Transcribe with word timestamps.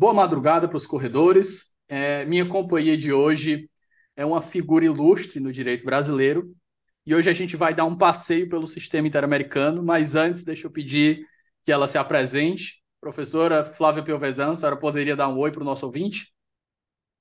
boa 0.00 0.14
madrugada 0.14 0.66
para 0.66 0.78
os 0.78 0.86
corredores. 0.86 1.74
É, 1.86 2.24
minha 2.24 2.48
companhia 2.48 2.96
de 2.96 3.12
hoje 3.12 3.68
é 4.16 4.24
uma 4.24 4.40
figura 4.40 4.86
ilustre 4.86 5.38
no 5.38 5.52
direito 5.52 5.84
brasileiro 5.84 6.56
e 7.04 7.14
hoje 7.14 7.28
a 7.28 7.34
gente 7.34 7.54
vai 7.54 7.74
dar 7.74 7.84
um 7.84 7.94
passeio 7.94 8.48
pelo 8.48 8.66
sistema 8.66 9.06
interamericano, 9.06 9.82
mas 9.82 10.14
antes 10.14 10.42
deixa 10.42 10.66
eu 10.66 10.70
pedir 10.70 11.26
que 11.62 11.70
ela 11.70 11.86
se 11.86 11.98
apresente. 11.98 12.82
Professora 12.98 13.74
Flávia 13.74 14.02
Piovesan, 14.02 14.52
a 14.52 14.56
senhora 14.56 14.78
poderia 14.78 15.14
dar 15.14 15.28
um 15.28 15.36
oi 15.36 15.52
para 15.52 15.60
o 15.60 15.66
nosso 15.66 15.84
ouvinte? 15.84 16.32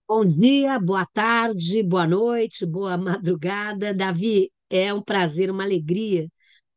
Bom 0.07 0.26
dia, 0.26 0.80
boa 0.80 1.05
tarde, 1.05 1.84
boa 1.84 2.07
noite, 2.07 2.66
boa 2.66 2.98
madrugada. 2.98 3.93
Davi, 3.93 4.49
é 4.70 4.93
um 4.93 5.02
prazer, 5.02 5.52
uma 5.52 5.66
alegria 5.66 6.30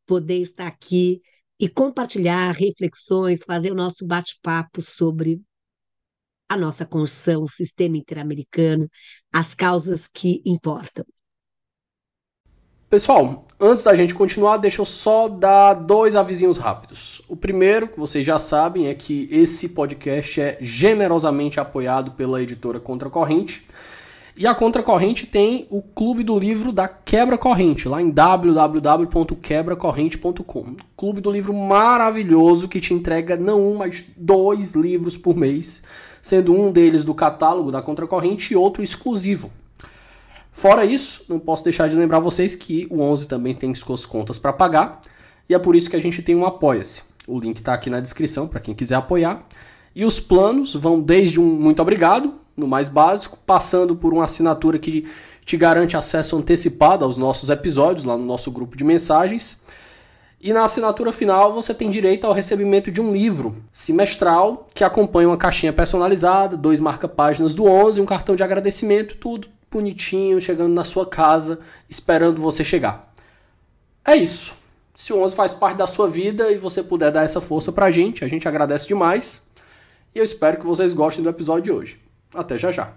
poder 0.05 0.38
estar 0.38 0.66
aqui 0.66 1.22
e 1.60 1.69
compartilhar 1.69 2.50
reflexões, 2.50 3.44
fazer 3.44 3.70
o 3.70 3.77
nosso 3.77 4.05
bate-papo 4.05 4.80
sobre 4.80 5.41
a 6.52 6.56
nossa 6.56 6.84
construção, 6.84 7.45
o 7.45 7.48
sistema 7.48 7.97
interamericano, 7.97 8.87
as 9.33 9.55
causas 9.55 10.06
que 10.06 10.42
importam. 10.45 11.03
Pessoal, 12.91 13.47
antes 13.59 13.84
da 13.84 13.97
gente 13.97 14.12
continuar, 14.12 14.59
deixa 14.59 14.83
eu 14.83 14.84
só 14.84 15.28
dar 15.28 15.72
dois 15.72 16.14
avisinhos 16.14 16.59
rápidos. 16.59 17.22
O 17.27 17.34
primeiro, 17.34 17.89
que 17.89 17.98
vocês 17.98 18.27
já 18.27 18.39
sabem, 18.39 18.89
é 18.89 18.94
que 18.94 19.27
esse 19.33 19.70
podcast 19.70 20.42
é 20.42 20.59
generosamente 20.61 21.59
apoiado 21.59 22.11
pela 22.11 22.42
editora 22.42 22.78
Contracorrente. 22.78 23.66
E 24.37 24.47
a 24.47 24.55
Contracorrente 24.55 25.27
tem 25.27 25.66
o 25.70 25.81
Clube 25.81 26.22
do 26.22 26.39
Livro 26.39 26.70
da 26.70 26.87
Quebra 26.87 27.39
Corrente, 27.39 27.89
lá 27.89 28.03
em 28.03 28.11
www.quebracorrente.com. 28.11 30.77
Clube 30.94 31.22
do 31.22 31.31
Livro 31.31 31.55
maravilhoso 31.55 32.69
que 32.69 32.78
te 32.78 32.92
entrega 32.92 33.39
não 33.39 33.72
um, 33.72 33.77
mas 33.77 34.05
dois 34.19 34.75
livros 34.75 35.16
por 35.16 35.34
mês, 35.34 35.83
sendo 36.23 36.55
um 36.55 36.70
deles 36.70 37.05
do 37.05 37.12
catálogo 37.12 37.73
da 37.73 37.83
Contracorrente 37.83 38.55
e 38.55 38.56
outro 38.56 38.83
exclusivo. 38.83 39.51
Fora 40.53 40.84
isso, 40.84 41.25
não 41.28 41.39
posso 41.39 41.65
deixar 41.65 41.89
de 41.89 41.97
lembrar 41.97 42.20
vocês 42.20 42.55
que 42.55 42.87
o 42.91 43.01
11 43.01 43.27
também 43.27 43.55
tem 43.55 43.75
suas 43.75 44.06
contas 44.06 44.39
para 44.39 44.53
pagar, 44.53 45.00
e 45.48 45.55
é 45.55 45.59
por 45.59 45.75
isso 45.75 45.91
que 45.91 45.97
a 45.97 46.00
gente 46.00 46.23
tem 46.23 46.37
um 46.37 46.47
Apoia-se. 46.47 47.03
O 47.27 47.39
link 47.39 47.59
está 47.59 47.75
aqui 47.75 47.91
na 47.91 48.00
descrição 48.00 48.47
para 48.47 48.61
quem 48.61 48.75
quiser 48.75 48.97
apoiar. 48.97 49.47
E 49.95 50.05
os 50.05 50.19
planos 50.19 50.75
vão 50.75 51.00
desde 51.00 51.41
um 51.41 51.45
muito 51.45 51.83
obrigado 51.83 52.34
no 52.56 52.67
mais 52.67 52.89
básico, 52.89 53.39
passando 53.47 53.97
por 53.97 54.12
uma 54.12 54.25
assinatura 54.25 54.78
que 54.78 55.06
te 55.45 55.56
garante 55.56 55.97
acesso 55.97 56.37
antecipado 56.37 57.05
aos 57.05 57.17
nossos 57.17 57.50
episódios 57.50 58.05
lá 58.05 58.17
no 58.17 58.25
nosso 58.25 58.50
grupo 58.50 58.77
de 58.77 58.84
mensagens. 58.84 59.61
E 60.42 60.52
na 60.52 60.64
assinatura 60.64 61.12
final 61.12 61.52
você 61.52 61.72
tem 61.72 61.88
direito 61.88 62.26
ao 62.26 62.32
recebimento 62.32 62.90
de 62.90 63.00
um 63.00 63.12
livro 63.12 63.62
semestral 63.72 64.68
que 64.74 64.82
acompanha 64.82 65.28
uma 65.28 65.36
caixinha 65.36 65.72
personalizada, 65.72 66.56
dois 66.56 66.80
marca-páginas 66.80 67.54
do 67.54 67.64
11, 67.64 68.00
um 68.00 68.04
cartão 68.04 68.34
de 68.34 68.42
agradecimento, 68.42 69.16
tudo 69.16 69.46
bonitinho, 69.70 70.40
chegando 70.40 70.74
na 70.74 70.82
sua 70.82 71.06
casa, 71.06 71.60
esperando 71.88 72.40
você 72.40 72.64
chegar. 72.64 73.14
É 74.04 74.16
isso. 74.16 74.54
Se 74.97 75.12
o 75.12 75.22
11 75.22 75.36
faz 75.36 75.54
parte 75.54 75.76
da 75.76 75.86
sua 75.86 76.08
vida 76.08 76.50
e 76.50 76.58
você 76.58 76.82
puder 76.82 77.12
dar 77.12 77.22
essa 77.22 77.41
força 77.41 77.70
pra 77.70 77.92
gente, 77.92 78.25
a 78.25 78.28
gente 78.28 78.48
agradece 78.48 78.88
demais. 78.88 79.47
E 80.12 80.19
eu 80.19 80.25
espero 80.25 80.58
que 80.58 80.66
vocês 80.66 80.92
gostem 80.92 81.22
do 81.22 81.31
episódio 81.31 81.62
de 81.62 81.70
hoje. 81.70 82.00
Até 82.34 82.58
já 82.58 82.72
já. 82.72 82.92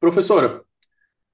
Professora, 0.00 0.64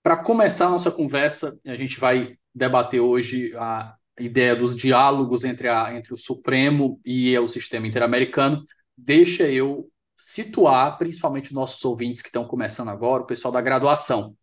para 0.03 0.16
começar 0.16 0.66
a 0.66 0.71
nossa 0.71 0.91
conversa, 0.91 1.56
a 1.65 1.77
gente 1.77 2.00
vai 2.00 2.37
debater 2.53 3.00
hoje 3.00 3.56
a 3.56 3.94
ideia 4.19 4.56
dos 4.56 4.77
diálogos 4.77 5.44
entre, 5.44 5.69
a, 5.69 5.94
entre 5.94 6.12
o 6.12 6.19
Supremo 6.19 7.00
e 7.04 7.38
o 7.38 7.47
sistema 7.47 7.87
interamericano. 7.87 8.65
Deixa 8.97 9.44
eu 9.49 9.88
situar, 10.19 10.99
principalmente 10.99 11.47
os 11.47 11.53
nossos 11.53 11.84
ouvintes 11.84 12.22
que 12.22 12.28
estão 12.28 12.44
começando 12.44 12.88
agora, 12.88 13.22
o 13.22 13.27
pessoal 13.27 13.53
da 13.53 13.60
graduação. 13.60 14.37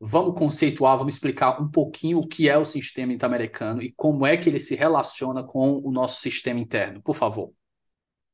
Vamos 0.00 0.38
conceituar, 0.38 0.96
vamos 0.96 1.14
explicar 1.14 1.60
um 1.60 1.70
pouquinho 1.70 2.20
o 2.20 2.26
que 2.26 2.48
é 2.48 2.56
o 2.56 2.64
sistema 2.64 3.12
interamericano 3.12 3.82
e 3.82 3.92
como 3.92 4.24
é 4.24 4.38
que 4.38 4.48
ele 4.48 4.58
se 4.58 4.74
relaciona 4.74 5.42
com 5.44 5.82
o 5.84 5.92
nosso 5.92 6.18
sistema 6.22 6.58
interno, 6.58 7.02
por 7.02 7.14
favor. 7.14 7.52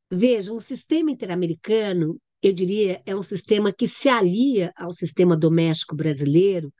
Veja, 0.08 0.52
um 0.52 0.60
sistema 0.60 1.10
interamericano, 1.10 2.16
eu 2.42 2.52
diria, 2.52 3.02
é 3.06 3.14
um 3.16 3.22
sistema 3.22 3.72
que 3.72 3.88
se 3.88 4.08
alia 4.08 4.72
ao 4.76 4.92
sistema 4.92 5.36
doméstico 5.36 5.96
brasileiro 5.96 6.72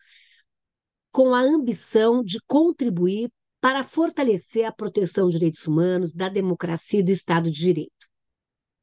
com 1.11 1.34
a 1.34 1.41
ambição 1.41 2.22
de 2.22 2.39
contribuir 2.47 3.31
para 3.61 3.83
fortalecer 3.83 4.65
a 4.65 4.72
proteção 4.72 5.25
dos 5.25 5.34
direitos 5.34 5.66
humanos, 5.66 6.12
da 6.12 6.28
democracia 6.28 7.00
e 7.00 7.03
do 7.03 7.11
Estado 7.11 7.50
de 7.50 7.59
Direito. 7.59 7.91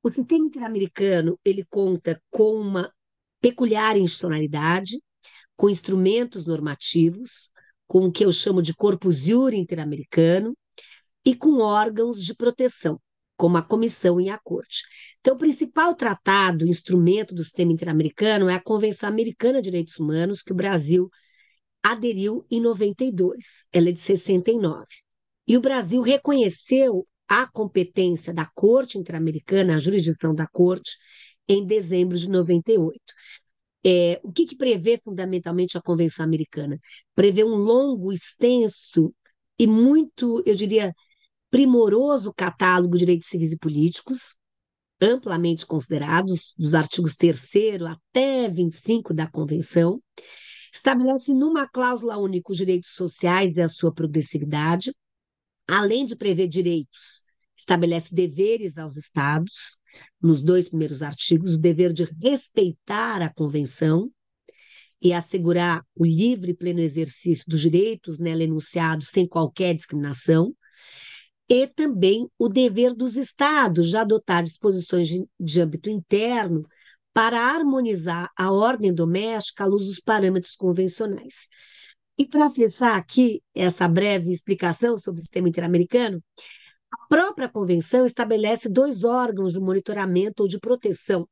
O 0.02 0.10
sistema 0.10 0.46
interamericano 0.46 1.40
ele 1.46 1.64
conta 1.70 2.22
com 2.30 2.56
uma 2.56 2.92
peculiar 3.40 3.96
institucionalidade, 3.98 5.00
com 5.56 5.70
instrumentos 5.70 6.46
normativos, 6.46 7.52
com 7.88 8.08
o 8.08 8.12
que 8.12 8.26
eu 8.26 8.34
chamo 8.34 8.62
de 8.62 8.74
corpus 8.74 9.20
jure 9.20 9.58
interamericano 9.58 10.58
e 11.24 11.36
com 11.36 11.60
órgãos 11.60 12.22
de 12.22 12.36
proteção, 12.36 13.00
como 13.36 13.58
a 13.58 13.62
comissão 13.62 14.20
e 14.20 14.30
a 14.30 14.38
corte. 14.38 14.84
Então, 15.20 15.36
o 15.36 15.38
principal 15.38 15.96
tratado, 15.96 16.68
instrumento 16.68 17.34
do 17.34 17.44
sistema 17.44 17.72
interamericano 17.72 18.50
é 18.50 18.56
a 18.56 18.62
Convenção 18.62 19.10
Americana 19.10 19.62
de 19.62 19.70
Direitos 19.70 19.98
Humanos, 19.98 20.42
que 20.42 20.52
o 20.52 20.56
Brasil 20.56 21.10
aderiu 21.82 22.46
em 22.50 22.62
92. 22.62 23.66
Ela 23.72 23.90
é 23.90 23.92
de 23.92 24.00
69. 24.00 24.86
E 25.48 25.58
o 25.58 25.62
Brasil 25.62 26.02
reconheceu 26.02 27.06
a 27.28 27.48
competência 27.48 28.34
da 28.34 28.46
Corte 28.54 28.98
Interamericana, 28.98 29.76
a 29.76 29.80
jurisdição 29.80 30.34
da 30.34 30.48
Corte, 30.48 30.98
em 31.48 31.66
dezembro 31.66 32.18
de 32.18 32.30
98. 32.30 33.00
É, 33.86 34.20
o 34.24 34.32
que, 34.32 34.46
que 34.46 34.56
prevê 34.56 34.98
fundamentalmente 35.04 35.78
a 35.78 35.82
Convenção 35.82 36.24
Americana? 36.24 36.80
Prevê 37.14 37.44
um 37.44 37.56
longo, 37.56 38.14
extenso 38.14 39.14
e 39.60 39.68
muito, 39.68 40.42
eu 40.46 40.56
diria, 40.56 40.94
primoroso 41.54 42.34
catálogo 42.34 42.94
de 42.94 43.06
direitos 43.06 43.28
civis 43.28 43.52
e 43.52 43.58
políticos, 43.60 44.36
amplamente 45.00 45.68
considerados, 45.68 46.56
dos 46.58 46.74
artigos 46.74 47.16
3 47.16 47.84
até 47.84 48.50
25 48.50 49.14
da 49.14 49.30
Convenção, 49.30 50.02
estabelece 50.74 51.32
numa 51.32 51.68
cláusula 51.68 52.18
única 52.18 52.52
os 52.52 52.58
direitos 52.58 52.96
sociais 52.96 53.58
e 53.58 53.62
a 53.62 53.70
sua 53.70 53.94
progressividade, 53.94 54.92
além 55.68 56.08
de 56.08 56.16
prever 56.16 56.48
direitos, 56.48 57.22
estabelece 57.56 58.16
deveres 58.16 58.80
aos 58.80 58.98
estados, 58.98 59.78
nos 60.20 60.42
dois 60.42 60.68
primeiros 60.68 61.04
artigos, 61.04 61.54
o 61.54 61.60
dever 61.60 61.94
de 61.94 62.06
respeitar 62.20 63.22
a 63.22 63.32
convenção 63.32 64.10
e 65.00 65.14
assegurar 65.14 65.86
o 65.96 66.04
livre 66.04 66.54
e 66.54 66.56
pleno 66.56 66.80
exercício 66.80 67.46
dos 67.48 67.62
direitos 67.62 68.18
nela 68.18 68.42
enunciados 68.42 69.10
sem 69.10 69.28
qualquer 69.28 69.76
discriminação, 69.76 70.52
e 71.54 71.68
também 71.68 72.28
o 72.36 72.50
dever 72.50 72.96
dos 72.96 73.16
estados 73.16 73.92
de 73.92 73.96
adotar 73.96 74.42
disposições 74.42 75.08
de, 75.08 75.24
de 75.40 75.62
âmbito 75.62 75.88
interno 75.88 76.64
para 77.14 77.40
harmonizar 77.40 78.32
a 78.36 78.52
ordem 78.52 78.92
doméstica 78.92 79.64
à 79.64 79.68
luz 79.68 79.86
dos 79.86 80.00
parâmetros 80.00 80.56
convencionais. 80.56 81.48
E 82.18 82.26
para 82.26 82.50
fechar 82.50 82.98
aqui 82.98 83.40
essa 83.54 83.88
breve 83.88 84.32
explicação 84.32 84.98
sobre 84.98 85.20
o 85.20 85.22
sistema 85.22 85.48
interamericano, 85.48 86.24
a 86.92 87.08
própria 87.08 87.48
convenção 87.48 88.04
estabelece 88.04 88.68
dois 88.68 89.04
órgãos 89.04 89.54
de 89.54 89.60
monitoramento 89.60 90.42
ou 90.42 90.50
de 90.50 90.58
proteção, 90.58 91.30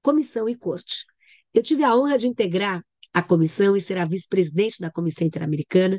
comissão 0.00 0.48
e 0.48 0.56
corte. 0.56 1.04
Eu 1.52 1.64
tive 1.64 1.82
a 1.82 1.96
honra 1.96 2.16
de 2.16 2.28
integrar 2.28 2.80
a 3.12 3.22
comissão 3.24 3.76
e 3.76 3.80
ser 3.80 3.98
a 3.98 4.04
vice-presidente 4.04 4.80
da 4.80 4.88
Comissão 4.88 5.26
Interamericana, 5.26 5.98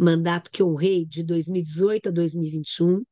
mandato 0.00 0.50
que 0.50 0.62
honrei 0.62 1.04
de 1.04 1.22
2018 1.22 2.08
a 2.08 2.12
2021. 2.12 3.02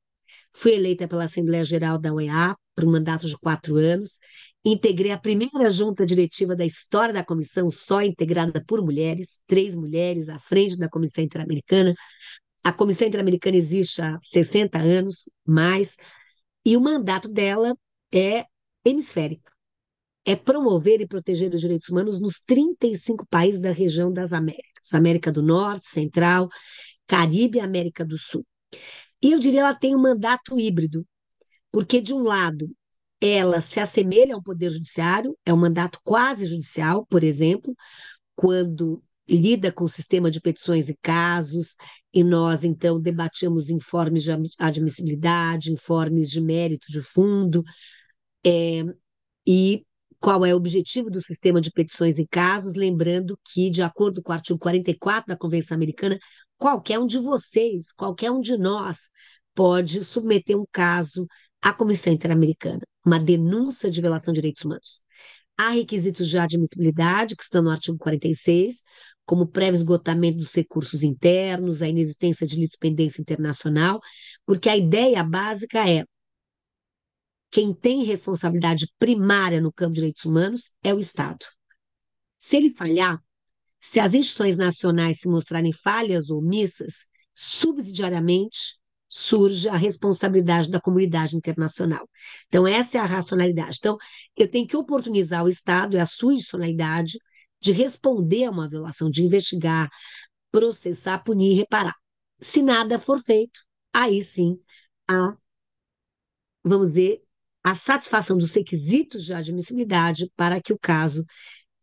Fui 0.52 0.72
eleita 0.72 1.06
pela 1.06 1.24
Assembleia 1.24 1.64
Geral 1.64 1.98
da 1.98 2.12
OEA, 2.12 2.56
por 2.74 2.84
um 2.84 2.90
mandato 2.92 3.26
de 3.26 3.36
quatro 3.38 3.76
anos. 3.76 4.18
Integrei 4.64 5.12
a 5.12 5.18
primeira 5.18 5.70
junta 5.70 6.06
diretiva 6.06 6.56
da 6.56 6.64
história 6.64 7.12
da 7.12 7.24
comissão, 7.24 7.70
só 7.70 8.02
integrada 8.02 8.64
por 8.66 8.82
mulheres, 8.82 9.40
três 9.46 9.74
mulheres 9.76 10.28
à 10.28 10.38
frente 10.38 10.78
da 10.78 10.88
Comissão 10.88 11.22
Interamericana. 11.22 11.94
A 12.64 12.72
Comissão 12.72 13.06
Interamericana 13.06 13.56
existe 13.56 14.00
há 14.02 14.18
60 14.22 14.78
anos, 14.78 15.28
mais, 15.46 15.96
e 16.64 16.76
o 16.76 16.80
mandato 16.80 17.28
dela 17.28 17.74
é 18.12 18.46
hemisférico. 18.84 19.57
É 20.28 20.36
promover 20.36 21.00
e 21.00 21.06
proteger 21.06 21.54
os 21.54 21.60
direitos 21.62 21.88
humanos 21.88 22.20
nos 22.20 22.40
35 22.40 23.26
países 23.30 23.58
da 23.58 23.72
região 23.72 24.12
das 24.12 24.34
Américas, 24.34 24.92
América 24.92 25.32
do 25.32 25.42
Norte, 25.42 25.88
Central, 25.88 26.50
Caribe 27.06 27.56
e 27.56 27.60
América 27.62 28.04
do 28.04 28.18
Sul. 28.18 28.44
E 29.22 29.32
eu 29.32 29.38
diria 29.38 29.60
ela 29.60 29.74
tem 29.74 29.96
um 29.96 30.02
mandato 30.02 30.60
híbrido, 30.60 31.06
porque 31.72 31.98
de 31.98 32.12
um 32.12 32.24
lado 32.24 32.70
ela 33.18 33.62
se 33.62 33.80
assemelha 33.80 34.34
ao 34.34 34.42
poder 34.42 34.68
judiciário, 34.68 35.34
é 35.46 35.54
um 35.54 35.56
mandato 35.56 35.98
quase 36.04 36.44
judicial, 36.44 37.06
por 37.06 37.24
exemplo, 37.24 37.74
quando 38.36 39.02
lida 39.26 39.72
com 39.72 39.84
o 39.84 39.88
sistema 39.88 40.30
de 40.30 40.42
petições 40.42 40.90
e 40.90 40.96
casos, 41.00 41.74
e 42.12 42.22
nós 42.22 42.64
então 42.64 43.00
debatimos 43.00 43.70
informes 43.70 44.24
de 44.24 44.30
admissibilidade, 44.58 45.72
informes 45.72 46.30
de 46.30 46.42
mérito 46.42 46.92
de 46.92 47.00
fundo, 47.00 47.64
é, 48.44 48.84
e 49.46 49.86
qual 50.20 50.44
é 50.44 50.52
o 50.52 50.56
objetivo 50.56 51.10
do 51.10 51.20
sistema 51.20 51.60
de 51.60 51.70
petições 51.70 52.18
e 52.18 52.26
casos, 52.26 52.74
lembrando 52.74 53.38
que, 53.44 53.70
de 53.70 53.82
acordo 53.82 54.22
com 54.22 54.32
o 54.32 54.34
artigo 54.34 54.58
44 54.58 55.28
da 55.28 55.36
Convenção 55.36 55.76
Americana, 55.76 56.18
qualquer 56.56 56.98
um 56.98 57.06
de 57.06 57.18
vocês, 57.18 57.92
qualquer 57.92 58.30
um 58.30 58.40
de 58.40 58.56
nós, 58.56 59.10
pode 59.54 60.04
submeter 60.04 60.58
um 60.58 60.64
caso 60.72 61.26
à 61.62 61.72
Comissão 61.72 62.12
Interamericana, 62.12 62.80
uma 63.04 63.18
denúncia 63.18 63.90
de 63.90 64.00
violação 64.00 64.32
de 64.32 64.40
direitos 64.40 64.64
humanos. 64.64 65.02
Há 65.56 65.70
requisitos 65.70 66.28
de 66.28 66.38
admissibilidade, 66.38 67.34
que 67.34 67.42
estão 67.42 67.62
no 67.62 67.70
artigo 67.70 67.98
46, 67.98 68.82
como 69.24 69.46
prévio 69.46 69.76
esgotamento 69.76 70.38
dos 70.38 70.54
recursos 70.54 71.02
internos, 71.02 71.82
a 71.82 71.88
inexistência 71.88 72.46
de 72.46 72.56
litispendência 72.56 73.20
internacional, 73.20 74.00
porque 74.46 74.68
a 74.68 74.76
ideia 74.76 75.22
básica 75.22 75.88
é 75.88 76.04
quem 77.50 77.74
tem 77.74 78.04
responsabilidade 78.04 78.86
primária 78.98 79.60
no 79.60 79.72
campo 79.72 79.92
de 79.92 80.00
direitos 80.00 80.24
humanos 80.24 80.72
é 80.82 80.92
o 80.92 80.98
Estado. 80.98 81.44
Se 82.38 82.56
ele 82.56 82.70
falhar, 82.70 83.18
se 83.80 84.00
as 84.00 84.14
instituições 84.14 84.56
nacionais 84.56 85.20
se 85.20 85.28
mostrarem 85.28 85.72
falhas 85.72 86.30
ou 86.30 86.38
omissas, 86.38 87.06
subsidiariamente 87.34 88.78
surge 89.08 89.68
a 89.68 89.76
responsabilidade 89.76 90.70
da 90.70 90.80
comunidade 90.80 91.34
internacional. 91.36 92.08
Então, 92.46 92.66
essa 92.66 92.98
é 92.98 93.00
a 93.00 93.06
racionalidade. 93.06 93.78
Então, 93.78 93.96
eu 94.36 94.50
tenho 94.50 94.66
que 94.66 94.76
oportunizar 94.76 95.44
o 95.44 95.48
Estado, 95.48 95.96
é 95.96 96.00
a 96.00 96.06
sua 96.06 96.34
institucionalidade, 96.34 97.18
de 97.60 97.72
responder 97.72 98.44
a 98.44 98.50
uma 98.50 98.68
violação, 98.68 99.10
de 99.10 99.22
investigar, 99.22 99.88
processar, 100.50 101.18
punir 101.24 101.52
e 101.52 101.56
reparar. 101.56 101.94
Se 102.38 102.62
nada 102.62 102.98
for 102.98 103.20
feito, 103.22 103.60
aí 103.92 104.22
sim 104.22 104.60
há, 105.08 105.34
vamos 106.62 106.88
dizer, 106.88 107.22
a 107.62 107.74
satisfação 107.74 108.36
dos 108.36 108.54
requisitos 108.54 109.24
de 109.24 109.34
admissibilidade 109.34 110.30
para 110.36 110.60
que 110.60 110.72
o 110.72 110.78
caso 110.78 111.24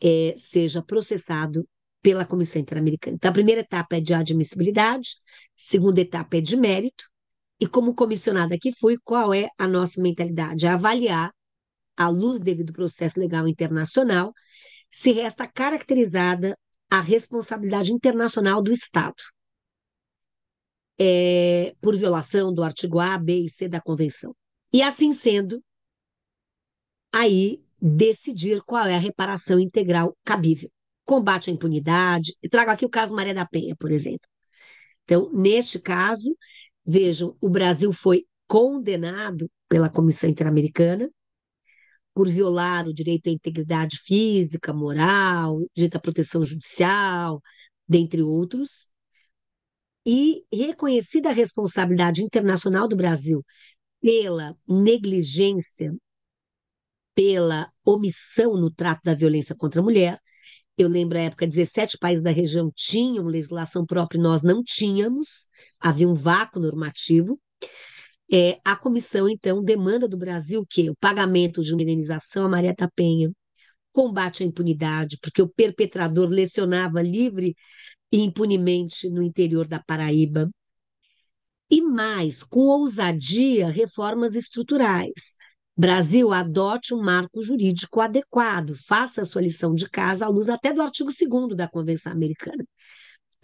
é, 0.02 0.34
seja 0.38 0.82
processado 0.82 1.68
pela 2.02 2.26
Comissão 2.26 2.62
Interamericana. 2.62 3.16
Então, 3.16 3.30
a 3.30 3.34
primeira 3.34 3.62
etapa 3.62 3.98
é 3.98 4.02
de 4.02 4.14
admissibilidade, 4.14 5.16
segunda 5.56 6.02
etapa 6.02 6.38
é 6.38 6.42
de 6.42 6.56
mérito, 6.56 7.06
e 7.60 7.68
como 7.68 7.96
comissionada 7.96 8.58
que 8.60 8.72
fui, 8.72 8.98
qual 9.04 9.34
é 9.34 9.50
a 9.58 9.68
nossa 9.68 10.02
mentalidade? 10.02 10.66
É 10.66 10.70
avaliar, 10.70 11.34
à 11.98 12.10
luz 12.10 12.42
devido 12.42 12.74
processo 12.74 13.20
legal 13.20 13.48
internacional, 13.48 14.34
se 14.92 15.12
resta 15.12 15.48
caracterizada 15.48 16.58
a 16.90 17.02
responsabilidade 17.02 17.92
internacional 17.92 18.62
do 18.62 18.72
Estado 18.72 19.16
é, 21.00 21.74
por 21.82 21.96
violação 21.96 22.54
do 22.54 22.64
artigo 22.64 23.00
A, 23.00 23.18
B 23.18 23.46
e 23.46 23.50
C 23.50 23.68
da 23.68 23.82
Convenção. 23.82 24.36
E 24.76 24.82
assim 24.82 25.14
sendo, 25.14 25.64
aí 27.10 27.64
decidir 27.82 28.62
qual 28.64 28.86
é 28.86 28.94
a 28.94 29.00
reparação 29.00 29.58
integral 29.58 30.18
cabível. 30.22 30.70
Combate 31.06 31.50
à 31.50 31.54
impunidade. 31.54 32.36
Eu 32.44 32.50
trago 32.50 32.72
aqui 32.72 32.86
o 32.86 32.90
caso 32.90 33.16
Maria 33.16 33.34
da 33.34 33.46
Penha, 33.46 33.74
por 33.80 33.90
exemplo. 33.90 34.28
Então, 35.06 35.32
neste 35.32 35.80
caso, 35.80 36.36
vejam, 36.86 37.38
o 37.40 37.50
Brasil 37.50 37.94
foi 37.94 38.26
condenado 38.50 39.50
pela 39.70 39.90
Comissão 39.90 40.30
Interamericana 40.30 41.10
por 42.14 42.28
violar 42.28 42.86
o 42.86 42.94
direito 42.94 43.30
à 43.30 43.32
integridade 43.32 44.00
física, 44.00 44.74
moral, 44.74 45.58
direito 45.74 45.96
à 45.96 46.02
proteção 46.02 46.44
judicial, 46.44 47.42
dentre 47.88 48.22
outros, 48.22 48.90
e 50.06 50.44
reconhecida 50.54 51.30
a 51.30 51.34
responsabilidade 51.34 52.22
internacional 52.22 52.90
do 52.90 52.96
Brasil 52.98 53.42
pela 54.06 54.56
negligência, 54.68 55.92
pela 57.16 57.72
omissão 57.84 58.56
no 58.56 58.70
trato 58.70 59.02
da 59.04 59.16
violência 59.16 59.56
contra 59.56 59.82
a 59.82 59.84
mulher. 59.84 60.20
Eu 60.78 60.88
lembro 60.88 61.18
a 61.18 61.22
época, 61.22 61.48
17 61.48 61.98
países 61.98 62.24
da 62.24 62.30
região 62.30 62.72
tinham 62.76 63.26
legislação 63.26 63.84
própria, 63.84 64.22
nós 64.22 64.44
não 64.44 64.62
tínhamos, 64.64 65.48
havia 65.80 66.08
um 66.08 66.14
vácuo 66.14 66.60
normativo. 66.60 67.42
É, 68.32 68.60
a 68.64 68.76
comissão, 68.76 69.28
então, 69.28 69.64
demanda 69.64 70.08
do 70.08 70.18
Brasil 70.18 70.64
que 70.70 70.88
o 70.88 70.96
pagamento 70.96 71.64
de 71.64 71.74
uma 71.74 71.82
indenização 71.82 72.46
a 72.46 72.50
Maria 72.50 72.76
da 72.76 72.88
Penha, 72.88 73.32
combate 73.92 74.44
à 74.44 74.46
impunidade, 74.46 75.18
porque 75.20 75.42
o 75.42 75.50
perpetrador 75.50 76.30
lecionava 76.30 77.02
livre 77.02 77.56
e 78.12 78.24
impunemente 78.24 79.10
no 79.10 79.24
interior 79.24 79.68
da 79.68 79.82
Paraíba. 79.82 80.48
E 81.70 81.82
mais, 81.82 82.44
com 82.44 82.62
ousadia, 82.62 83.70
reformas 83.70 84.36
estruturais. 84.36 85.36
Brasil 85.78 86.32
adote 86.32 86.94
um 86.94 87.02
marco 87.02 87.42
jurídico 87.44 88.00
adequado, 88.00 88.76
faça 88.76 89.24
a 89.24 89.26
sua 89.26 89.42
lição 89.42 89.74
de 89.76 89.90
casa 89.90 90.26
à 90.26 90.30
luz 90.30 90.48
até 90.48 90.72
do 90.72 90.82
artigo 90.82 91.10
2 91.12 91.56
da 91.58 91.68
Convenção 91.68 92.12
Americana 92.12 92.64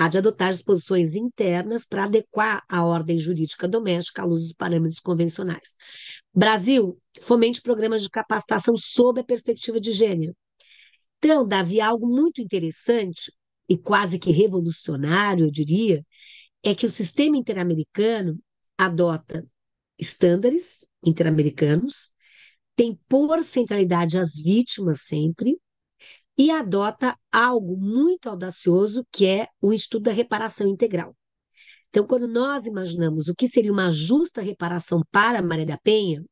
há 0.01 0.07
de 0.07 0.18
adotar 0.18 0.50
disposições 0.50 1.13
internas 1.13 1.85
para 1.85 2.06
adequar 2.06 2.63
a 2.68 2.83
ordem 2.83 3.19
jurídica 3.19 3.68
doméstica 3.68 4.24
à 4.24 4.25
luz 4.25 4.41
dos 4.41 4.53
parâmetros 4.53 5.00
convencionais. 5.00 5.75
Brasil, 6.33 7.00
fomente 7.21 7.62
programas 7.62 8.01
de 8.01 8.09
capacitação 8.09 8.75
sob 8.75 9.21
a 9.21 9.24
perspectiva 9.24 9.79
de 9.79 9.91
gênero. 9.91 10.35
Então, 11.19 11.48
Davi, 11.48 11.79
algo 11.79 12.07
muito 12.07 12.41
interessante 12.41 13.31
e 13.69 13.77
quase 13.77 14.17
que 14.17 14.31
revolucionário, 14.31 15.45
eu 15.45 15.51
diria, 15.51 16.03
é 16.63 16.75
que 16.75 16.86
o 16.86 16.89
sistema 16.89 17.38
interamericano 17.38 18.39
adota 18.77 19.48
estándares 19.98 20.86
interamericanos, 21.03 22.13
tem 22.75 23.00
por 23.08 23.44
centralidade 23.44 24.18
as 24.18 24.34
vítimas 24.34 25.01
sempre, 25.01 25.60
e 26.38 26.50
adota 26.50 27.15
algo 27.32 27.77
muito 27.77 28.27
audacioso, 28.27 29.06
que 29.12 29.27
é 29.27 29.48
o 29.62 29.74
estudo 29.74 30.03
da 30.03 30.12
reparação 30.12 30.68
integral. 30.68 31.15
Então, 31.89 32.08
quando 32.08 32.27
nós 32.27 32.65
imaginamos 32.65 33.27
o 33.27 33.36
que 33.36 33.48
seria 33.48 33.72
uma 33.72 33.91
justa 33.91 34.41
reparação 34.41 35.03
para 35.12 35.41
Maria 35.41 35.65
da 35.65 35.77
Penha, 35.77 36.24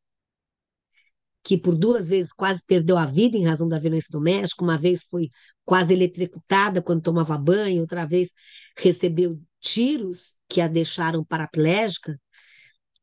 que 1.43 1.57
por 1.57 1.75
duas 1.75 2.07
vezes 2.09 2.31
quase 2.31 2.63
perdeu 2.65 2.97
a 2.97 3.05
vida 3.05 3.37
em 3.37 3.45
razão 3.45 3.67
da 3.67 3.79
violência 3.79 4.09
doméstica, 4.11 4.63
uma 4.63 4.77
vez 4.77 5.03
foi 5.03 5.29
quase 5.65 5.93
eletrocutada 5.93 6.81
quando 6.81 7.01
tomava 7.01 7.37
banho, 7.37 7.81
outra 7.81 8.05
vez 8.05 8.31
recebeu 8.77 9.39
tiros 9.59 10.35
que 10.47 10.61
a 10.61 10.67
deixaram 10.67 11.23
paraplégica. 11.23 12.19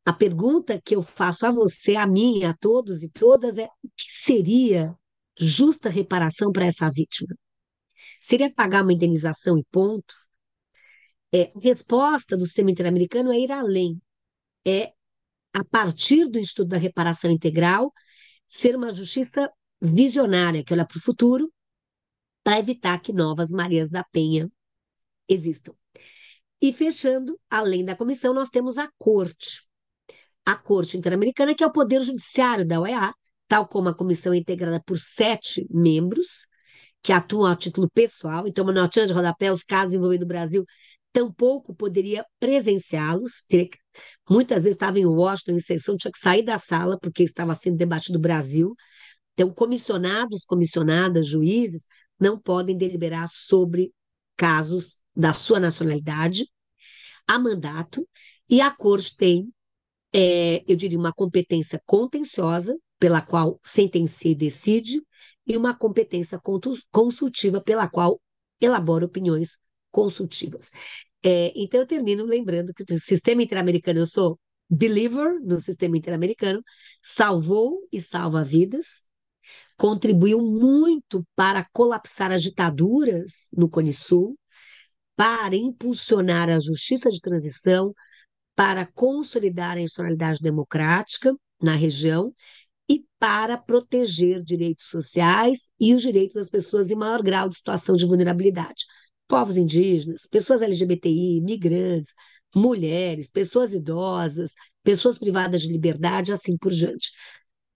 A 0.04 0.12
pergunta 0.12 0.80
que 0.82 0.96
eu 0.96 1.02
faço 1.02 1.46
a 1.46 1.50
você, 1.50 1.96
a 1.96 2.06
mim, 2.06 2.44
a 2.44 2.54
todos 2.54 3.02
e 3.02 3.10
todas 3.10 3.58
é: 3.58 3.66
o 3.82 3.88
que 3.96 4.06
seria 4.10 4.94
justa 5.38 5.88
reparação 5.88 6.52
para 6.52 6.66
essa 6.66 6.90
vítima? 6.90 7.34
Seria 8.20 8.52
pagar 8.52 8.82
uma 8.82 8.92
indenização 8.92 9.58
e 9.58 9.64
ponto? 9.70 10.14
É, 11.32 11.52
a 11.54 11.60
resposta 11.60 12.36
do 12.36 12.46
sistema 12.46 12.70
interamericano 12.70 13.32
é 13.32 13.38
ir 13.38 13.52
além. 13.52 14.00
É, 14.66 14.92
a 15.52 15.64
partir 15.64 16.28
do 16.28 16.38
estudo 16.38 16.68
da 16.68 16.76
reparação 16.76 17.30
integral, 17.30 17.92
ser 18.46 18.76
uma 18.76 18.92
justiça 18.92 19.50
visionária, 19.80 20.64
que 20.64 20.72
olha 20.72 20.86
para 20.86 20.98
o 20.98 21.00
futuro, 21.00 21.52
para 22.44 22.58
evitar 22.58 23.00
que 23.00 23.12
novas 23.12 23.50
Marias 23.50 23.90
da 23.90 24.04
Penha 24.04 24.50
existam. 25.28 25.74
E 26.60 26.72
fechando, 26.72 27.38
além 27.50 27.84
da 27.84 27.96
comissão, 27.96 28.32
nós 28.32 28.48
temos 28.48 28.78
a 28.78 28.88
corte. 28.98 29.62
A 30.44 30.56
Corte 30.56 30.96
Interamericana, 30.96 31.54
que 31.54 31.64
é 31.64 31.66
o 31.66 31.72
poder 31.72 32.00
judiciário 32.00 32.66
da 32.66 32.80
OEA, 32.80 33.12
tal 33.48 33.66
como 33.66 33.88
a 33.88 33.94
comissão 33.94 34.32
é 34.32 34.36
integrada 34.38 34.80
por 34.84 34.96
sete 34.96 35.66
membros, 35.70 36.46
que 37.02 37.12
atuam 37.12 37.46
a 37.46 37.56
título 37.56 37.88
pessoal, 37.90 38.46
então, 38.46 38.64
uma 38.64 38.72
notinha 38.72 39.06
de 39.06 39.12
rodapé, 39.12 39.52
os 39.52 39.62
casos 39.62 39.94
envolvendo 39.94 40.22
o 40.22 40.26
Brasil, 40.26 40.64
tampouco 41.12 41.74
poderia 41.74 42.24
presenciá-los, 42.38 43.44
Muitas 44.28 44.64
vezes 44.64 44.74
estava 44.74 44.98
em 44.98 45.06
Washington, 45.06 45.52
em 45.52 45.60
sessão, 45.60 45.96
tinha 45.96 46.12
que 46.12 46.18
sair 46.18 46.44
da 46.44 46.58
sala 46.58 46.98
porque 47.00 47.22
estava 47.22 47.54
sendo 47.54 47.76
debatido 47.76 48.14
no 48.14 48.22
Brasil. 48.22 48.74
Então, 49.32 49.50
comissionados, 49.52 50.44
comissionadas, 50.44 51.26
juízes 51.26 51.86
não 52.18 52.38
podem 52.38 52.76
deliberar 52.76 53.28
sobre 53.28 53.92
casos 54.36 54.98
da 55.16 55.32
sua 55.32 55.58
nacionalidade. 55.58 56.46
Há 57.26 57.38
mandato 57.38 58.06
e 58.48 58.60
a 58.60 58.70
corte 58.70 59.16
tem, 59.16 59.52
é, 60.12 60.62
eu 60.70 60.76
diria, 60.76 60.98
uma 60.98 61.12
competência 61.12 61.80
contenciosa 61.84 62.76
pela 62.98 63.20
qual 63.20 63.60
sentencia 63.64 64.30
e 64.30 64.34
decide 64.34 65.02
e 65.46 65.56
uma 65.56 65.76
competência 65.76 66.40
consultiva 66.90 67.60
pela 67.60 67.88
qual 67.88 68.20
elabora 68.60 69.04
opiniões 69.04 69.58
consultivas. 69.90 70.70
É, 71.22 71.52
então, 71.56 71.80
eu 71.80 71.86
termino 71.86 72.24
lembrando 72.24 72.72
que 72.72 72.82
o 72.92 72.98
sistema 72.98 73.42
interamericano, 73.42 74.00
eu 74.00 74.06
sou 74.06 74.38
believer 74.68 75.40
no 75.42 75.58
sistema 75.58 75.96
interamericano, 75.96 76.62
salvou 77.02 77.80
e 77.92 78.00
salva 78.00 78.44
vidas, 78.44 79.02
contribuiu 79.76 80.40
muito 80.40 81.24
para 81.34 81.66
colapsar 81.72 82.32
as 82.32 82.42
ditaduras 82.42 83.48
no 83.56 83.68
Cone 83.68 83.92
Sul, 83.92 84.36
para 85.16 85.56
impulsionar 85.56 86.48
a 86.50 86.60
justiça 86.60 87.10
de 87.10 87.20
transição, 87.20 87.94
para 88.54 88.86
consolidar 88.86 89.76
a 89.76 89.80
institucionalidade 89.80 90.40
democrática 90.40 91.34
na 91.60 91.74
região 91.74 92.34
e 92.88 93.04
para 93.18 93.58
proteger 93.58 94.42
direitos 94.42 94.86
sociais 94.88 95.70
e 95.80 95.94
os 95.94 96.02
direitos 96.02 96.36
das 96.36 96.48
pessoas 96.50 96.90
em 96.90 96.94
maior 96.94 97.22
grau 97.22 97.48
de 97.48 97.56
situação 97.56 97.96
de 97.96 98.06
vulnerabilidade. 98.06 98.84
Povos 99.28 99.56
indígenas, 99.56 100.22
pessoas 100.30 100.62
LGBTI, 100.62 101.40
migrantes, 101.40 102.12
mulheres, 102.54 103.30
pessoas 103.30 103.74
idosas, 103.74 104.52
pessoas 104.82 105.18
privadas 105.18 105.62
de 105.62 105.72
liberdade, 105.72 106.32
assim 106.32 106.56
por 106.56 106.72
diante. 106.72 107.10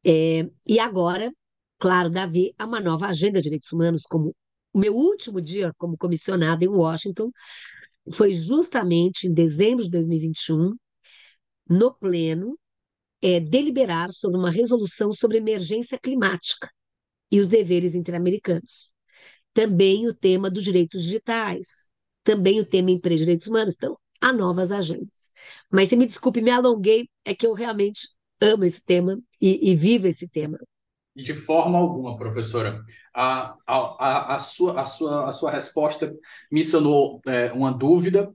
É, 0.04 0.49
e 0.66 0.78
agora, 0.78 1.32
claro, 1.78 2.11
Davi, 2.11 2.54
há 2.59 2.66
uma 2.66 2.80
nova 2.80 3.09
agenda 3.09 3.38
de 3.40 3.44
direitos 3.44 3.70
humanos, 3.73 4.02
como 4.02 4.35
o 4.72 4.78
meu 4.78 4.94
último 4.94 5.40
dia 5.40 5.72
como 5.78 5.96
comissionada 5.96 6.64
em 6.64 6.68
Washington 6.68 7.30
foi 8.12 8.32
justamente 8.32 9.26
em 9.26 9.32
dezembro 9.34 9.84
de 9.84 9.90
2021, 9.90 10.74
no 11.68 11.94
pleno, 11.94 12.58
é, 13.22 13.38
deliberar 13.38 14.10
sobre 14.12 14.38
uma 14.38 14.50
resolução 14.50 15.12
sobre 15.12 15.38
emergência 15.38 15.98
climática 15.98 16.70
e 17.30 17.38
os 17.38 17.48
deveres 17.48 17.94
interamericanos. 17.94 18.92
Também 19.52 20.06
o 20.08 20.14
tema 20.14 20.50
dos 20.50 20.64
direitos 20.64 21.02
digitais, 21.02 21.90
também 22.24 22.60
o 22.60 22.66
tema 22.66 22.90
empresa 22.90 23.22
e 23.22 23.26
direitos 23.26 23.46
humanos. 23.46 23.74
Então, 23.76 23.98
há 24.20 24.32
novas 24.32 24.72
agendas. 24.72 25.32
Mas 25.70 25.88
se 25.88 25.96
me 25.96 26.06
desculpe, 26.06 26.40
me 26.40 26.50
alonguei, 26.50 27.08
é 27.24 27.34
que 27.34 27.46
eu 27.46 27.52
realmente 27.52 28.08
amo 28.40 28.64
esse 28.64 28.82
tema 28.82 29.18
e, 29.40 29.70
e 29.70 29.76
vivo 29.76 30.06
esse 30.06 30.28
tema. 30.28 30.58
De 31.14 31.34
forma 31.34 31.78
alguma, 31.78 32.16
professora. 32.16 32.82
A, 33.22 33.54
a, 33.66 34.34
a, 34.36 34.38
sua, 34.38 34.80
a, 34.80 34.86
sua, 34.86 35.28
a 35.28 35.32
sua 35.32 35.50
resposta 35.50 36.14
me 36.50 36.64
sanou 36.64 37.20
é, 37.26 37.52
uma 37.52 37.72
dúvida 37.72 38.32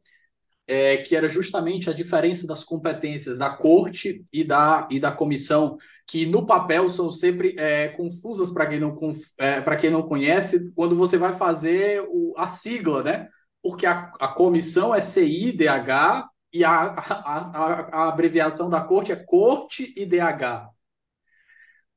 é, 0.67 0.97
que 0.97 1.15
era 1.15 1.29
justamente 1.29 1.89
a 1.89 1.93
diferença 1.93 2.47
das 2.47 2.63
competências 2.63 3.37
da 3.37 3.49
corte 3.49 4.23
e 4.33 4.43
da, 4.43 4.87
e 4.89 4.99
da 4.99 5.11
comissão, 5.11 5.77
que 6.07 6.25
no 6.25 6.45
papel 6.45 6.89
são 6.89 7.11
sempre 7.11 7.55
é, 7.57 7.89
confusas 7.89 8.51
para 8.51 8.67
quem, 8.67 8.79
não, 8.79 8.95
é, 9.39 9.75
quem 9.77 9.89
não 9.89 10.03
conhece, 10.03 10.71
quando 10.75 10.95
você 10.95 11.17
vai 11.17 11.33
fazer 11.35 12.05
o, 12.09 12.33
a 12.37 12.47
sigla, 12.47 13.03
né? 13.03 13.29
Porque 13.61 13.85
a, 13.85 14.11
a 14.19 14.27
comissão 14.27 14.93
é 14.93 15.01
CIDH 15.01 16.29
e 16.53 16.63
a, 16.63 16.71
a, 16.71 17.39
a, 17.39 18.05
a 18.05 18.09
abreviação 18.09 18.69
da 18.69 18.81
corte 18.81 19.11
é 19.11 19.15
Corte 19.15 19.93
IDH. 19.97 20.69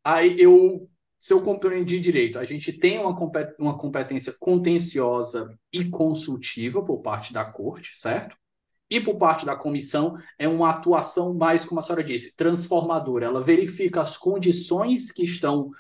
Aí 0.05 0.37
eu 0.41 0.89
se 1.19 1.33
eu 1.33 1.43
compreendi 1.43 1.99
direito, 1.99 2.39
a 2.39 2.45
gente 2.45 2.73
tem 2.73 2.99
uma, 2.99 3.15
uma 3.59 3.77
competência 3.77 4.35
contenciosa 4.39 5.53
e 5.73 5.85
consultiva 5.85 6.85
por 6.85 6.99
parte 7.03 7.33
da 7.33 7.45
corte, 7.45 7.99
certo? 7.99 8.37
E 8.91 9.01
por 9.01 9.17
parte 9.17 9.45
da 9.45 9.55
comissão, 9.55 10.17
é 10.39 10.49
uma 10.49 10.71
atuação 10.71 11.35
mais, 11.35 11.65
como 11.65 11.81
a 11.81 11.83
senhora 11.83 12.03
disse, 12.03 12.37
transformadora. 12.37 13.27
Ela 13.27 13.43
verifica 13.43 14.01
as 14.01 14.17
condições 14.17 15.13
que 15.13 15.25
estão 15.25 15.71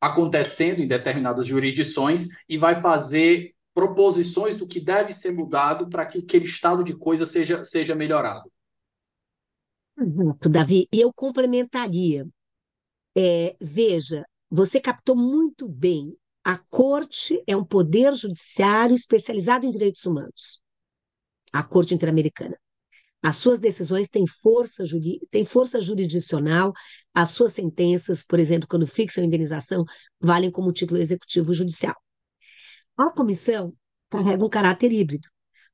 acontecendo 0.00 0.80
em 0.80 0.88
determinadas 0.88 1.46
jurisdições 1.46 2.28
e 2.48 2.58
vai 2.58 2.74
fazer 2.80 3.54
proposições 3.72 4.58
do 4.58 4.66
que 4.66 4.80
deve 4.80 5.12
ser 5.12 5.32
mudado 5.32 5.88
para 5.88 6.04
que 6.04 6.18
aquele 6.18 6.44
estado 6.44 6.82
de 6.82 6.94
coisa 6.94 7.24
seja, 7.24 7.64
seja 7.64 7.94
melhorado. 7.94 8.50
Exato, 9.96 10.48
Davi. 10.48 10.88
Eu 10.92 11.12
complementaria. 11.12 12.26
É, 13.16 13.56
veja, 13.60 14.26
você 14.50 14.80
captou 14.80 15.16
muito 15.16 15.68
bem. 15.68 16.16
A 16.44 16.58
corte 16.58 17.42
é 17.46 17.56
um 17.56 17.64
poder 17.64 18.14
judiciário 18.14 18.94
especializado 18.94 19.66
em 19.66 19.70
direitos 19.70 20.04
humanos 20.06 20.62
a 21.52 21.62
Corte 21.62 21.94
Interamericana. 21.94 22.56
As 23.22 23.36
suas 23.36 23.58
decisões 23.58 24.08
têm 24.08 24.26
força, 24.26 24.84
têm 25.30 25.44
força 25.44 25.80
jurisdicional, 25.80 26.72
as 27.12 27.30
suas 27.30 27.52
sentenças, 27.52 28.22
por 28.22 28.38
exemplo, 28.38 28.68
quando 28.68 28.86
fixam 28.86 29.24
a 29.24 29.26
indenização, 29.26 29.84
valem 30.20 30.50
como 30.50 30.72
título 30.72 31.00
executivo 31.00 31.52
judicial. 31.52 31.96
A 32.96 33.10
comissão 33.10 33.74
carrega 34.08 34.44
um 34.44 34.48
caráter 34.48 34.92
híbrido, 34.92 35.28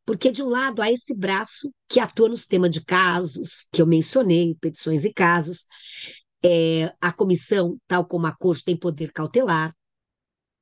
porque, 0.06 0.32
de 0.32 0.42
um 0.42 0.48
lado, 0.48 0.80
há 0.80 0.90
esse 0.90 1.14
braço 1.14 1.70
que 1.88 2.00
atua 2.00 2.30
no 2.30 2.36
sistema 2.36 2.68
de 2.68 2.82
casos, 2.82 3.66
que 3.70 3.82
eu 3.82 3.86
mencionei, 3.86 4.54
petições 4.58 5.04
e 5.04 5.12
casos. 5.12 5.66
É, 6.44 6.94
a 7.00 7.12
comissão, 7.12 7.78
tal 7.86 8.04
como 8.04 8.26
a 8.26 8.36
corte, 8.36 8.64
tem 8.64 8.76
poder 8.76 9.12
cautelar. 9.12 9.72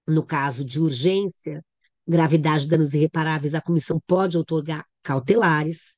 No 0.07 0.25
caso 0.25 0.65
de 0.65 0.81
urgência, 0.81 1.65
gravidade 2.07 2.65
de 2.65 2.71
danos 2.71 2.95
irreparáveis, 2.95 3.55
a 3.55 3.61
comissão 3.61 4.01
pode 4.07 4.39
otorgar 4.39 4.87
cautelares. 5.03 5.95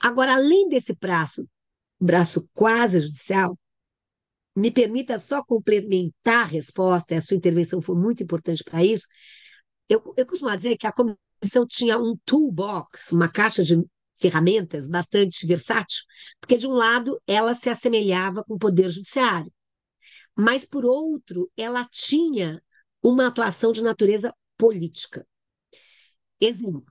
Agora, 0.00 0.34
além 0.34 0.68
desse 0.68 0.94
braço, 0.94 1.48
braço 2.00 2.48
quase 2.52 3.00
judicial, 3.00 3.58
me 4.54 4.70
permita 4.70 5.18
só 5.18 5.42
complementar 5.42 6.42
a 6.42 6.44
resposta, 6.44 7.16
a 7.16 7.20
sua 7.20 7.36
intervenção 7.36 7.80
foi 7.80 7.96
muito 7.96 8.22
importante 8.22 8.64
para 8.64 8.84
isso. 8.84 9.06
Eu, 9.88 10.14
eu 10.16 10.26
costumo 10.26 10.54
dizer 10.56 10.76
que 10.76 10.86
a 10.86 10.92
comissão 10.92 11.66
tinha 11.66 11.98
um 11.98 12.16
toolbox, 12.24 13.12
uma 13.12 13.28
caixa 13.28 13.62
de 13.62 13.76
ferramentas 14.18 14.88
bastante 14.88 15.46
versátil, 15.46 16.02
porque, 16.40 16.56
de 16.56 16.66
um 16.66 16.72
lado, 16.72 17.20
ela 17.26 17.54
se 17.54 17.68
assemelhava 17.70 18.44
com 18.44 18.54
o 18.54 18.58
Poder 18.58 18.90
Judiciário, 18.90 19.52
mas, 20.36 20.64
por 20.64 20.84
outro, 20.84 21.50
ela 21.56 21.86
tinha 21.90 22.62
uma 23.02 23.26
atuação 23.26 23.72
de 23.72 23.82
natureza 23.82 24.32
política. 24.56 25.26
Exemplo, 26.40 26.84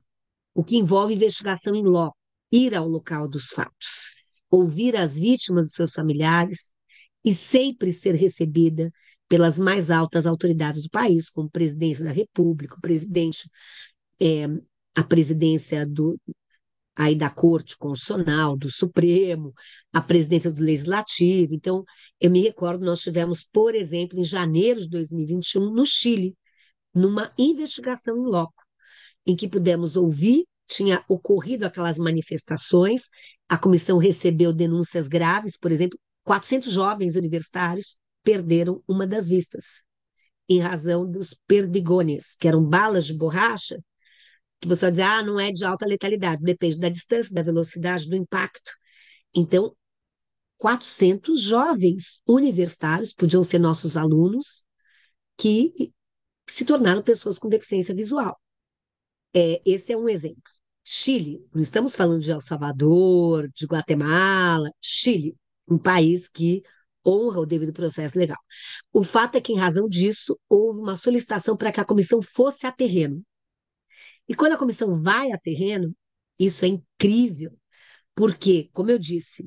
o 0.54 0.64
que 0.64 0.78
envolve 0.78 1.14
investigação 1.14 1.76
em 1.76 1.84
loco, 1.84 2.18
ir 2.52 2.76
ao 2.76 2.88
local 2.88 3.28
dos 3.28 3.48
fatos, 3.48 4.16
ouvir 4.50 4.96
as 4.96 5.18
vítimas 5.18 5.68
e 5.68 5.76
seus 5.76 5.94
familiares 5.94 6.74
e 7.24 7.34
sempre 7.36 7.94
ser 7.94 8.16
recebida 8.16 8.92
pelas 9.28 9.60
mais 9.60 9.92
altas 9.92 10.26
autoridades 10.26 10.82
do 10.84 10.90
país, 10.90 11.30
como 11.30 11.50
presidência 11.50 12.06
da 12.06 12.12
República, 12.12 12.78
presidente, 12.82 13.50
é, 14.20 14.46
a 14.96 15.04
presidência 15.04 15.86
do, 15.86 16.20
aí 16.98 17.16
da 17.16 17.30
Corte 17.30 17.78
Constitucional, 17.78 18.58
do 18.58 18.72
Supremo, 18.72 19.54
a 19.94 20.02
presidência 20.02 20.52
do 20.52 20.64
Legislativo. 20.64 21.54
Então, 21.54 21.84
eu 22.20 22.32
me 22.32 22.42
recordo, 22.42 22.84
nós 22.84 23.02
tivemos, 23.02 23.44
por 23.44 23.76
exemplo, 23.76 24.20
em 24.20 24.24
janeiro 24.24 24.82
de 24.82 24.90
2021, 24.90 25.72
no 25.72 25.86
Chile, 25.86 26.36
numa 26.94 27.32
investigação 27.38 28.18
em 28.18 28.26
loco, 28.26 28.64
em 29.28 29.36
que 29.36 29.48
pudemos 29.48 29.96
ouvir, 29.96 30.46
tinha 30.68 31.04
ocorrido 31.08 31.66
aquelas 31.66 32.00
manifestações, 32.00 33.04
a 33.48 33.58
comissão 33.58 34.00
recebeu 34.00 34.52
denúncias 34.52 35.08
graves, 35.08 35.56
por 35.56 35.72
exemplo, 35.72 36.00
400 36.24 36.72
jovens 36.74 37.16
universitários 37.16 38.00
perderam 38.24 38.84
uma 38.88 39.06
das 39.06 39.30
vistas, 39.30 39.84
em 40.50 40.60
razão 40.60 41.10
dos 41.10 41.38
perdigones, 41.46 42.36
que 42.40 42.48
eram 42.48 42.64
balas 42.64 43.06
de 43.06 43.14
borracha, 43.14 43.78
que 44.60 44.68
você 44.68 44.82
vai 44.82 44.92
dizer, 44.92 45.04
ah, 45.04 45.24
não 45.24 45.40
é 45.40 45.52
de 45.52 45.64
alta 45.66 45.86
letalidade, 45.86 46.42
depende 46.44 46.80
da 46.80 46.90
distância, 46.90 47.34
da 47.34 47.42
velocidade, 47.42 48.10
do 48.10 48.16
impacto. 48.16 48.72
Então, 49.34 49.76
400 50.58 51.42
jovens 51.42 52.22
universitários, 52.28 53.14
podiam 53.14 53.44
ser 53.44 53.60
nossos 53.60 53.96
alunos, 53.96 54.66
que 55.38 55.94
se 56.48 56.66
tornaram 56.66 57.04
pessoas 57.04 57.38
com 57.38 57.50
deficiência 57.50 57.94
visual. 57.94 58.40
É, 59.34 59.62
esse 59.66 59.94
é 59.94 59.98
um 59.98 60.10
exemplo. 60.10 60.42
Chile, 60.84 61.46
não 61.54 61.62
estamos 61.62 61.96
falando 61.96 62.22
de 62.22 62.32
El 62.32 62.42
Salvador, 62.42 63.50
de 63.54 63.66
Guatemala, 63.66 64.72
Chile, 64.82 65.36
um 65.68 65.78
país 65.78 66.30
que 66.30 66.64
honra 67.06 67.42
o 67.42 67.46
devido 67.46 67.74
processo 67.74 68.18
legal. 68.18 68.38
O 68.92 69.04
fato 69.04 69.36
é 69.36 69.42
que, 69.42 69.52
em 69.54 69.58
razão 69.58 69.88
disso, 69.88 70.40
houve 70.50 70.80
uma 70.80 70.96
solicitação 70.96 71.56
para 71.58 71.72
que 71.72 71.80
a 71.80 71.86
comissão 71.86 72.22
fosse 72.22 72.66
a 72.66 72.72
terreno. 72.72 73.24
E 74.28 74.36
quando 74.36 74.54
a 74.54 74.58
comissão 74.58 75.02
vai 75.02 75.32
a 75.32 75.38
terreno, 75.38 75.96
isso 76.40 76.66
é 76.66 76.70
incrível, 76.70 77.52
Porque, 78.16 78.70
como 78.74 78.92
eu 78.92 79.00
disse, 79.00 79.46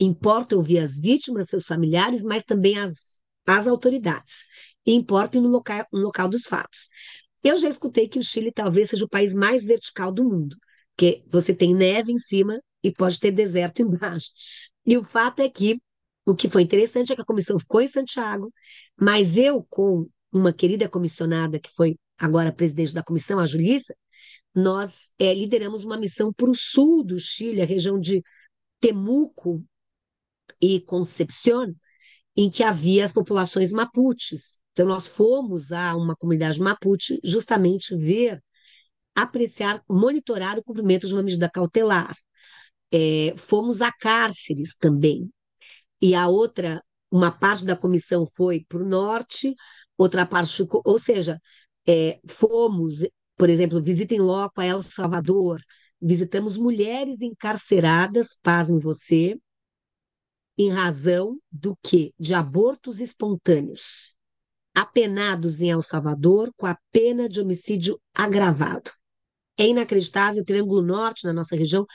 importa 0.00 0.56
ouvir 0.56 0.78
as 0.80 1.00
vítimas, 1.00 1.48
seus 1.48 1.66
familiares, 1.66 2.22
mas 2.22 2.44
também 2.44 2.78
as, 2.78 3.20
as 3.46 3.66
autoridades. 3.66 4.44
E 4.86 4.92
importa 4.94 5.38
ir 5.38 5.40
no 5.40 5.48
local, 5.48 5.86
no 5.92 6.00
local 6.00 6.28
dos 6.28 6.44
fatos. 6.44 6.88
Eu 7.42 7.56
já 7.56 7.68
escutei 7.68 8.08
que 8.08 8.18
o 8.18 8.22
Chile 8.22 8.52
talvez 8.52 8.90
seja 8.90 9.04
o 9.04 9.08
país 9.08 9.34
mais 9.34 9.64
vertical 9.66 10.12
do 10.12 10.24
mundo, 10.24 10.56
porque 10.94 11.24
você 11.28 11.54
tem 11.54 11.74
neve 11.74 12.12
em 12.12 12.18
cima 12.18 12.60
e 12.82 12.92
pode 12.92 13.18
ter 13.18 13.30
deserto 13.32 13.82
embaixo. 13.82 14.30
E 14.86 14.96
o 14.96 15.04
fato 15.04 15.40
é 15.40 15.48
que 15.48 15.80
o 16.24 16.34
que 16.34 16.48
foi 16.48 16.62
interessante 16.62 17.12
é 17.12 17.16
que 17.16 17.22
a 17.22 17.24
comissão 17.24 17.58
ficou 17.58 17.80
em 17.80 17.86
Santiago, 17.86 18.52
mas 18.96 19.36
eu, 19.36 19.66
com 19.68 20.08
uma 20.32 20.52
querida 20.52 20.88
comissionada 20.88 21.58
que 21.58 21.70
foi 21.70 21.96
agora 22.16 22.52
presidente 22.52 22.94
da 22.94 23.02
comissão, 23.02 23.38
a 23.40 23.46
Julissa, 23.46 23.94
nós 24.54 25.10
é, 25.18 25.34
lideramos 25.34 25.84
uma 25.84 25.96
missão 25.96 26.32
para 26.32 26.50
o 26.50 26.54
sul 26.54 27.04
do 27.04 27.18
Chile, 27.18 27.62
a 27.62 27.66
região 27.66 27.98
de 27.98 28.22
Temuco 28.80 29.64
e 30.60 30.80
Concepción, 30.80 31.74
em 32.36 32.50
que 32.50 32.62
havia 32.62 33.04
as 33.04 33.12
populações 33.12 33.72
mapuches. 33.72 34.60
Então, 34.72 34.86
nós 34.86 35.06
fomos 35.06 35.72
a 35.72 35.94
uma 35.96 36.16
comunidade 36.16 36.60
mapuche 36.60 37.20
justamente 37.24 37.94
ver, 37.96 38.42
apreciar, 39.14 39.82
monitorar 39.88 40.58
o 40.58 40.64
cumprimento 40.64 41.06
de 41.06 41.14
uma 41.14 41.22
medida 41.22 41.50
cautelar. 41.50 42.14
É, 42.90 43.34
fomos 43.36 43.80
a 43.82 43.92
cárceres 43.92 44.76
também. 44.76 45.30
E 46.00 46.14
a 46.14 46.28
outra, 46.28 46.82
uma 47.10 47.30
parte 47.30 47.64
da 47.64 47.76
comissão 47.76 48.26
foi 48.36 48.64
para 48.68 48.82
o 48.82 48.88
norte, 48.88 49.54
outra 49.96 50.26
parte 50.26 50.56
ficou, 50.56 50.82
ou 50.84 50.98
seja, 50.98 51.40
é, 51.86 52.20
fomos, 52.28 53.04
por 53.36 53.50
exemplo, 53.50 53.82
visita 53.82 54.14
em 54.14 54.20
loco 54.20 54.60
a 54.60 54.66
El 54.66 54.82
Salvador, 54.82 55.60
visitamos 56.00 56.56
mulheres 56.56 57.20
encarceradas, 57.20 58.36
pasme 58.42 58.80
você, 58.80 59.36
em 60.56 60.70
razão 60.70 61.38
do 61.50 61.76
que? 61.82 62.12
De 62.18 62.34
abortos 62.34 63.00
espontâneos, 63.00 64.16
apenados 64.74 65.60
em 65.60 65.70
El 65.70 65.82
Salvador 65.82 66.52
com 66.56 66.66
a 66.66 66.76
pena 66.90 67.28
de 67.28 67.40
homicídio 67.40 68.00
agravado. 68.14 68.90
É 69.56 69.66
inacreditável, 69.66 70.42
o 70.42 70.44
Triângulo 70.44 70.82
Norte, 70.82 71.24
na 71.24 71.32
nossa 71.32 71.54
região, 71.54 71.86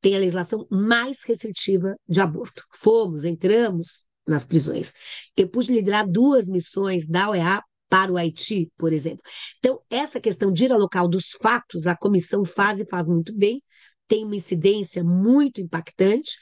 tem 0.00 0.14
a 0.14 0.18
legislação 0.18 0.66
mais 0.70 1.22
restritiva 1.24 1.96
de 2.08 2.20
aborto. 2.20 2.62
Fomos, 2.70 3.24
entramos 3.24 4.04
nas 4.26 4.44
prisões. 4.44 4.92
Eu 5.36 5.48
pude 5.48 5.72
liderar 5.72 6.06
duas 6.06 6.48
missões 6.48 7.06
da 7.06 7.30
OEA 7.30 7.62
para 7.88 8.12
o 8.12 8.16
Haiti, 8.16 8.70
por 8.76 8.92
exemplo. 8.92 9.22
Então, 9.58 9.80
essa 9.90 10.20
questão 10.20 10.52
de 10.52 10.64
ir 10.64 10.72
ao 10.72 10.78
local 10.78 11.08
dos 11.08 11.30
fatos, 11.40 11.86
a 11.86 11.96
comissão 11.96 12.44
faz 12.44 12.80
e 12.80 12.84
faz 12.86 13.08
muito 13.08 13.34
bem, 13.34 13.62
tem 14.08 14.24
uma 14.24 14.36
incidência 14.36 15.02
muito 15.04 15.60
impactante. 15.60 16.32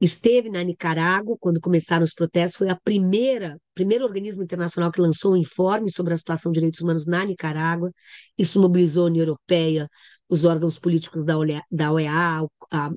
Esteve 0.00 0.50
na 0.50 0.62
Nicarágua 0.62 1.36
quando 1.40 1.60
começaram 1.60 2.04
os 2.04 2.12
protestos, 2.12 2.58
foi 2.58 2.68
a 2.68 2.76
primeira, 2.76 3.58
primeiro 3.74 4.04
organismo 4.04 4.42
internacional 4.42 4.90
que 4.92 5.00
lançou 5.00 5.32
um 5.32 5.36
informe 5.36 5.90
sobre 5.90 6.12
a 6.12 6.18
situação 6.18 6.52
de 6.52 6.56
direitos 6.56 6.80
humanos 6.80 7.06
na 7.06 7.24
Nicarágua. 7.24 7.90
Isso 8.36 8.60
mobilizou 8.60 9.04
a 9.04 9.06
União 9.06 9.22
Europeia, 9.22 9.88
os 10.28 10.44
órgãos 10.44 10.78
políticos 10.78 11.24
da 11.24 11.38
OEA, 11.38 12.42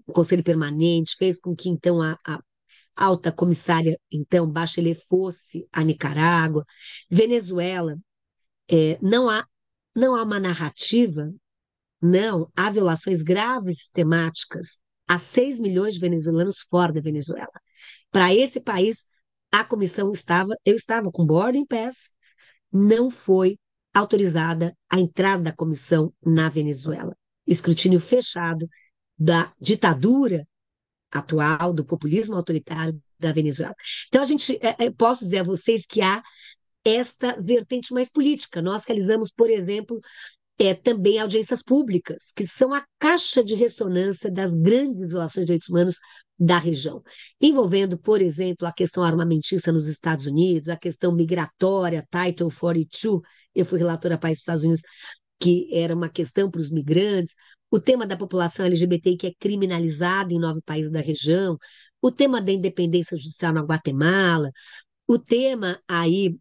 o 0.05 0.13
Conselho 0.13 0.43
Permanente, 0.43 1.15
fez 1.17 1.39
com 1.39 1.55
que 1.55 1.69
então 1.69 2.01
a, 2.01 2.17
a 2.25 2.39
alta 2.97 3.31
comissária, 3.31 3.97
então, 4.11 4.49
Bachelet 4.49 4.99
fosse 5.07 5.67
a 5.71 5.83
Nicarágua. 5.83 6.65
Venezuela, 7.09 7.95
é, 8.69 8.97
não, 9.01 9.29
há, 9.29 9.45
não 9.95 10.15
há 10.15 10.23
uma 10.23 10.39
narrativa, 10.39 11.31
não, 12.01 12.51
há 12.55 12.69
violações 12.69 13.21
graves 13.21 13.77
sistemáticas 13.77 14.81
a 15.07 15.17
6 15.17 15.59
milhões 15.59 15.93
de 15.93 15.99
venezuelanos 15.99 16.59
fora 16.69 16.91
da 16.91 16.99
Venezuela. 17.01 17.47
Para 18.11 18.33
esse 18.33 18.59
país, 18.59 19.05
a 19.51 19.63
comissão 19.63 20.11
estava, 20.11 20.55
eu 20.65 20.75
estava 20.75 21.11
com 21.11 21.25
boarding 21.25 21.65
pass, 21.65 22.13
não 22.71 23.09
foi 23.09 23.57
autorizada 23.93 24.75
a 24.89 24.99
entrada 24.99 25.43
da 25.43 25.53
comissão 25.53 26.13
na 26.23 26.49
Venezuela. 26.49 27.15
Escrutínio 27.45 27.99
fechado 27.99 28.67
da 29.17 29.53
ditadura 29.59 30.45
atual, 31.11 31.73
do 31.73 31.85
populismo 31.85 32.35
autoritário 32.35 33.01
da 33.19 33.31
Venezuela. 33.31 33.73
Então, 34.07 34.21
a 34.21 34.25
gente, 34.25 34.57
é, 34.61 34.85
é, 34.85 34.91
posso 34.91 35.23
dizer 35.23 35.39
a 35.39 35.43
vocês 35.43 35.85
que 35.85 36.01
há 36.01 36.21
esta 36.83 37.35
vertente 37.39 37.93
mais 37.93 38.09
política. 38.09 38.61
Nós 38.61 38.85
realizamos, 38.85 39.31
por 39.31 39.49
exemplo, 39.49 39.99
é, 40.59 40.73
também 40.73 41.19
audiências 41.19 41.61
públicas, 41.61 42.31
que 42.35 42.45
são 42.45 42.73
a 42.73 42.83
caixa 42.99 43.43
de 43.43 43.55
ressonância 43.55 44.31
das 44.31 44.51
grandes 44.51 45.07
violações 45.07 45.43
de 45.43 45.47
direitos 45.47 45.69
humanos 45.69 45.95
da 46.39 46.57
região, 46.57 47.01
envolvendo, 47.41 47.97
por 47.97 48.21
exemplo, 48.21 48.67
a 48.67 48.71
questão 48.71 49.03
armamentista 49.03 49.71
nos 49.71 49.87
Estados 49.87 50.25
Unidos, 50.25 50.69
a 50.69 50.77
questão 50.77 51.11
migratória, 51.13 52.07
Title 52.11 52.51
42, 52.51 53.21
eu 53.55 53.65
fui 53.65 53.79
relatora 53.79 54.17
para 54.17 54.31
os 54.31 54.37
Estados 54.37 54.63
Unidos, 54.63 54.81
que 55.39 55.67
era 55.71 55.95
uma 55.95 56.09
questão 56.09 56.49
para 56.49 56.61
os 56.61 56.69
migrantes, 56.69 57.33
o 57.69 57.79
tema 57.79 58.05
da 58.07 58.17
população 58.17 58.65
LGBT 58.65 59.17
que 59.17 59.27
é 59.27 59.33
criminalizada 59.39 60.33
em 60.33 60.39
nove 60.39 60.61
países 60.61 60.91
da 60.91 61.01
região, 61.01 61.57
o 62.01 62.11
tema 62.11 62.41
da 62.41 62.51
independência 62.51 63.17
judicial 63.17 63.53
na 63.53 63.61
Guatemala, 63.61 64.51
o 65.07 65.17
tema 65.17 65.79
aí 65.87 66.37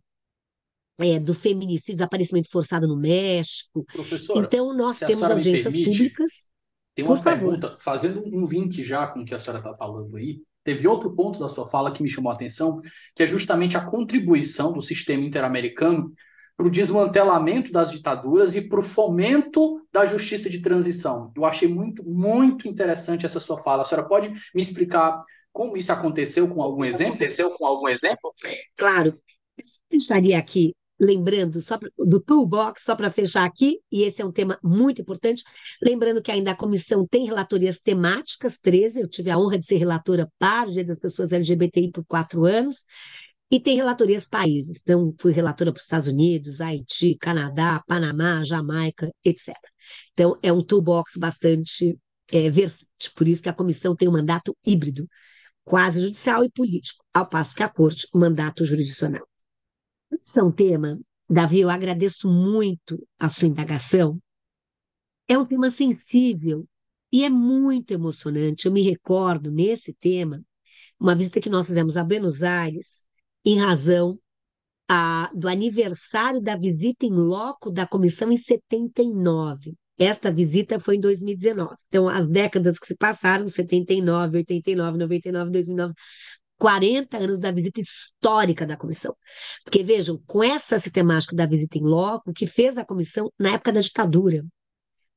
é, 0.99 1.19
do 1.21 1.35
feminicídio, 1.35 1.95
desaparecimento 1.95 2.51
forçado 2.51 2.87
no 2.87 2.97
México. 2.97 3.85
Professora, 3.93 4.41
então, 4.41 4.75
nós 4.77 4.99
temos 4.99 5.23
audiências 5.23 5.75
permite, 5.75 5.91
públicas. 5.91 6.49
Tem 6.95 7.05
uma 7.05 7.23
pergunta, 7.23 7.69
favor. 7.69 7.83
fazendo 7.83 8.23
um 8.25 8.47
link 8.47 8.83
já 8.83 9.07
com 9.09 9.21
o 9.21 9.25
que 9.25 9.35
a 9.35 9.39
senhora 9.39 9.59
está 9.59 9.75
falando 9.77 10.17
aí. 10.17 10.43
Teve 10.65 10.89
outro 10.89 11.15
ponto 11.15 11.39
da 11.39 11.49
sua 11.49 11.69
fala 11.69 11.93
que 11.93 12.03
me 12.03 12.09
chamou 12.09 12.33
a 12.33 12.35
atenção, 12.35 12.81
que 13.15 13.23
é 13.23 13.27
justamente 13.27 13.77
a 13.77 13.85
contribuição 13.85 14.73
do 14.73 14.81
sistema 14.81 15.23
interamericano 15.23 16.13
para 16.57 16.67
o 16.67 16.71
desmantelamento 16.71 17.71
das 17.71 17.91
ditaduras 17.91 18.57
e 18.57 18.63
para 18.63 18.81
o 18.81 18.83
fomento 18.83 19.87
da 19.93 20.07
justiça 20.07 20.49
de 20.49 20.61
transição. 20.61 21.31
Eu 21.37 21.45
achei 21.45 21.69
muito, 21.69 22.03
muito 22.03 22.67
interessante 22.67 23.27
essa 23.27 23.39
sua 23.39 23.59
fala. 23.63 23.83
A 23.83 23.85
senhora 23.85 24.09
pode 24.09 24.31
me 24.55 24.63
explicar 24.63 25.23
como 25.53 25.77
isso 25.77 25.93
aconteceu 25.93 26.49
com 26.49 26.63
algum 26.63 26.85
exemplo? 26.85 27.15
Aconteceu 27.15 27.51
com 27.51 27.67
algum 27.67 27.89
exemplo? 27.89 28.33
Claro. 28.77 29.21
Eu 29.91 29.99
estaria 29.99 30.39
aqui 30.39 30.75
lembrando 30.99 31.61
só 31.61 31.79
pra, 31.79 31.89
do 31.99 32.21
toolbox, 32.21 32.83
só 32.83 32.97
para 32.97 33.11
fechar 33.11 33.45
aqui, 33.45 33.79
e 33.93 34.03
esse 34.03 34.23
é 34.23 34.25
um 34.25 34.33
tema 34.33 34.59
muito 34.63 35.03
importante, 35.03 35.45
lembrando 35.83 36.23
que 36.23 36.31
ainda 36.31 36.53
a 36.53 36.57
comissão 36.57 37.07
tem 37.07 37.27
relatorias 37.27 37.79
temáticas, 37.79 38.59
13, 38.59 39.01
eu 39.01 39.09
tive 39.09 39.31
a 39.31 39.39
honra 39.39 39.59
de 39.59 39.67
ser 39.67 39.77
relatora 39.77 40.31
para 40.39 40.69
o 40.69 40.73
Dia 40.73 40.85
das 40.85 40.99
Pessoas 40.99 41.33
LGBTI 41.33 41.91
por 41.91 42.05
quatro 42.07 42.45
anos, 42.45 42.85
e 43.51 43.61
tem 43.61 43.77
relatorias 43.77 44.27
países, 44.27 44.81
então 44.83 45.15
fui 45.21 45.33
relatora 45.33 45.73
para 45.73 45.79
os 45.79 45.85
Estados 45.85 46.09
Unidos, 46.09 46.61
Haiti, 46.61 47.17
Canadá, 47.17 47.83
Panamá, 47.87 48.43
Jamaica, 48.45 49.11
etc. 49.25 49.55
Então 50.13 50.39
é 50.43 50.53
um 50.53 50.63
toolbox 50.65 51.17
bastante 51.17 51.99
é, 52.33 52.51
versátil, 52.51 53.13
por 53.15 53.29
isso 53.29 53.43
que 53.43 53.49
a 53.49 53.55
comissão 53.55 53.95
tem 53.95 54.09
um 54.09 54.13
mandato 54.13 54.57
híbrido, 54.67 55.09
quase 55.65 56.01
judicial 56.01 56.45
e 56.45 56.51
político, 56.51 57.05
ao 57.15 57.29
passo 57.29 57.55
que 57.55 57.63
a 57.63 57.69
corte, 57.69 58.09
o 58.13 58.19
mandato 58.19 58.65
jurisdicional. 58.65 59.27
Esse 60.11 60.39
é 60.39 60.43
um 60.43 60.53
tema, 60.53 60.99
Davi, 61.29 61.61
eu 61.61 61.71
agradeço 61.71 62.29
muito 62.29 63.07
a 63.19 63.29
sua 63.29 63.49
indagação. 63.49 64.21
É 65.29 65.37
um 65.37 65.45
tema 65.45 65.71
sensível 65.71 66.67
e 67.13 67.25
é 67.25 67.31
muito 67.31 67.93
emocionante. 67.93 68.67
Eu 68.67 68.73
me 68.73 68.83
recordo, 68.83 69.51
nesse 69.51 69.93
tema, 69.93 70.43
uma 70.99 71.15
visita 71.15 71.41
que 71.41 71.51
nós 71.51 71.67
fizemos 71.67 71.97
a 71.97 72.05
Buenos 72.05 72.43
Aires, 72.43 73.07
em 73.47 73.59
razão 73.61 74.19
a, 74.89 75.31
do 75.33 75.49
aniversário 75.49 76.43
da 76.43 76.57
visita 76.57 77.07
em 77.07 77.13
loco 77.13 77.71
da 77.71 77.87
comissão 77.87 78.33
em 78.33 78.37
79. 78.37 79.75
Esta 79.97 80.33
visita 80.33 80.81
foi 80.81 80.97
em 80.97 81.01
2019. 81.01 81.75
Então, 81.89 82.09
as 82.09 82.29
décadas 82.29 82.79
que 82.79 82.87
se 82.87 82.97
passaram, 82.97 83.49
79, 83.49 84.39
89, 84.39 84.99
99, 84.99 85.51
2009, 85.53 85.95
40 86.59 87.17
anos 87.19 87.39
da 87.39 87.53
visita 87.53 87.81
histórica 87.81 88.67
da 88.67 88.77
comissão. 88.77 89.15
Porque 89.65 89.83
vejam, 89.83 90.21
com 90.27 90.43
essa 90.43 90.79
sistemática 90.79 91.35
da 91.37 91.47
visita 91.47 91.79
em 91.79 91.83
loco, 91.83 92.33
que 92.33 92.47
fez 92.47 92.77
a 92.77 92.85
comissão 92.85 93.31
na 93.39 93.53
época 93.55 93.73
da 93.73 93.81
ditadura, 93.81 94.45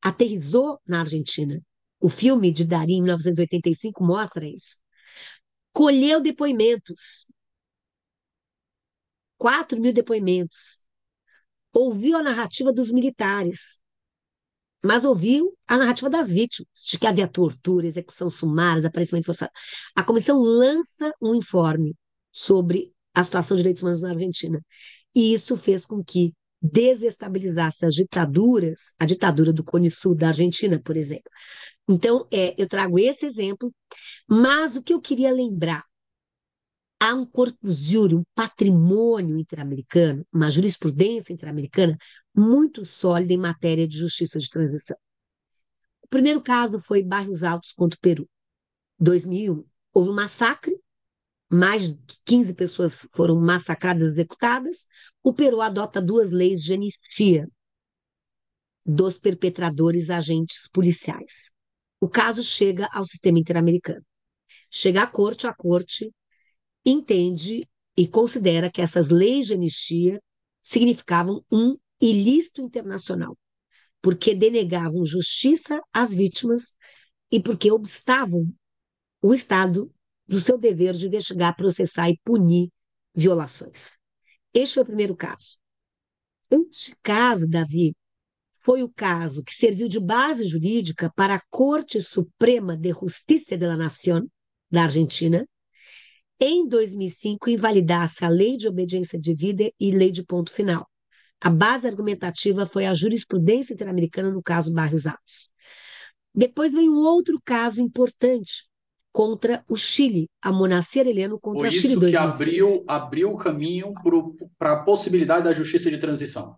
aterrizou 0.02 0.80
na 0.88 1.02
Argentina. 1.02 1.60
O 2.00 2.10
filme 2.10 2.52
de 2.52 2.66
Darim, 2.66 2.98
em 2.98 3.02
1985, 3.02 4.04
mostra 4.04 4.46
isso. 4.46 4.82
Colheu 5.74 6.22
depoimentos, 6.22 7.28
4 9.40 9.82
mil 9.82 9.94
depoimentos. 9.94 10.84
Ouviu 11.74 12.18
a 12.18 12.22
narrativa 12.22 12.72
dos 12.72 12.92
militares, 12.92 13.80
mas 14.84 15.06
ouviu 15.06 15.58
a 15.68 15.78
narrativa 15.78 16.10
das 16.10 16.32
vítimas, 16.32 16.70
de 16.88 17.00
que 17.00 17.08
havia 17.08 17.28
tortura, 17.28 17.88
execução 17.88 18.30
sumária, 18.30 18.82
desaparecimento 18.82 19.26
forçado. 19.26 19.52
A 19.96 20.04
comissão 20.04 20.40
lança 20.40 21.12
um 21.22 21.34
informe 21.36 21.96
sobre 22.32 22.94
a 23.14 23.24
situação 23.24 23.58
de 23.58 23.64
direitos 23.64 23.82
humanos 23.82 24.02
na 24.02 24.12
Argentina. 24.12 24.64
E 25.16 25.34
isso 25.34 25.58
fez 25.58 25.86
com 25.86 26.04
que 26.04 26.34
desestabilizasse 26.62 27.86
as 27.86 27.94
ditaduras, 27.94 28.94
a 29.00 29.06
ditadura 29.06 29.54
do 29.54 29.64
Cone 29.64 29.90
Sul 29.90 30.14
da 30.16 30.28
Argentina, 30.28 30.80
por 30.84 30.98
exemplo, 30.98 31.32
Então, 31.88 32.28
é, 32.32 32.54
eu 32.62 32.68
trago 32.68 33.00
esse 33.00 33.26
exemplo, 33.26 33.74
mas 34.28 34.76
o 34.76 34.84
que 34.84 34.94
eu 34.94 35.02
queria 35.02 35.32
lembrar, 35.34 35.84
há 37.00 37.14
um 37.14 37.26
corpus 37.26 37.80
jure, 37.80 38.16
um 38.16 38.24
patrimônio 38.36 39.38
interamericano, 39.38 40.26
uma 40.32 40.52
jurisprudência 40.52 41.32
interamericana 41.32 41.98
muito 42.36 42.86
sólida 42.86 43.34
em 43.34 43.38
matéria 43.38 43.88
de 43.88 43.98
justiça 43.98 44.38
de 44.38 44.50
transição. 44.50 44.98
O 46.02 46.08
primeiro 46.10 46.42
caso 46.42 46.80
foi 46.80 47.04
Bairros 47.04 47.44
Altos 47.44 47.72
contra 47.72 47.98
o 47.98 48.02
Peru, 48.02 48.30
2001. 49.00 49.64
Houve 49.94 50.10
um 50.10 50.14
massacre, 50.14 50.76
mais 51.50 51.90
de 51.90 52.18
15 52.26 52.54
pessoas 52.54 53.08
foram 53.12 53.40
massacradas, 53.40 54.04
executadas. 54.04 54.86
O 55.24 55.34
Peru 55.34 55.62
adota 55.62 56.02
duas 56.02 56.32
leis 56.32 56.62
de 56.62 56.74
anistia 56.74 57.48
dos 58.86 59.18
perpetradores 59.18 60.10
agentes 60.10 60.68
policiais. 60.72 61.52
O 62.00 62.10
caso 62.10 62.44
chega 62.44 62.90
ao 62.92 63.06
sistema 63.06 63.40
interamericano. 63.40 64.04
Chega 64.72 65.04
à 65.04 65.08
corte, 65.08 65.48
a 65.48 65.54
corte 65.54 66.12
entende 66.92 67.68
e 67.96 68.08
considera 68.08 68.72
que 68.72 68.82
essas 68.82 69.10
leis 69.10 69.48
de 69.48 69.54
anistia 69.54 70.22
significavam 70.62 71.44
um 71.52 71.78
ilícito 72.02 72.62
internacional, 72.62 73.38
porque 74.02 74.34
denegavam 74.34 75.06
justiça 75.06 75.82
às 75.92 76.14
vítimas 76.14 76.76
e 77.32 77.42
porque 77.42 77.72
obstavam 77.72 78.54
o 79.22 79.34
Estado 79.34 79.92
do 80.28 80.40
seu 80.40 80.58
dever 80.58 80.94
de 80.94 81.08
investigar, 81.08 81.56
processar 81.56 82.10
e 82.10 82.20
punir 82.24 82.70
violações. 83.14 83.98
Este 84.54 84.76
foi 84.76 84.84
o 84.84 84.86
primeiro 84.86 85.16
caso. 85.16 85.58
Este 86.50 86.96
caso, 87.04 87.48
Davi, 87.48 87.96
foi 88.62 88.84
o 88.84 88.90
caso 88.90 89.44
que 89.44 89.54
serviu 89.54 89.88
de 89.88 90.00
base 90.00 90.48
jurídica 90.48 91.12
para 91.16 91.36
a 91.36 91.42
Corte 91.50 92.02
Suprema 92.02 92.78
de 92.78 92.92
Justiça 92.92 93.58
de 93.58 93.66
la 93.66 93.78
Nación 93.78 94.28
da 94.70 94.84
Argentina, 94.84 95.46
em 96.40 96.68
2005, 96.68 97.50
invalidasse 97.50 98.24
a 98.24 98.30
Lei 98.30 98.56
de 98.56 98.68
Obediência 98.68 99.20
de 99.20 99.34
Vida 99.34 99.72
e 99.80 99.92
Lei 99.92 100.12
de 100.12 100.24
Ponto 100.24 100.52
Final. 100.52 100.88
A 101.42 101.50
base 101.50 101.88
argumentativa 101.88 102.66
foi 102.66 102.86
a 102.86 102.94
jurisprudência 102.94 103.74
interamericana 103.74 104.30
no 104.30 104.42
caso 104.42 104.74
Barrios 104.74 105.06
Altos. 105.06 105.50
Depois 106.34 106.74
vem 106.74 106.90
um 106.90 106.98
outro 106.98 107.40
caso 107.44 107.82
importante 107.82 108.70
contra 109.12 109.64
o 109.68 109.76
Chile, 109.76 110.30
a 110.42 110.52
Monacer 110.52 111.08
Heleno 111.08 111.40
contra 111.40 111.62
Foi 111.62 111.70
o 111.70 111.72
Chile. 111.72 111.94
isso 111.94 112.06
que 112.06 112.16
abriu, 112.16 112.86
abriu 112.88 113.32
o 113.32 113.38
caminho 113.38 113.94
para 114.58 114.74
a 114.74 114.84
possibilidade 114.84 115.44
da 115.44 115.52
justiça 115.52 115.90
de 115.90 115.98
transição. 115.98 116.56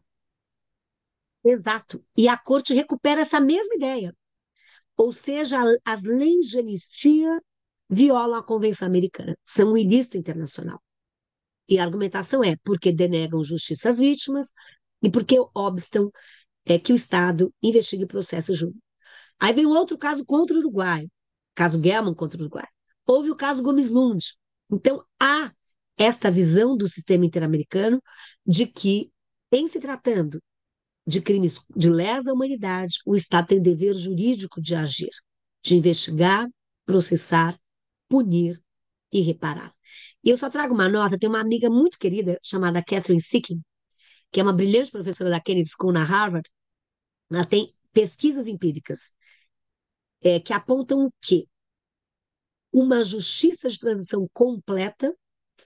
Exato. 1.44 2.04
E 2.16 2.28
a 2.28 2.38
corte 2.38 2.74
recupera 2.74 3.22
essa 3.22 3.40
mesma 3.40 3.76
ideia. 3.76 4.16
Ou 4.96 5.12
seja, 5.12 5.60
as 5.84 6.04
leis 6.04 6.48
de 6.48 6.60
anistia 6.60 7.42
violam 7.92 8.40
a 8.40 8.44
Convenção 8.44 8.88
Americana, 8.88 9.38
são 9.44 9.74
um 9.74 9.78
ilícito 9.78 10.18
internacional. 10.18 10.82
E 11.68 11.78
a 11.78 11.84
argumentação 11.84 12.44
é 12.44 12.56
porque 12.64 12.92
denegam 12.92 13.44
justiça 13.44 13.90
às 13.90 14.00
vítimas 14.00 14.52
e 15.02 15.10
porque 15.10 15.38
obstam 15.54 16.10
é, 16.66 16.80
que 16.80 16.94
o 16.94 16.96
Estado 16.96 17.54
investigue 17.62 18.06
o 18.06 18.08
processo 18.08 18.54
junto. 18.54 18.78
Aí 19.40 19.54
vem 19.54 19.66
outro 19.66 19.98
caso 19.98 20.26
contra 20.26 20.56
o 20.56 20.60
Uruguai, 20.60 21.08
caso 21.54 21.82
Gelman 21.82 22.14
contra 22.14 22.40
o 22.40 22.42
Uruguai. 22.42 22.68
Houve 23.06 23.32
o 23.32 23.36
caso 23.36 23.64
Gomes 23.64 23.90
Lund. 23.90 24.24
Então, 24.72 25.04
há 25.20 25.52
esta 25.98 26.32
visão 26.32 26.78
do 26.78 26.88
sistema 26.88 27.26
interamericano 27.26 28.02
de 28.46 28.66
que, 28.68 29.12
em 29.52 29.68
se 29.68 29.80
tratando 29.80 30.42
de 31.06 31.22
crimes 31.22 31.60
de 31.76 31.90
lesa 31.90 32.32
humanidade, 32.32 33.00
o 33.06 33.16
Estado 33.16 33.48
tem 33.48 33.62
dever 33.62 33.96
jurídico 33.96 34.62
de 34.62 34.76
agir, 34.76 35.10
de 35.64 35.76
investigar, 35.76 36.48
processar, 36.86 37.58
punir 38.12 38.62
e 39.12 39.22
reparar. 39.22 39.74
E 40.24 40.30
eu 40.30 40.38
só 40.38 40.50
trago 40.50 40.74
uma 40.74 40.90
nota, 40.90 41.18
tem 41.18 41.30
uma 41.30 41.40
amiga 41.40 41.70
muito 41.70 41.98
querida 41.98 42.38
chamada 42.44 42.84
Catherine 42.84 43.22
Sicking, 43.22 43.62
que 44.32 44.42
é 44.42 44.44
uma 44.44 44.54
brilhante 44.54 44.92
professora 44.92 45.30
da 45.30 45.42
Kennedy 45.42 45.70
School 45.70 45.94
na 45.94 46.04
Harvard, 46.04 46.50
ela 47.32 47.46
tem 47.46 47.74
pesquisas 47.94 48.48
empíricas 48.48 49.14
é, 50.22 50.40
que 50.40 50.54
apontam 50.54 51.06
o 51.06 51.14
quê? 51.22 51.48
Uma 52.72 53.04
justiça 53.04 53.70
de 53.70 53.80
transição 53.80 54.28
completa 54.34 55.16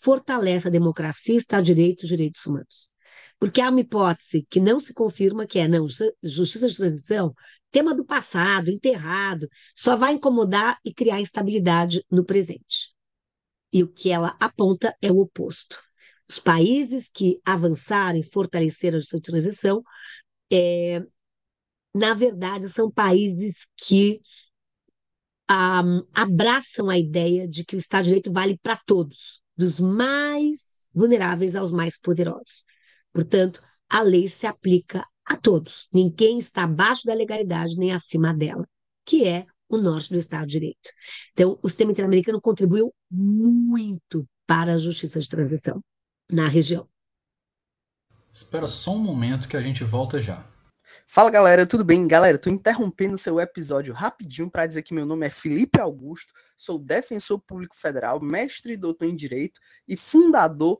fortalece 0.02 0.68
a 0.68 0.72
democracia, 0.72 1.36
Estado 1.36 1.64
de 1.66 1.74
Direito 1.74 2.02
e 2.02 2.06
os 2.06 2.10
direitos 2.10 2.46
humanos. 2.46 2.90
Porque 3.40 3.62
há 3.62 3.70
uma 3.70 3.82
hipótese 3.82 4.46
que 4.50 4.60
não 4.60 4.80
se 4.80 4.94
confirma, 4.94 5.48
que 5.48 5.60
é, 5.60 5.68
não, 5.68 5.88
justiça 6.24 6.68
de 6.68 6.78
transição, 6.78 7.34
tema 7.76 7.94
do 7.94 8.06
passado, 8.06 8.70
enterrado, 8.70 9.50
só 9.76 9.98
vai 9.98 10.14
incomodar 10.14 10.80
e 10.86 10.94
criar 10.94 11.20
instabilidade 11.20 12.02
no 12.10 12.24
presente. 12.24 12.96
E 13.70 13.84
o 13.84 13.92
que 13.92 14.10
ela 14.10 14.38
aponta 14.40 14.96
é 15.02 15.12
o 15.12 15.20
oposto. 15.20 15.78
Os 16.26 16.40
países 16.40 17.10
que 17.14 17.38
avançaram 17.44 18.18
e 18.18 18.24
fortaleceram 18.24 18.98
a 18.98 19.02
de 19.02 19.22
transição, 19.22 19.84
é, 20.50 21.02
na 21.94 22.14
verdade, 22.14 22.70
são 22.70 22.90
países 22.90 23.68
que 23.76 24.22
um, 25.52 26.08
abraçam 26.14 26.90
a 26.90 26.98
ideia 26.98 27.46
de 27.46 27.66
que 27.66 27.76
o 27.76 27.78
Estado 27.78 28.04
de 28.04 28.10
Direito 28.12 28.32
vale 28.32 28.58
para 28.58 28.78
todos, 28.86 29.42
dos 29.58 29.82
mais 29.82 30.88
vulneráveis 30.94 31.58
aos 31.58 31.74
mais 31.74 32.00
poderosos. 32.00 32.64
Portanto, 33.12 33.62
a 33.90 34.02
lei 34.02 34.30
se 34.30 34.48
aplica 34.48 35.06
a 35.26 35.36
todos. 35.36 35.88
Ninguém 35.92 36.38
está 36.38 36.64
abaixo 36.64 37.06
da 37.06 37.14
legalidade 37.14 37.78
nem 37.78 37.92
acima 37.92 38.34
dela, 38.34 38.68
que 39.04 39.28
é 39.28 39.46
o 39.68 39.78
norte 39.78 40.10
do 40.12 40.18
Estado 40.18 40.46
de 40.46 40.54
Direito. 40.54 40.92
Então, 41.34 41.60
o 41.62 41.68
sistema 41.68 41.92
interamericano 41.92 42.40
contribuiu 42.40 42.94
muito 43.10 44.28
para 44.46 44.74
a 44.74 44.78
justiça 44.78 45.20
de 45.20 45.28
transição 45.28 45.84
na 46.30 46.48
região. 46.48 46.88
Espera 48.32 48.68
só 48.68 48.92
um 48.92 49.00
momento 49.00 49.48
que 49.48 49.58
a 49.58 49.62
gente 49.62 49.84
volta 49.84 50.20
já. 50.20 50.46
Fala 51.08 51.30
galera, 51.30 51.66
tudo 51.66 51.84
bem? 51.84 52.08
Galera, 52.08 52.38
tô 52.38 52.50
interrompendo 52.50 53.18
seu 53.18 53.40
episódio 53.40 53.94
rapidinho 53.94 54.50
para 54.50 54.66
dizer 54.66 54.82
que 54.82 54.94
meu 54.94 55.06
nome 55.06 55.26
é 55.26 55.30
Felipe 55.30 55.80
Augusto, 55.80 56.34
sou 56.58 56.80
defensor 56.80 57.40
público 57.40 57.76
federal, 57.76 58.20
mestre 58.20 58.74
e 58.74 58.78
doutor 58.78 59.06
em 59.06 59.16
direito 59.16 59.60
e 59.88 59.96
fundador 59.96 60.80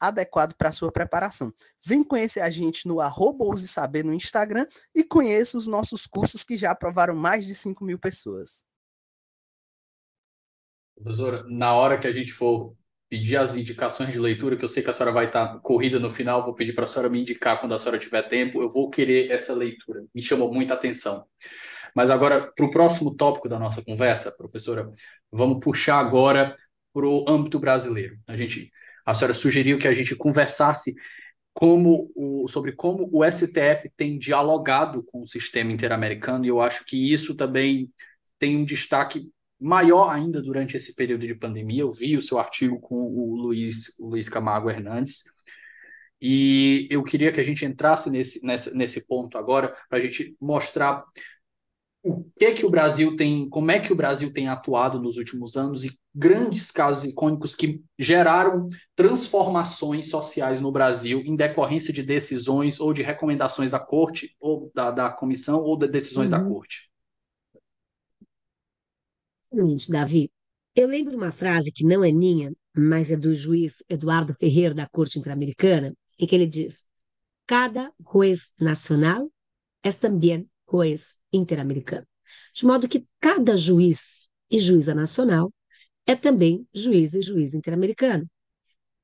adequado 0.00 0.54
para 0.54 0.72
sua 0.72 0.92
preparação. 0.92 1.52
Vem 1.84 2.02
conhecer 2.02 2.40
a 2.40 2.50
gente 2.50 2.86
no 2.86 3.00
arroba 3.00 3.44
Saber 3.56 4.04
no 4.04 4.12
Instagram 4.12 4.66
e 4.94 5.02
conheça 5.02 5.56
os 5.56 5.66
nossos 5.66 6.06
cursos 6.06 6.42
que 6.42 6.56
já 6.56 6.70
aprovaram 6.70 7.14
mais 7.14 7.46
de 7.46 7.54
5 7.54 7.84
mil 7.84 7.98
pessoas. 7.98 8.64
Professora, 10.94 11.44
na 11.48 11.74
hora 11.74 11.98
que 11.98 12.06
a 12.06 12.12
gente 12.12 12.32
for 12.32 12.74
pedir 13.08 13.36
as 13.36 13.56
indicações 13.56 14.12
de 14.12 14.18
leitura, 14.18 14.56
que 14.56 14.64
eu 14.64 14.68
sei 14.68 14.82
que 14.82 14.90
a 14.90 14.92
senhora 14.92 15.12
vai 15.12 15.26
estar 15.26 15.60
corrida 15.60 15.98
no 15.98 16.10
final, 16.10 16.42
vou 16.42 16.54
pedir 16.54 16.72
para 16.72 16.84
a 16.84 16.86
senhora 16.86 17.08
me 17.08 17.20
indicar 17.20 17.60
quando 17.60 17.74
a 17.74 17.78
senhora 17.78 17.98
tiver 17.98 18.22
tempo, 18.22 18.60
eu 18.60 18.70
vou 18.70 18.90
querer 18.90 19.30
essa 19.30 19.54
leitura. 19.54 20.04
Me 20.14 20.22
chamou 20.22 20.52
muita 20.52 20.74
atenção. 20.74 21.24
Mas 21.94 22.10
agora, 22.10 22.52
para 22.52 22.66
o 22.66 22.70
próximo 22.70 23.14
tópico 23.14 23.48
da 23.48 23.58
nossa 23.58 23.82
conversa, 23.82 24.30
professora, 24.30 24.90
vamos 25.30 25.60
puxar 25.60 25.98
agora 25.98 26.54
para 26.92 27.06
o 27.06 27.24
âmbito 27.28 27.58
brasileiro. 27.58 28.18
A 28.26 28.36
gente 28.36 28.70
a 29.06 29.14
senhora 29.14 29.32
sugeriu 29.32 29.78
que 29.78 29.86
a 29.86 29.94
gente 29.94 30.16
conversasse 30.16 30.94
como 31.54 32.12
o, 32.14 32.46
sobre 32.48 32.72
como 32.72 33.08
o 33.10 33.24
STF 33.24 33.90
tem 33.96 34.18
dialogado 34.18 35.02
com 35.04 35.22
o 35.22 35.26
sistema 35.26 35.72
interamericano, 35.72 36.44
e 36.44 36.48
eu 36.48 36.60
acho 36.60 36.84
que 36.84 37.12
isso 37.12 37.34
também 37.34 37.90
tem 38.38 38.58
um 38.58 38.64
destaque 38.64 39.30
maior 39.58 40.10
ainda 40.10 40.42
durante 40.42 40.76
esse 40.76 40.94
período 40.94 41.26
de 41.26 41.34
pandemia. 41.34 41.80
Eu 41.80 41.90
vi 41.90 42.14
o 42.14 42.20
seu 42.20 42.38
artigo 42.38 42.78
com 42.78 42.96
o 42.96 43.34
Luiz, 43.36 43.98
o 43.98 44.08
Luiz 44.10 44.28
Camargo 44.28 44.68
Hernandes, 44.68 45.22
e 46.20 46.86
eu 46.90 47.02
queria 47.02 47.32
que 47.32 47.40
a 47.40 47.44
gente 47.44 47.64
entrasse 47.64 48.10
nesse, 48.10 48.44
nesse, 48.44 48.76
nesse 48.76 49.06
ponto 49.06 49.38
agora, 49.38 49.74
para 49.88 49.98
a 49.98 50.00
gente 50.00 50.36
mostrar 50.40 51.04
o 52.08 52.24
que 52.36 52.52
que 52.52 52.64
o 52.64 52.70
Brasil 52.70 53.16
tem, 53.16 53.48
como 53.48 53.70
é 53.70 53.80
que 53.80 53.92
o 53.92 53.96
Brasil 53.96 54.32
tem 54.32 54.46
atuado 54.46 55.00
nos 55.00 55.16
últimos 55.16 55.56
anos 55.56 55.84
e 55.84 55.98
grandes 56.14 56.70
casos 56.70 57.04
icônicos 57.04 57.54
que 57.56 57.82
geraram 57.98 58.68
transformações 58.94 60.08
sociais 60.08 60.60
no 60.60 60.70
Brasil 60.70 61.20
em 61.20 61.34
decorrência 61.34 61.92
de 61.92 62.04
decisões 62.04 62.78
ou 62.78 62.92
de 62.92 63.02
recomendações 63.02 63.72
da 63.72 63.80
corte 63.80 64.36
ou 64.38 64.70
da, 64.72 64.92
da 64.92 65.10
comissão 65.10 65.60
ou 65.62 65.76
de 65.76 65.88
decisões 65.88 66.30
uhum. 66.30 66.38
da 66.38 66.44
corte. 66.44 66.88
Seguinte, 69.52 69.90
Davi, 69.90 70.30
eu 70.76 70.86
lembro 70.86 71.16
uma 71.16 71.32
frase 71.32 71.72
que 71.72 71.84
não 71.84 72.04
é 72.04 72.12
minha, 72.12 72.52
mas 72.76 73.10
é 73.10 73.16
do 73.16 73.34
juiz 73.34 73.82
Eduardo 73.88 74.32
Ferreira, 74.32 74.74
da 74.74 74.86
Corte 74.86 75.18
Interamericana, 75.18 75.92
em 76.18 76.26
que 76.26 76.34
ele 76.34 76.46
diz: 76.46 76.86
Cada 77.46 77.92
juez 78.12 78.52
nacional 78.60 79.28
é 79.82 79.92
também 79.92 80.48
juez 80.70 81.16
interamericano. 81.38 82.06
De 82.54 82.64
modo 82.66 82.88
que 82.88 83.06
cada 83.20 83.56
juiz 83.56 84.28
e 84.50 84.58
juíza 84.58 84.94
nacional 84.94 85.52
é 86.06 86.14
também 86.14 86.66
juiz 86.72 87.14
e 87.14 87.22
juiz 87.22 87.54
interamericano. 87.54 88.28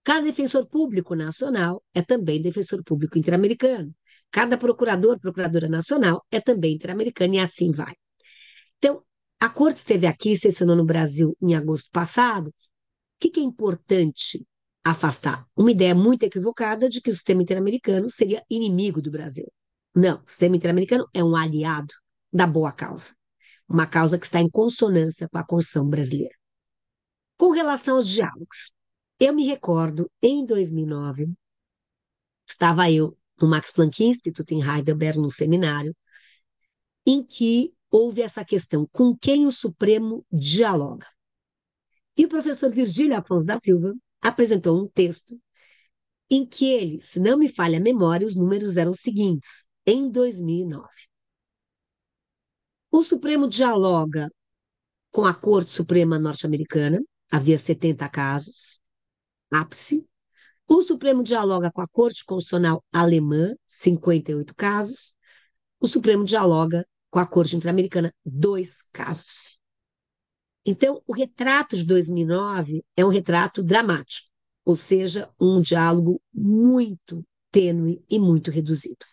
Cada 0.05 0.23
defensor 0.23 0.67
público 0.67 1.15
nacional 1.15 1.83
é 1.95 2.03
também 2.03 2.43
defensor 2.43 2.83
público 2.83 3.19
interamericano. 3.19 3.95
Cada 4.31 4.57
procurador, 4.57 5.19
procuradora 5.21 5.69
nacional 5.69 6.25
é 6.31 6.41
também 6.41 6.75
interamericano 6.75 7.35
e 7.35 7.39
assim 7.39 7.71
vai. 7.71 7.95
Então, 8.79 9.05
a 9.39 9.49
corte 9.49 9.77
esteve 9.77 10.07
aqui, 10.07 10.37
sessionou 10.37 10.75
no 10.75 10.85
Brasil 10.85 11.37
em 11.41 11.55
agosto 11.55 11.91
passado. 11.93 12.49
O 12.49 12.53
que, 13.21 13.31
que 13.31 13.41
é 13.41 13.43
importante 13.43 14.45
afastar? 14.83 15.47
Uma 15.57 15.71
ideia 15.71 15.95
muito 15.95 16.25
equivocada 16.25 16.89
de 16.89 17.01
que 17.01 17.11
o 17.11 17.15
sistema 17.15 17.43
interamericano 17.43 18.11
seria 18.11 18.43
inimigo 18.51 19.01
do 19.03 19.11
Brasil. 19.11 19.47
Não, 19.95 20.17
o 20.27 20.29
sistema 20.29 20.57
interamericano 20.57 21.07
é 21.13 21.23
um 21.23 21.37
aliado 21.37 21.93
da 22.33 22.47
boa 22.47 22.73
causa, 22.73 23.15
uma 23.69 23.87
causa 23.87 24.19
que 24.19 24.27
está 24.27 24.41
em 24.41 24.51
consonância 24.51 25.29
com 25.29 25.39
a 25.39 25.45
Constituição 25.45 25.89
brasileira. 25.89 26.35
Com 27.37 27.51
relação 27.51 27.97
aos 27.97 28.09
diálogos, 28.09 28.73
eu 29.19 29.35
me 29.35 29.47
recordo, 29.47 30.11
em 30.23 30.45
2009, 30.45 31.31
estava 32.47 32.91
eu 32.91 33.17
no 33.41 33.49
Max 33.49 33.73
Planck 33.73 34.05
Institute 34.05 34.55
em 34.55 34.63
Heidelberg, 34.63 35.19
no 35.19 35.31
seminário, 35.31 35.95
em 37.07 37.25
que 37.25 37.75
houve 37.91 38.23
essa 38.23 38.45
questão: 38.45 38.89
com 38.93 39.17
quem 39.17 39.47
o 39.47 39.53
Supremo 39.53 40.25
dialoga? 40.33 41.07
E 42.17 42.25
o 42.25 42.29
professor 42.29 42.71
Virgílio 42.71 43.17
Afonso 43.17 43.47
da 43.47 43.57
Silva 43.57 43.95
apresentou 44.21 44.81
um 44.81 44.89
texto 44.89 45.41
em 46.31 46.47
que 46.47 46.67
ele, 46.67 47.01
se 47.01 47.21
não 47.21 47.37
me 47.37 47.49
falha 47.49 47.79
a 47.79 47.83
memória, 47.83 48.27
os 48.27 48.35
números 48.35 48.77
eram 48.77 48.91
os 48.91 49.01
seguintes, 49.01 49.67
em 49.85 50.11
2009. 50.11 50.89
O 52.95 53.03
Supremo 53.03 53.49
dialoga 53.49 54.31
com 55.11 55.25
a 55.25 55.33
Corte 55.33 55.71
Suprema 55.71 56.19
norte-americana, 56.19 57.03
havia 57.31 57.57
70 57.57 58.07
casos, 58.11 58.81
ápice. 59.51 60.07
O 60.69 60.83
Supremo 60.83 61.23
dialoga 61.23 61.73
com 61.73 61.81
a 61.81 61.89
Corte 61.89 62.23
Constitucional 62.23 62.85
Alemã, 62.93 63.55
58 63.67 64.55
casos. 64.55 65.15
O 65.81 65.89
Supremo 65.89 66.23
dialoga 66.23 66.87
com 67.11 67.19
a 67.19 67.27
Corte 67.27 67.57
Interamericana, 67.57 68.15
dois 68.23 68.83
casos. 68.93 69.59
Então, 70.63 71.03
o 71.07 71.15
retrato 71.15 71.75
de 71.75 71.87
2009 71.87 72.85
é 72.95 73.03
um 73.03 73.09
retrato 73.09 73.63
dramático, 73.63 74.29
ou 74.67 74.77
seja, 74.77 75.33
um 75.41 75.63
diálogo 75.63 76.21
muito 76.31 77.25
tênue 77.51 78.05
e 78.09 78.19
muito 78.19 78.51
reduzido. 78.51 79.07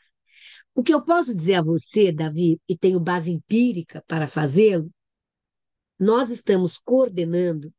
O 0.73 0.83
que 0.83 0.93
eu 0.93 1.01
posso 1.01 1.35
dizer 1.35 1.55
a 1.55 1.63
você, 1.63 2.11
Davi, 2.11 2.59
e 2.67 2.77
tenho 2.77 2.99
base 2.99 3.31
empírica 3.31 4.03
para 4.07 4.27
fazê-lo, 4.27 4.89
nós 5.99 6.29
estamos 6.29 6.77
coordenando 6.77 7.73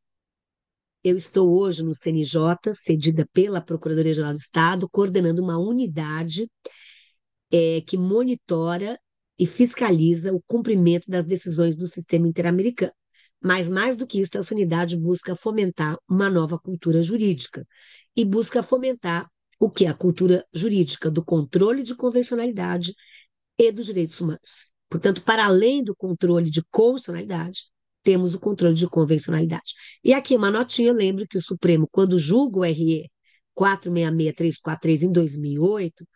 eu 1.03 1.17
estou 1.17 1.59
hoje 1.59 1.83
no 1.83 1.95
CNJ, 1.95 2.75
cedida 2.75 3.27
pela 3.33 3.61
Procuradoria-Geral 3.61 4.33
do 4.33 4.39
Estado, 4.39 4.89
coordenando 4.89 5.43
uma 5.43 5.59
unidade 5.59 6.47
é, 7.51 7.81
que 7.81 7.97
monitora 7.97 8.99
e 9.39 9.47
fiscaliza 9.47 10.33
o 10.33 10.43
cumprimento 10.47 11.09
das 11.09 11.25
decisões 11.25 11.75
do 11.75 11.87
sistema 11.87 12.29
interamericano. 12.29 12.93
Mas, 13.43 13.71
mais 13.71 13.97
do 13.97 14.07
que 14.07 14.21
isso, 14.21 14.37
essa 14.37 14.55
unidade 14.55 14.99
busca 14.99 15.35
fomentar 15.35 15.97
uma 16.07 16.29
nova 16.29 16.59
cultura 16.59 17.03
jurídica 17.03 17.67
e 18.15 18.23
busca 18.23 18.63
fomentar 18.63 19.27
o 19.61 19.71
que? 19.71 19.85
A 19.85 19.95
cultura 19.95 20.45
jurídica 20.53 21.11
do 21.11 21.23
controle 21.23 21.83
de 21.83 21.95
convencionalidade 21.95 22.95
e 23.59 23.71
dos 23.71 23.87
direitos 23.87 24.19
humanos. 24.19 24.73
Portanto, 24.89 25.23
para 25.23 25.45
além 25.45 25.85
do 25.85 25.95
controle 25.95 26.51
de 26.51 26.63
constitucionalidade, 26.71 27.67
temos 28.03 28.35
o 28.35 28.41
controle 28.41 28.75
de 28.75 28.89
convencionalidade. 28.89 29.75
E 30.03 30.15
aqui 30.15 30.35
uma 30.35 30.51
notinha, 30.51 30.93
lembro 30.95 31.29
que 31.29 31.37
o 31.37 31.43
Supremo, 31.43 31.87
quando 31.93 32.19
julga 32.19 32.61
o 32.61 32.65
RE 32.65 33.11
466343 33.55 35.03
em 35.03 35.13
2008, 35.13 36.09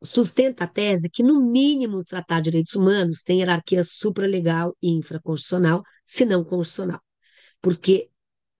sustenta 0.00 0.62
a 0.62 0.68
tese 0.68 1.10
que, 1.10 1.24
no 1.24 1.42
mínimo, 1.42 1.98
o 1.98 2.04
Tratado 2.04 2.42
de 2.42 2.50
Direitos 2.50 2.74
Humanos 2.76 3.22
tem 3.22 3.40
hierarquia 3.40 3.82
supralegal 3.82 4.76
e 4.80 4.90
infraconstitucional, 4.90 5.82
se 6.04 6.24
não 6.24 6.44
constitucional. 6.44 7.00
Porque 7.60 8.08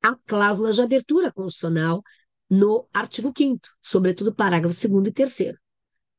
há 0.02 0.16
cláusulas 0.26 0.74
de 0.74 0.82
abertura 0.82 1.32
constitucional 1.32 2.02
no 2.48 2.88
artigo 2.92 3.32
5 3.36 3.60
sobretudo 3.82 4.34
parágrafo 4.34 4.88
2 4.88 5.08
e 5.08 5.12
3 5.12 5.54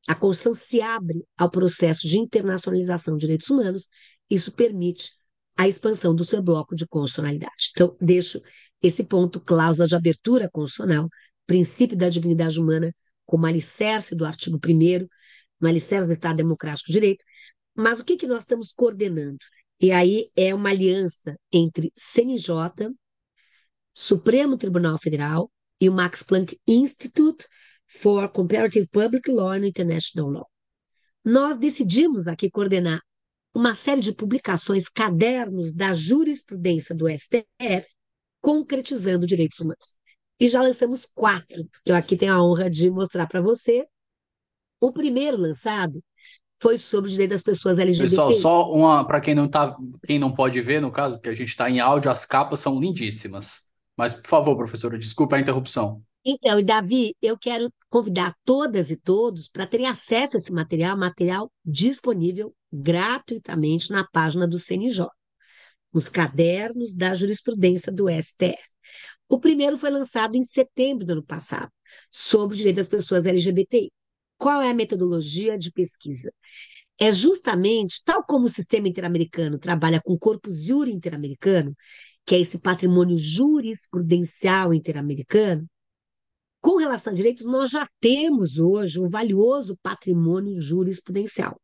A 0.08 0.14
Constituição 0.14 0.54
se 0.54 0.80
abre 0.80 1.26
ao 1.36 1.50
processo 1.50 2.06
de 2.06 2.18
internacionalização 2.18 3.14
de 3.16 3.20
direitos 3.20 3.50
humanos, 3.50 3.88
isso 4.28 4.52
permite 4.52 5.10
a 5.56 5.68
expansão 5.68 6.14
do 6.14 6.24
seu 6.24 6.42
bloco 6.42 6.74
de 6.74 6.86
constitucionalidade. 6.86 7.70
Então, 7.72 7.96
deixo 8.00 8.40
esse 8.82 9.04
ponto, 9.04 9.40
cláusula 9.40 9.86
de 9.86 9.94
abertura 9.94 10.48
constitucional, 10.48 11.08
princípio 11.46 11.96
da 11.96 12.08
dignidade 12.08 12.58
humana, 12.58 12.94
como 13.26 13.46
alicerce 13.46 14.14
do 14.14 14.24
artigo 14.24 14.58
1 14.58 15.06
no 15.60 15.68
alicerce 15.68 16.06
do 16.06 16.12
Estado 16.12 16.38
Democrático 16.38 16.86
de 16.86 16.94
Direito. 16.94 17.24
Mas 17.74 18.00
o 18.00 18.04
que, 18.04 18.16
que 18.16 18.26
nós 18.26 18.42
estamos 18.42 18.72
coordenando? 18.72 19.38
E 19.80 19.92
aí 19.92 20.30
é 20.36 20.54
uma 20.54 20.70
aliança 20.70 21.36
entre 21.52 21.92
CNJ, 21.96 22.90
Supremo 23.94 24.56
Tribunal 24.56 24.98
Federal 24.98 25.50
e 25.80 25.88
o 25.88 25.92
Max 25.92 26.22
Planck 26.22 26.58
Institute 26.66 27.46
for 27.86 28.28
Comparative 28.28 28.86
Public 28.88 29.30
Law 29.30 29.52
and 29.52 29.66
International 29.66 30.30
Law. 30.30 30.46
Nós 31.24 31.56
decidimos 31.56 32.26
aqui 32.26 32.50
coordenar 32.50 33.00
uma 33.54 33.74
série 33.74 34.00
de 34.00 34.14
publicações, 34.14 34.88
cadernos 34.88 35.72
da 35.72 35.94
jurisprudência 35.94 36.94
do 36.94 37.08
STF, 37.08 37.86
concretizando 38.40 39.26
direitos 39.26 39.58
humanos. 39.58 39.98
E 40.38 40.48
já 40.48 40.62
lançamos 40.62 41.06
quatro, 41.14 41.68
que 41.84 41.90
eu 41.90 41.96
aqui 41.96 42.16
tenho 42.16 42.32
a 42.32 42.42
honra 42.42 42.70
de 42.70 42.90
mostrar 42.90 43.26
para 43.26 43.40
você. 43.40 43.86
O 44.80 44.92
primeiro 44.92 45.36
lançado 45.36 46.02
foi 46.60 46.78
sobre 46.78 47.08
o 47.08 47.12
direito 47.12 47.30
das 47.30 47.42
pessoas 47.42 47.78
LGBT. 47.78 48.10
Pessoal, 48.10 48.32
só 48.32 48.72
uma 48.72 49.04
para 49.04 49.20
quem 49.20 49.34
não 49.34 49.48
tá, 49.48 49.76
quem 50.06 50.18
não 50.18 50.32
pode 50.32 50.60
ver, 50.60 50.80
no 50.80 50.92
caso, 50.92 51.16
porque 51.16 51.28
a 51.28 51.34
gente 51.34 51.48
está 51.48 51.68
em 51.68 51.80
áudio, 51.80 52.10
as 52.10 52.24
capas 52.24 52.60
são 52.60 52.80
lindíssimas. 52.80 53.69
Mas, 53.96 54.14
por 54.14 54.28
favor, 54.28 54.56
professora, 54.56 54.98
desculpa 54.98 55.36
a 55.36 55.40
interrupção. 55.40 56.02
Então, 56.24 56.58
e 56.58 56.62
Davi, 56.62 57.14
eu 57.22 57.38
quero 57.38 57.72
convidar 57.88 58.36
todas 58.44 58.90
e 58.90 58.96
todos 58.96 59.48
para 59.48 59.66
terem 59.66 59.86
acesso 59.86 60.36
a 60.36 60.38
esse 60.38 60.52
material, 60.52 60.96
material 60.96 61.50
disponível 61.64 62.54
gratuitamente 62.72 63.90
na 63.90 64.06
página 64.06 64.46
do 64.46 64.58
CNJ, 64.58 65.06
os 65.92 66.08
cadernos 66.08 66.94
da 66.94 67.14
jurisprudência 67.14 67.90
do 67.90 68.08
STF. 68.08 68.62
O 69.28 69.38
primeiro 69.40 69.78
foi 69.78 69.90
lançado 69.90 70.36
em 70.36 70.42
setembro 70.42 71.06
do 71.06 71.12
ano 71.12 71.24
passado, 71.24 71.70
sobre 72.10 72.54
o 72.54 72.58
direito 72.58 72.76
das 72.76 72.88
pessoas 72.88 73.26
LGBTI. 73.26 73.90
Qual 74.36 74.60
é 74.60 74.70
a 74.70 74.74
metodologia 74.74 75.58
de 75.58 75.72
pesquisa? 75.72 76.32
É 76.98 77.12
justamente, 77.12 78.02
tal 78.04 78.24
como 78.24 78.44
o 78.44 78.48
sistema 78.48 78.88
interamericano 78.88 79.58
trabalha 79.58 80.02
com 80.02 80.18
corpus 80.18 80.64
juri 80.64 80.92
interamericano, 80.92 81.74
que 82.24 82.34
é 82.34 82.40
esse 82.40 82.58
patrimônio 82.58 83.18
jurisprudencial 83.18 84.72
interamericano, 84.72 85.66
com 86.60 86.76
relação 86.76 87.12
a 87.12 87.16
direitos, 87.16 87.46
nós 87.46 87.70
já 87.70 87.88
temos 88.00 88.58
hoje 88.58 89.00
um 89.00 89.08
valioso 89.08 89.76
patrimônio 89.82 90.60
jurisprudencial, 90.60 91.58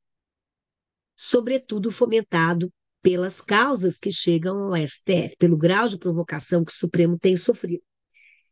sobretudo 1.15 1.91
fomentado 1.91 2.73
pelas 3.03 3.41
causas 3.41 3.99
que 3.99 4.11
chegam 4.11 4.65
ao 4.65 4.77
STF, 4.77 5.37
pelo 5.39 5.57
grau 5.57 5.87
de 5.87 5.99
provocação 5.99 6.65
que 6.65 6.73
o 6.73 6.75
Supremo 6.75 7.19
tem 7.19 7.37
sofrido. 7.37 7.83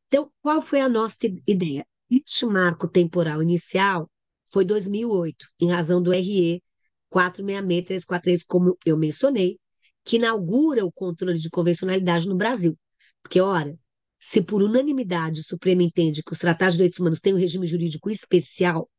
Então, 0.06 0.30
qual 0.40 0.62
foi 0.62 0.80
a 0.80 0.88
nossa 0.88 1.16
ideia? 1.46 1.84
Este 2.10 2.46
marco 2.46 2.86
temporal 2.86 3.42
inicial 3.42 4.08
foi 4.52 4.64
2008, 4.64 5.46
em 5.60 5.70
razão 5.70 6.00
do 6.00 6.12
RE 6.12 6.62
466343, 7.10 8.44
como 8.44 8.78
eu 8.84 8.96
mencionei, 8.96 9.58
que 10.04 10.16
inaugura 10.16 10.84
o 10.84 10.92
controle 10.92 11.38
de 11.38 11.50
convencionalidade 11.50 12.28
no 12.28 12.36
Brasil. 12.36 12.78
Porque, 13.22 13.40
ora, 13.40 13.78
se 14.18 14.42
por 14.42 14.62
unanimidade 14.62 15.40
o 15.40 15.44
Supremo 15.44 15.82
entende 15.82 16.22
que 16.22 16.32
os 16.32 16.38
tratados 16.38 16.74
de 16.74 16.78
direitos 16.78 16.98
humanos 16.98 17.20
têm 17.20 17.34
um 17.34 17.38
regime 17.38 17.66
jurídico 17.66 18.10
especial 18.10 18.90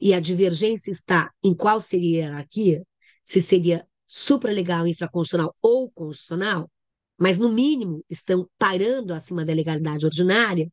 e 0.00 0.12
a 0.12 0.20
divergência 0.20 0.90
está 0.90 1.30
em 1.42 1.54
qual 1.54 1.80
seria 1.80 2.24
a 2.24 2.28
hierarquia, 2.28 2.82
se 3.22 3.40
seria 3.40 3.86
supralegal, 4.06 4.86
infraconstitucional 4.86 5.54
ou 5.62 5.90
constitucional, 5.90 6.70
mas 7.18 7.38
no 7.38 7.50
mínimo 7.50 8.04
estão 8.08 8.48
pairando 8.58 9.14
acima 9.14 9.44
da 9.44 9.52
legalidade 9.52 10.04
ordinária, 10.04 10.70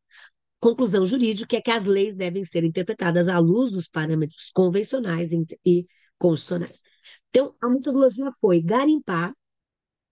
conclusão 0.59 1.05
jurídica 1.05 1.57
é 1.57 1.61
que 1.61 1.71
as 1.71 1.85
leis 1.85 2.15
devem 2.15 2.43
ser 2.43 2.63
interpretadas 2.63 3.27
à 3.27 3.39
luz 3.39 3.71
dos 3.71 3.87
parâmetros 3.87 4.51
convencionais 4.53 5.31
e 5.65 5.87
constitucionais. 6.17 6.81
Então, 7.29 7.55
a 7.61 7.69
metodologia 7.69 8.31
foi 8.39 8.61
garimpar 8.61 9.33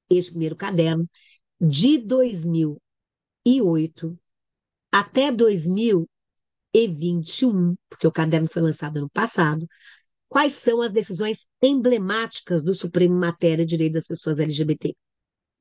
este 0.10 0.32
primeiro 0.32 0.56
caderno, 0.56 1.08
de 1.60 1.98
2008 2.00 4.18
até 4.92 5.32
2021, 5.32 7.76
porque 7.90 8.08
o 8.08 8.12
caderno 8.12 8.48
foi 8.48 8.62
lançado 8.62 8.98
ano 8.98 9.10
passado, 9.10 9.68
quais 10.28 10.54
são 10.54 10.82
as 10.82 10.92
decisões 10.92 11.48
emblemáticas 11.62 12.64
do 12.64 12.74
Supremo 12.74 13.16
em 13.16 13.20
matéria 13.20 13.66
de 13.66 13.70
direitos 13.72 14.02
das 14.02 14.08
pessoas 14.08 14.40
LGBT. 14.40 14.96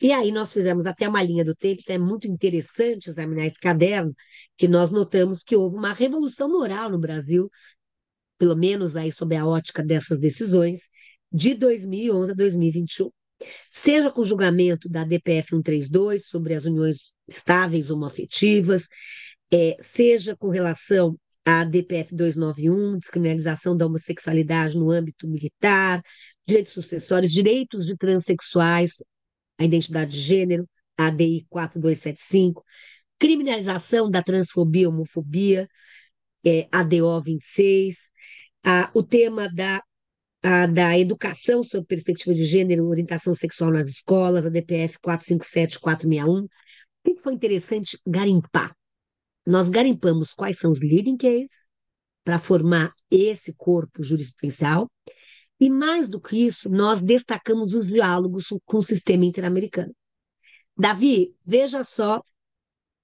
E 0.00 0.12
aí 0.12 0.30
nós 0.30 0.52
fizemos 0.52 0.86
até 0.86 1.08
uma 1.08 1.22
linha 1.22 1.44
do 1.44 1.56
tempo, 1.56 1.80
então 1.82 1.96
é 1.96 1.98
muito 1.98 2.28
interessante 2.28 3.10
examinar 3.10 3.46
esse 3.46 3.58
caderno, 3.58 4.14
que 4.56 4.68
nós 4.68 4.90
notamos 4.92 5.42
que 5.42 5.56
houve 5.56 5.76
uma 5.76 5.92
revolução 5.92 6.48
moral 6.48 6.88
no 6.90 6.98
Brasil, 6.98 7.50
pelo 8.38 8.56
menos 8.56 8.96
aí 8.96 9.12
sob 9.12 9.36
a 9.36 9.46
ótica 9.46 9.82
dessas 9.82 10.20
decisões, 10.20 10.82
de 11.32 11.54
2011 11.54 12.32
a 12.32 12.34
2021. 12.34 13.10
Seja 13.70 14.10
com 14.10 14.20
o 14.22 14.24
julgamento 14.24 14.88
da 14.88 15.04
DPF 15.04 15.50
132 15.50 16.26
sobre 16.26 16.54
as 16.54 16.64
uniões 16.64 17.14
estáveis 17.26 17.90
homoafetivas, 17.90 18.88
é, 19.50 19.76
seja 19.80 20.36
com 20.36 20.48
relação 20.48 21.18
à 21.44 21.64
DPF 21.64 22.14
291, 22.14 22.98
descriminalização 22.98 23.76
da 23.76 23.86
homossexualidade 23.86 24.76
no 24.78 24.90
âmbito 24.90 25.26
militar, 25.26 26.02
direitos 26.46 26.72
sucessórios, 26.72 27.32
direitos 27.32 27.86
de 27.86 27.96
transexuais, 27.96 29.02
a 29.58 29.64
identidade 29.64 30.12
de 30.12 30.20
gênero, 30.20 30.68
ADI 30.96 31.46
4275, 31.48 32.62
criminalização 33.18 34.10
da 34.10 34.22
transfobia 34.22 34.82
e 34.82 34.86
homofobia, 34.86 35.68
é, 36.44 36.68
ADO 36.70 37.20
26, 37.22 38.10
a, 38.64 38.90
o 38.94 39.02
tema 39.02 39.48
da, 39.52 39.82
a, 40.42 40.66
da 40.66 40.98
educação 40.98 41.62
sob 41.62 41.86
perspectiva 41.86 42.34
de 42.34 42.44
gênero 42.44 42.88
orientação 42.88 43.34
sexual 43.34 43.70
nas 43.70 43.88
escolas, 43.88 44.46
a 44.46 44.48
DPF 44.48 44.98
457 45.00 45.80
461. 45.80 46.44
O 46.44 46.48
que 47.04 47.20
foi 47.20 47.34
interessante 47.34 47.98
garimpar? 48.06 48.74
Nós 49.46 49.68
garimpamos 49.68 50.34
quais 50.34 50.58
são 50.58 50.70
os 50.70 50.80
leading 50.80 51.16
cases 51.16 51.66
para 52.24 52.38
formar 52.38 52.92
esse 53.10 53.54
corpo 53.54 54.02
jurisprudencial, 54.02 54.90
e 55.60 55.68
mais 55.68 56.08
do 56.08 56.20
que 56.20 56.36
isso, 56.36 56.68
nós 56.68 57.00
destacamos 57.00 57.72
os 57.72 57.86
diálogos 57.86 58.46
com 58.64 58.76
o 58.76 58.82
sistema 58.82 59.24
interamericano. 59.24 59.94
Davi, 60.76 61.34
veja 61.44 61.82
só 61.82 62.22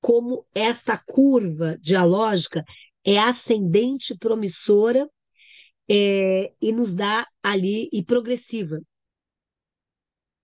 como 0.00 0.46
esta 0.54 0.96
curva 0.98 1.76
dialógica 1.80 2.62
é 3.02 3.18
ascendente, 3.18 4.16
promissora 4.16 5.08
é, 5.88 6.52
e 6.60 6.72
nos 6.72 6.94
dá 6.94 7.26
ali 7.42 7.88
e 7.92 8.02
progressiva. 8.02 8.80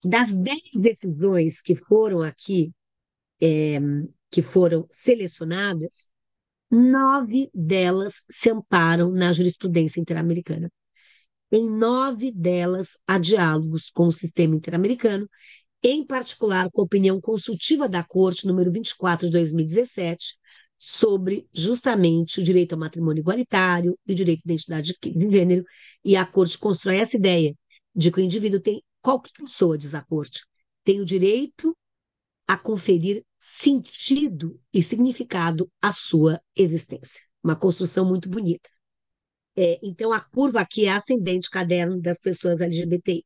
Das 0.04 0.32
dez 0.32 0.62
decisões 0.74 1.60
que 1.60 1.74
foram 1.74 2.22
aqui, 2.22 2.72
é, 3.40 3.78
que 4.30 4.42
foram 4.42 4.86
selecionadas, 4.90 6.10
nove 6.70 7.50
delas 7.52 8.22
se 8.30 8.50
amparam 8.50 9.10
na 9.10 9.32
jurisprudência 9.32 10.00
interamericana. 10.00 10.70
Em 11.52 11.68
nove 11.68 12.30
delas, 12.30 12.98
há 13.06 13.18
diálogos 13.18 13.90
com 13.90 14.06
o 14.06 14.12
sistema 14.12 14.54
interamericano, 14.54 15.28
em 15.82 16.06
particular 16.06 16.70
com 16.70 16.82
a 16.82 16.84
opinião 16.84 17.20
consultiva 17.20 17.88
da 17.88 18.04
Corte, 18.04 18.46
número 18.46 18.70
24 18.70 19.26
de 19.26 19.32
2017, 19.32 20.38
sobre 20.82 21.46
justamente 21.52 22.40
o 22.40 22.42
direito 22.42 22.72
ao 22.72 22.78
matrimônio 22.78 23.20
igualitário 23.20 23.98
e 24.06 24.12
o 24.12 24.14
direito 24.14 24.40
à 24.40 24.48
identidade 24.48 24.94
de 24.98 25.30
gênero, 25.30 25.62
e 26.02 26.16
a 26.16 26.24
Corte 26.24 26.56
constrói 26.56 26.96
essa 26.96 27.18
ideia 27.18 27.54
de 27.94 28.10
que 28.10 28.18
o 28.18 28.24
indivíduo 28.24 28.58
tem, 28.58 28.82
qualquer 29.02 29.30
pessoa, 29.32 29.76
diz 29.76 29.94
a 29.94 30.02
Corte, 30.02 30.40
tem 30.82 30.98
o 30.98 31.04
direito 31.04 31.76
a 32.48 32.56
conferir 32.56 33.22
sentido 33.38 34.58
e 34.72 34.82
significado 34.82 35.70
à 35.82 35.92
sua 35.92 36.40
existência. 36.56 37.20
Uma 37.44 37.54
construção 37.54 38.06
muito 38.06 38.30
bonita. 38.30 38.70
É, 39.54 39.78
então, 39.82 40.14
a 40.14 40.20
curva 40.20 40.60
aqui 40.60 40.86
é 40.86 40.92
ascendente, 40.92 41.50
caderno 41.50 42.00
das 42.00 42.18
pessoas 42.20 42.62
LGBTI. 42.62 43.22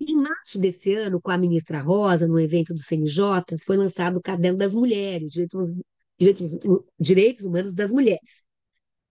Em 0.00 0.14
março 0.14 0.58
desse 0.58 0.94
ano, 0.94 1.20
com 1.20 1.30
a 1.30 1.36
ministra 1.36 1.80
Rosa, 1.80 2.26
no 2.26 2.40
evento 2.40 2.72
do 2.72 2.80
CNJ, 2.80 3.58
foi 3.62 3.76
lançado 3.76 4.16
o 4.16 4.22
Caderno 4.22 4.58
das 4.58 4.74
Mulheres, 4.74 5.30
Direitos, 5.30 5.74
Direitos, 6.20 6.58
Direitos 6.98 7.44
Humanos 7.44 7.74
das 7.74 7.90
Mulheres. 7.90 8.44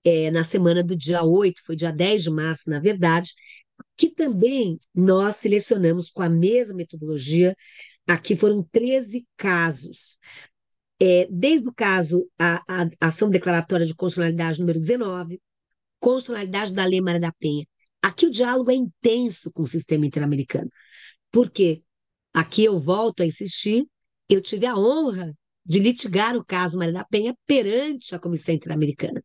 É, 0.04 0.30
na 0.32 0.44
semana 0.44 0.84
do 0.84 0.96
dia 0.96 1.24
8, 1.24 1.62
foi 1.66 1.76
dia 1.76 1.92
10 1.92 2.24
de 2.24 2.30
março, 2.30 2.70
na 2.70 2.80
verdade, 2.80 3.34
que 3.98 4.10
também 4.10 4.80
nós 4.94 5.38
selecionamos 5.38 6.10
com 6.10 6.22
a 6.22 6.30
mesma 6.30 6.76
metodologia. 6.76 7.56
Aqui 8.08 8.36
foram 8.36 8.64
13 8.72 9.26
casos. 9.36 10.18
É, 11.02 11.28
desde 11.32 11.68
o 11.68 11.74
caso, 11.74 12.30
a, 12.38 12.64
a 12.68 12.90
ação 13.02 13.30
declaratória 13.30 13.86
de 13.86 13.96
constitucionalidade 13.96 14.60
número 14.60 14.80
19, 14.80 15.42
constitucionalidade 16.00 16.74
da 16.74 16.86
Lei 16.86 17.02
Maria 17.02 17.22
da 17.22 17.32
Penha. 17.32 17.66
Aqui 18.02 18.28
o 18.28 18.32
diálogo 18.32 18.72
é 18.72 18.76
intenso 18.76 19.52
com 19.52 19.64
o 19.64 19.68
sistema 19.68 20.06
interamericano. 20.06 20.70
Por 21.32 21.50
quê? 21.50 21.84
Aqui 22.34 22.64
eu 22.66 22.80
volto 22.80 23.22
a 23.22 23.26
insistir, 23.26 23.86
eu 24.30 24.42
tive 24.42 24.66
a 24.66 24.78
honra 24.78 25.34
de 25.66 25.80
litigar 25.80 26.36
o 26.36 26.44
caso 26.44 26.78
Maria 26.78 26.94
da 26.94 27.04
Penha 27.04 27.36
perante 27.46 28.16
a 28.16 28.20
Comissão 28.20 28.56
Interamericana, 28.56 29.24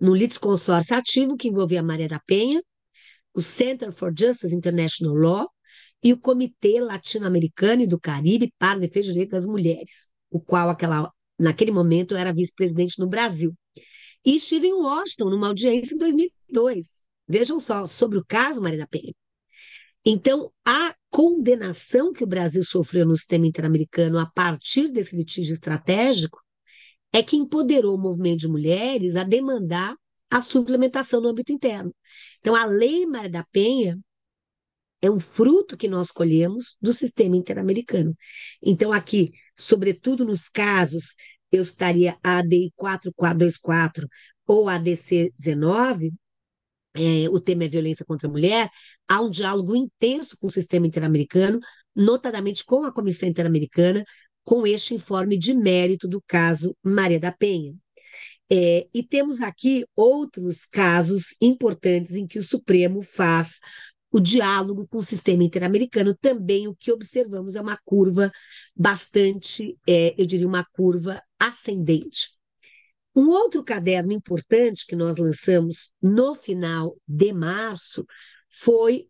no 0.00 0.14
litisconsórcio 0.14 0.96
ativo 0.96 1.36
que 1.36 1.48
envolvia 1.48 1.82
Maria 1.82 2.08
da 2.08 2.20
Penha, 2.20 2.62
o 3.32 3.40
Center 3.40 3.92
for 3.92 4.12
Justice 4.16 4.54
International 4.54 5.14
Law 5.14 5.50
e 6.02 6.12
o 6.12 6.18
Comitê 6.18 6.80
Latino-Americano 6.80 7.82
e 7.82 7.86
do 7.86 7.98
Caribe 7.98 8.52
para 8.58 8.76
a 8.76 8.80
Defesa 8.80 9.06
dos 9.06 9.14
Direitos 9.14 9.38
das 9.38 9.46
Mulheres, 9.46 10.10
o 10.30 10.40
qual 10.40 10.68
aquela, 10.68 11.10
naquele 11.38 11.70
momento 11.70 12.14
era 12.14 12.32
vice-presidente 12.32 12.98
no 12.98 13.08
Brasil. 13.08 13.54
E 14.24 14.36
estive 14.36 14.68
em 14.68 14.72
Washington, 14.72 15.30
numa 15.30 15.48
audiência 15.48 15.94
em 15.94 15.98
2002. 15.98 17.04
Vejam 17.26 17.58
só, 17.58 17.86
sobre 17.86 18.18
o 18.18 18.24
caso 18.24 18.60
Maria 18.60 18.78
da 18.78 18.86
Penha. 18.86 19.12
Então, 20.04 20.52
a 20.64 20.94
condenação 21.10 22.12
que 22.12 22.24
o 22.24 22.26
Brasil 22.26 22.62
sofreu 22.64 23.06
no 23.06 23.16
sistema 23.16 23.46
interamericano 23.46 24.18
a 24.18 24.26
partir 24.26 24.88
desse 24.88 25.16
litígio 25.16 25.54
estratégico 25.54 26.38
é 27.12 27.22
que 27.22 27.36
empoderou 27.36 27.94
o 27.94 28.00
movimento 28.00 28.40
de 28.40 28.48
mulheres 28.48 29.16
a 29.16 29.24
demandar 29.24 29.96
a 30.30 30.40
suplementação 30.40 31.20
no 31.20 31.28
âmbito 31.28 31.52
interno. 31.52 31.94
Então, 32.40 32.54
a 32.54 32.66
Lei 32.66 33.06
Maria 33.06 33.30
da 33.30 33.44
Penha 33.44 33.98
é 35.00 35.10
um 35.10 35.20
fruto 35.20 35.76
que 35.76 35.86
nós 35.86 36.10
colhemos 36.10 36.76
do 36.80 36.92
sistema 36.92 37.36
interamericano. 37.36 38.16
Então, 38.62 38.92
aqui, 38.92 39.32
sobretudo 39.56 40.24
nos 40.24 40.48
casos 40.48 41.14
eu 41.52 41.62
estaria 41.62 42.18
a 42.22 42.38
ADI 42.38 42.72
4424 42.74 44.08
ou 44.46 44.68
ADC 44.68 45.32
19, 45.38 46.12
é, 46.94 47.28
o 47.28 47.40
tema 47.40 47.64
é 47.64 47.68
violência 47.68 48.04
contra 48.04 48.28
a 48.28 48.30
mulher, 48.30 48.70
há 49.08 49.20
um 49.20 49.30
diálogo 49.30 49.74
intenso 49.74 50.36
com 50.38 50.46
o 50.46 50.50
sistema 50.50 50.86
interamericano, 50.86 51.58
notadamente 51.94 52.64
com 52.64 52.84
a 52.84 52.92
Comissão 52.92 53.28
Interamericana, 53.28 54.04
com 54.44 54.66
este 54.66 54.94
informe 54.94 55.38
de 55.38 55.54
mérito 55.54 56.06
do 56.06 56.22
caso 56.26 56.76
Maria 56.82 57.18
da 57.18 57.32
Penha. 57.32 57.74
É, 58.50 58.86
e 58.92 59.02
temos 59.02 59.40
aqui 59.40 59.86
outros 59.96 60.66
casos 60.66 61.34
importantes 61.40 62.12
em 62.12 62.26
que 62.26 62.38
o 62.38 62.42
Supremo 62.42 63.02
faz 63.02 63.58
o 64.10 64.20
diálogo 64.20 64.86
com 64.86 64.98
o 64.98 65.02
sistema 65.02 65.42
interamericano. 65.42 66.14
Também 66.14 66.68
o 66.68 66.74
que 66.76 66.92
observamos 66.92 67.54
é 67.54 67.60
uma 67.60 67.78
curva 67.84 68.30
bastante, 68.76 69.76
é, 69.88 70.14
eu 70.16 70.26
diria, 70.26 70.46
uma 70.46 70.64
curva 70.64 71.20
ascendente. 71.38 72.28
Um 73.14 73.28
outro 73.28 73.62
caderno 73.62 74.12
importante 74.12 74.86
que 74.86 74.96
nós 74.96 75.16
lançamos 75.16 75.92
no 76.02 76.34
final 76.34 76.96
de 77.06 77.32
março 77.32 78.04
foi 78.48 79.08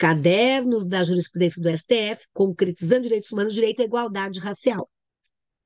Cadernos 0.00 0.88
da 0.88 1.04
Jurisprudência 1.04 1.60
do 1.60 1.68
STF, 1.68 2.26
concretizando 2.32 3.02
direitos 3.02 3.30
humanos, 3.30 3.52
direito 3.52 3.82
à 3.82 3.84
igualdade 3.84 4.40
racial. 4.40 4.88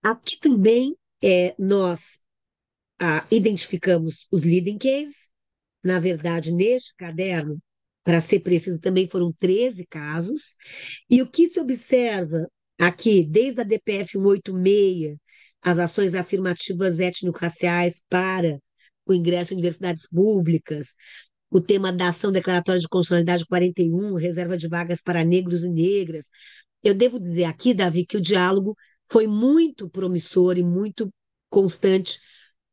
Aqui 0.03 0.39
também 0.41 0.97
é, 1.23 1.55
nós 1.59 2.19
ah, 2.99 3.25
identificamos 3.31 4.27
os 4.33 4.43
leading 4.43 4.77
cases. 4.77 5.29
Na 5.83 6.01
verdade, 6.01 6.53
neste 6.53 6.95
caderno, 6.97 7.63
para 8.03 8.21
ser 8.21 8.41
preciso, 8.41 8.81
também 8.81 9.07
foram 9.07 9.33
13 9.33 9.87
casos. 9.87 10.57
E 11.09 11.23
o 11.23 11.31
que 11.31 11.49
se 11.49 11.61
observa 11.61 12.51
aqui, 12.79 13.25
desde 13.25 13.61
a 13.61 13.65
DPF 13.65 14.13
186, 14.13 15.17
as 15.65 15.79
ações 15.79 16.15
afirmativas 16.15 17.01
étnico-raciais 17.01 18.03
para 18.09 18.59
o 19.07 19.15
ingresso 19.15 19.53
em 19.53 19.57
universidades 19.57 20.07
públicas, 20.09 20.95
o 21.51 21.61
tema 21.61 21.93
da 21.93 22.09
ação 22.09 22.31
declaratória 22.31 22.81
de 22.81 22.89
constitucionalidade 22.89 23.47
41, 23.47 24.15
reserva 24.17 24.57
de 24.59 24.69
vagas 24.69 25.01
para 25.01 25.25
negros 25.25 25.65
e 25.65 25.71
negras. 25.71 26.27
Eu 26.83 26.95
devo 26.95 27.19
dizer 27.19 27.45
aqui, 27.45 27.73
Davi, 27.73 28.05
que 28.05 28.19
o 28.19 28.21
diálogo 28.21 28.77
foi 29.09 29.27
muito 29.27 29.89
promissor 29.89 30.59
e 30.59 30.63
muito 30.63 31.11
constante, 31.49 32.19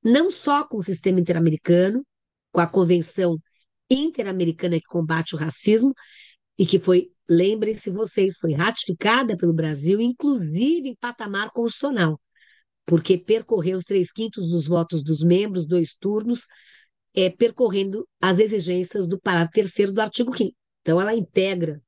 não 0.03 0.29
só 0.29 0.67
com 0.67 0.77
o 0.77 0.83
sistema 0.83 1.19
interamericano, 1.19 2.05
com 2.51 2.59
a 2.59 2.67
Convenção 2.67 3.37
Interamericana 3.89 4.77
que 4.77 4.85
combate 4.85 5.35
o 5.35 5.37
racismo, 5.37 5.93
e 6.57 6.65
que 6.65 6.79
foi 6.79 7.09
lembrem-se 7.29 7.89
vocês, 7.89 8.37
foi 8.37 8.53
ratificada 8.53 9.37
pelo 9.37 9.53
Brasil, 9.53 10.01
inclusive 10.01 10.89
em 10.89 10.95
patamar 10.95 11.51
constitucional, 11.51 12.19
porque 12.91 13.17
percorreu 13.17 13.77
os 13.77 13.85
três 13.85 14.11
quintos 14.11 14.49
dos 14.49 14.67
votos 14.67 15.01
dos 15.01 15.23
membros, 15.23 15.65
dois 15.65 15.95
turnos, 15.97 16.45
é, 17.15 17.29
percorrendo 17.29 18.05
as 18.19 18.37
exigências 18.37 19.07
do 19.07 19.17
parágrafo 19.17 19.53
terceiro 19.53 19.93
do 19.93 20.01
artigo 20.01 20.35
5 20.35 20.53
Então, 20.81 20.99
ela 20.99 21.15
integra 21.15 21.81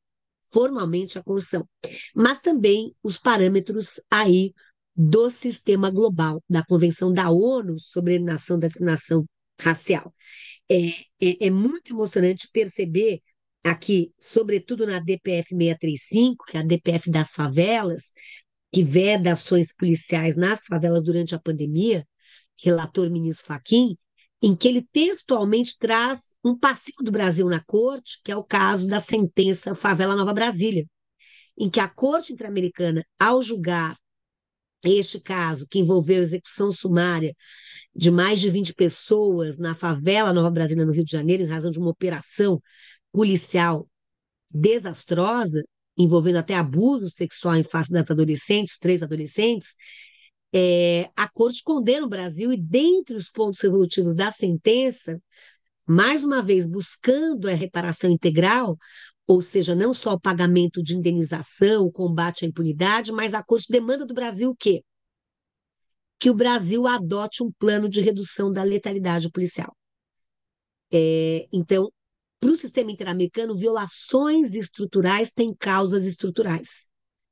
formalmente 0.49 1.19
a 1.19 1.21
Constituição, 1.21 1.67
mas 2.15 2.39
também 2.39 2.95
os 3.03 3.17
parâmetros 3.17 3.99
aí 4.09 4.53
do 4.95 5.29
sistema 5.29 5.89
global, 5.89 6.41
da 6.49 6.63
Convenção 6.63 7.11
da 7.11 7.29
ONU 7.29 7.77
sobre 7.79 8.13
a 8.13 8.15
eliminação 8.15 8.57
da 8.57 8.67
discriminação 8.67 9.25
racial. 9.59 10.15
É, 10.71 10.87
é, 11.19 11.47
é 11.47 11.49
muito 11.49 11.91
emocionante 11.91 12.47
perceber 12.49 13.19
aqui, 13.61 14.13
sobretudo 14.21 14.85
na 14.85 14.99
DPF 14.99 15.49
635, 15.49 16.45
que 16.45 16.55
é 16.55 16.59
a 16.61 16.63
DPF 16.63 17.11
das 17.11 17.31
favelas, 17.31 18.13
que 18.73 18.83
veda 18.83 19.33
ações 19.33 19.71
policiais 19.71 20.35
nas 20.35 20.65
favelas 20.65 21.03
durante 21.03 21.35
a 21.35 21.39
pandemia, 21.39 22.07
relator 22.59 23.07
ministro 23.07 23.45
Faquim, 23.45 23.95
em 24.41 24.55
que 24.55 24.67
ele 24.67 24.81
textualmente 24.91 25.77
traz 25.77 26.35
um 26.43 26.57
passivo 26.57 27.03
do 27.03 27.11
Brasil 27.11 27.47
na 27.47 27.63
corte, 27.63 28.19
que 28.23 28.31
é 28.31 28.35
o 28.35 28.43
caso 28.43 28.87
da 28.87 28.99
sentença 28.99 29.75
Favela 29.75 30.15
Nova 30.15 30.33
Brasília, 30.33 30.87
em 31.55 31.69
que 31.69 31.79
a 31.79 31.87
Corte 31.87 32.33
Interamericana, 32.33 33.05
ao 33.19 33.43
julgar 33.43 33.95
este 34.83 35.19
caso, 35.19 35.67
que 35.69 35.79
envolveu 35.79 36.23
execução 36.23 36.71
sumária 36.71 37.33
de 37.95 38.09
mais 38.09 38.41
de 38.41 38.49
20 38.49 38.73
pessoas 38.73 39.57
na 39.57 39.75
favela 39.75 40.33
Nova 40.33 40.49
Brasília, 40.49 40.83
no 40.83 40.91
Rio 40.91 41.05
de 41.05 41.11
Janeiro, 41.11 41.43
em 41.43 41.47
razão 41.47 41.69
de 41.69 41.77
uma 41.79 41.91
operação 41.91 42.59
policial 43.11 43.87
desastrosa, 44.49 45.63
envolvendo 45.97 46.37
até 46.37 46.55
abuso 46.55 47.09
sexual 47.09 47.55
em 47.55 47.63
face 47.63 47.91
das 47.91 48.09
adolescentes, 48.09 48.77
três 48.77 49.03
adolescentes, 49.03 49.75
é, 50.53 51.09
a 51.15 51.27
corte 51.27 51.63
condena 51.63 52.05
o 52.05 52.09
Brasil 52.09 52.51
e, 52.51 52.57
dentre 52.57 53.15
os 53.15 53.29
pontos 53.29 53.59
resolutivos 53.61 54.15
da 54.15 54.31
sentença, 54.31 55.19
mais 55.85 56.23
uma 56.23 56.41
vez 56.41 56.65
buscando 56.67 57.49
a 57.49 57.53
reparação 57.53 58.09
integral, 58.09 58.77
ou 59.25 59.41
seja, 59.41 59.73
não 59.75 59.93
só 59.93 60.13
o 60.13 60.19
pagamento 60.19 60.83
de 60.83 60.95
indenização, 60.95 61.85
o 61.85 61.91
combate 61.91 62.45
à 62.45 62.47
impunidade, 62.47 63.11
mas 63.11 63.33
a 63.33 63.43
corte 63.43 63.71
demanda 63.71 64.05
do 64.05 64.13
Brasil 64.13 64.51
o 64.51 64.55
quê? 64.55 64.83
Que 66.19 66.29
o 66.29 66.33
Brasil 66.35 66.87
adote 66.87 67.43
um 67.43 67.51
plano 67.51 67.89
de 67.89 68.01
redução 68.01 68.51
da 68.51 68.63
letalidade 68.63 69.29
policial. 69.29 69.75
É, 70.91 71.47
então, 71.51 71.89
para 72.43 72.51
o 72.51 72.55
sistema 72.57 72.91
interamericano, 72.91 73.55
violações 73.55 74.53
estruturais 74.53 75.31
têm 75.31 75.55
causas 75.55 76.03
estruturais 76.03 76.89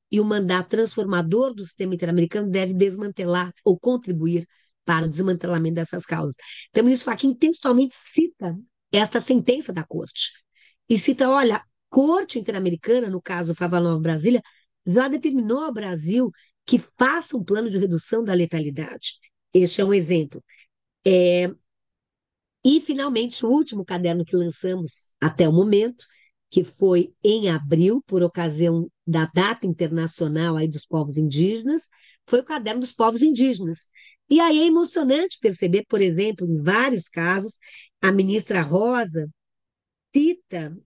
e 0.10 0.22
o 0.22 0.26
mandato 0.26 0.70
transformador 0.70 1.54
do 1.54 1.66
sistema 1.66 1.94
interamericano 1.94 2.50
deve 2.50 2.74
desmantelar 2.74 3.54
ou 3.66 3.78
contribuir 3.78 4.48
para 4.86 5.06
o 5.06 5.10
desmantelamento 5.10 5.76
dessas 5.76 6.06
causas. 6.06 6.36
Então, 6.70 6.82
o 6.82 6.86
ministro 6.86 7.12
Fachin 7.12 7.34
textualmente 7.34 7.94
cita 7.94 8.58
esta 8.90 9.20
sentença 9.20 9.74
da 9.74 9.84
corte 9.84 10.32
e 10.88 10.98
cita, 10.98 11.30
olha, 11.30 11.62
corte 11.90 12.40
interamericana, 12.40 13.10
no 13.10 13.22
caso 13.22 13.54
Favalon 13.54 14.00
Brasília, 14.00 14.42
já 14.86 15.10
determinou 15.10 15.60
ao 15.60 15.74
Brasil 15.74 16.32
que 16.66 16.80
faça 16.80 17.36
um 17.36 17.44
plano 17.44 17.70
de 17.70 17.78
redução 17.78 18.24
da 18.24 18.34
letalidade. 18.34 19.16
Este 19.54 19.82
é 19.82 19.86
um 19.86 19.94
exemplo. 19.94 20.42
É... 21.06 21.54
E, 22.64 22.80
finalmente, 22.80 23.46
o 23.46 23.50
último 23.50 23.84
caderno 23.84 24.26
que 24.26 24.36
lançamos 24.36 25.14
até 25.20 25.48
o 25.50 25.54
momento 25.54 26.06
que 26.50 26.64
foi 26.64 27.14
em 27.24 27.50
abril, 27.50 28.04
por 28.06 28.22
ocasião 28.22 28.90
da 29.08 29.26
data 29.34 29.66
internacional 29.66 30.58
aí 30.58 30.68
dos 30.68 30.86
povos 30.86 31.18
indígenas, 31.18 31.84
foi 32.28 32.42
o 32.42 32.44
Caderno 32.44 32.82
dos 32.82 32.92
Povos 32.92 33.22
Indígenas. 33.22 33.90
E 34.30 34.40
aí 34.40 34.60
é 34.60 34.66
emocionante 34.68 35.38
perceber, 35.42 35.86
por 35.88 36.02
exemplo, 36.02 36.48
em 36.48 36.62
vários 36.62 37.08
casos, 37.08 37.58
a 38.02 38.12
ministra 38.12 38.62
Rosa 38.62 39.30
cita 40.16 40.78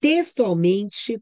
textualmente 0.00 1.20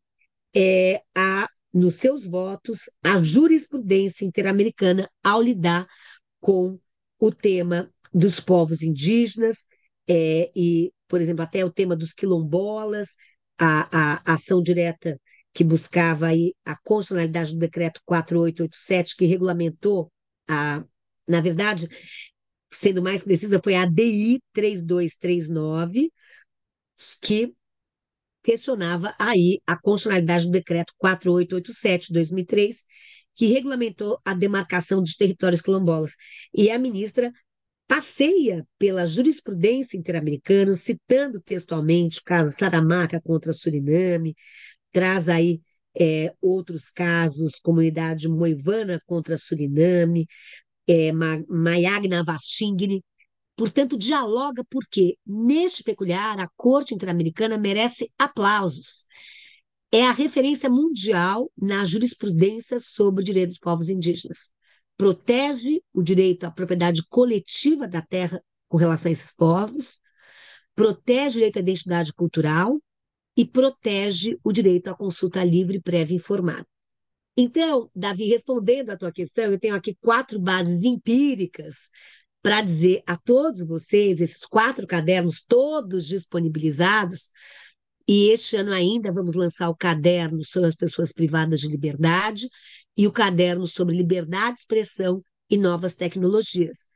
é, 0.55 1.03
a, 1.15 1.49
nos 1.73 1.95
seus 1.95 2.27
votos 2.27 2.91
a 3.03 3.23
jurisprudência 3.23 4.25
interamericana 4.25 5.11
ao 5.23 5.41
lidar 5.43 5.87
com 6.41 6.79
o 7.19 7.33
tema 7.33 7.91
dos 8.15 8.39
povos 8.39 8.83
indígenas 8.83 9.67
é, 10.09 10.51
e, 10.55 10.93
por 11.09 11.21
exemplo, 11.21 11.43
até 11.43 11.65
o 11.65 11.73
tema 11.73 11.97
dos 11.97 12.13
quilombolas, 12.13 13.09
a, 13.59 14.23
a 14.23 14.35
ação 14.35 14.63
direta 14.63 15.21
que 15.53 15.65
buscava 15.65 16.27
aí 16.27 16.55
a 16.65 16.77
constitucionalidade 16.77 17.53
do 17.53 17.59
decreto 17.59 18.01
4887, 18.05 19.17
que 19.17 19.27
regulamentou 19.27 20.13
a, 20.49 20.85
na 21.27 21.41
verdade, 21.41 21.89
sendo 22.73 23.03
mais 23.03 23.23
precisa, 23.23 23.61
foi 23.63 23.77
a 23.77 23.87
DI 23.87 24.41
3239, 24.53 26.13
que 27.21 27.55
questionava 28.43 29.15
aí 29.19 29.61
a 29.67 29.77
constitucionalidade 29.77 30.47
do 30.47 30.51
decreto 30.53 30.93
4887 30.99 32.09
de 32.09 32.15
2003, 32.15 32.85
que 33.35 33.47
regulamentou 33.47 34.21
a 34.25 34.35
demarcação 34.35 35.03
de 35.03 35.17
territórios 35.17 35.61
quilombolas. 35.61 36.13
E 36.53 36.71
a 36.71 36.79
ministra 36.79 37.33
passeia 37.87 38.67
pela 38.79 39.07
jurisprudência 39.07 39.97
interamericana, 39.97 40.75
citando 40.75 41.41
textualmente 41.41 42.21
o 42.21 42.25
caso 42.25 42.57
Saramaca 42.57 43.21
contra 43.21 43.53
Suriname, 43.53 44.35
traz 44.93 45.29
aí 45.29 45.61
é, 45.99 46.33
outros 46.41 46.91
casos, 46.91 47.59
comunidade 47.63 48.29
moivana 48.29 49.01
contra 49.07 49.37
Suriname, 49.37 50.27
é, 50.87 51.13
Mayagna 51.13 52.25
Vastingni. 52.25 53.03
Portanto, 53.57 53.97
dialoga 53.97 54.65
porque, 54.69 55.17
neste 55.25 55.85
peculiar, 55.85 56.41
a 56.41 56.49
Corte 56.57 56.95
Interamericana 56.95 57.57
merece 57.57 58.11
aplausos. 58.19 59.07
É 59.93 60.05
a 60.07 60.13
referência 60.13 60.69
mundial 60.69 61.51
na 61.57 61.85
jurisprudência 61.85 62.81
sobre 62.81 63.23
o 63.23 63.25
direito 63.25 63.51
dos 63.51 63.59
povos 63.59 63.89
indígenas 63.89 64.53
protege 64.97 65.83
o 65.93 66.03
direito 66.03 66.45
à 66.45 66.51
propriedade 66.51 67.03
coletiva 67.09 67.89
da 67.89 68.01
terra 68.01 68.43
com 68.69 68.77
relação 68.77 69.09
a 69.09 69.13
esses 69.13 69.35
povos, 69.35 69.99
protege 70.75 71.37
o 71.37 71.39
direito 71.39 71.59
à 71.59 71.61
identidade 71.61 72.13
cultural 72.13 72.81
e 73.37 73.45
protege 73.45 74.39
o 74.43 74.53
direito 74.53 74.89
à 74.89 74.95
consulta 74.95 75.45
livre, 75.45 75.81
prévia 75.81 76.15
e 76.15 76.19
informada. 76.19 76.67
Então, 77.37 77.91
Davi, 77.95 78.27
respondendo 78.27 78.91
à 78.91 78.97
tua 78.97 79.11
questão, 79.11 79.45
eu 79.45 79.59
tenho 79.59 79.75
aqui 79.75 79.97
quatro 80.01 80.39
bases 80.39 80.83
empíricas 80.83 81.91
para 82.41 82.61
dizer 82.61 83.03
a 83.07 83.17
todos 83.17 83.67
vocês, 83.67 84.21
esses 84.21 84.45
quatro 84.45 84.87
cadernos 84.87 85.45
todos 85.45 86.07
disponibilizados, 86.07 87.31
e 88.07 88.29
este 88.29 88.57
ano 88.57 88.71
ainda 88.71 89.11
vamos 89.13 89.35
lançar 89.35 89.69
o 89.71 89.75
caderno 89.75 90.45
sobre 90.45 90.69
as 90.69 90.77
pessoas 90.77 91.11
privadas 91.11 91.61
de 91.61 91.69
liberdade, 91.69 92.49
e 92.97 93.07
o 93.07 93.13
caderno 93.13 93.67
sobre 93.67 93.97
liberdade 93.97 94.55
de 94.55 94.61
expressão 94.61 95.23
e 95.51 95.57
novas 95.57 95.95
tecnologias. 95.95 96.87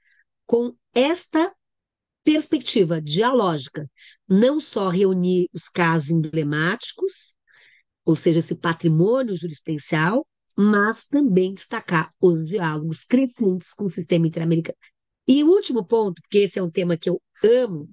Com 0.47 0.75
esta 0.95 1.53
perspectiva 2.25 3.01
dialógica, 3.01 3.89
não 4.29 4.61
só 4.61 4.89
reunir 4.89 5.49
os 5.53 5.69
casos 5.69 6.11
emblemáticos, 6.11 7.35
ou 8.05 8.15
seja, 8.17 8.39
esse 8.39 8.55
patrimônio 8.55 9.37
jurisprudencial, 9.37 10.27
mas 10.57 11.05
também 11.05 11.55
destacar 11.55 12.13
os 12.21 12.47
diálogos 12.47 13.05
crescentes 13.05 13.73
com 13.73 13.85
o 13.85 13.91
sistema 13.91 14.27
interamericano. 14.27 14.77
E 15.27 15.45
o 15.45 15.49
último 15.49 15.85
ponto, 15.85 16.21
porque 16.23 16.39
esse 16.39 16.59
é 16.59 16.63
um 16.63 16.71
tema 16.71 16.97
que 16.97 17.09
eu 17.09 17.21
amo, 17.45 17.89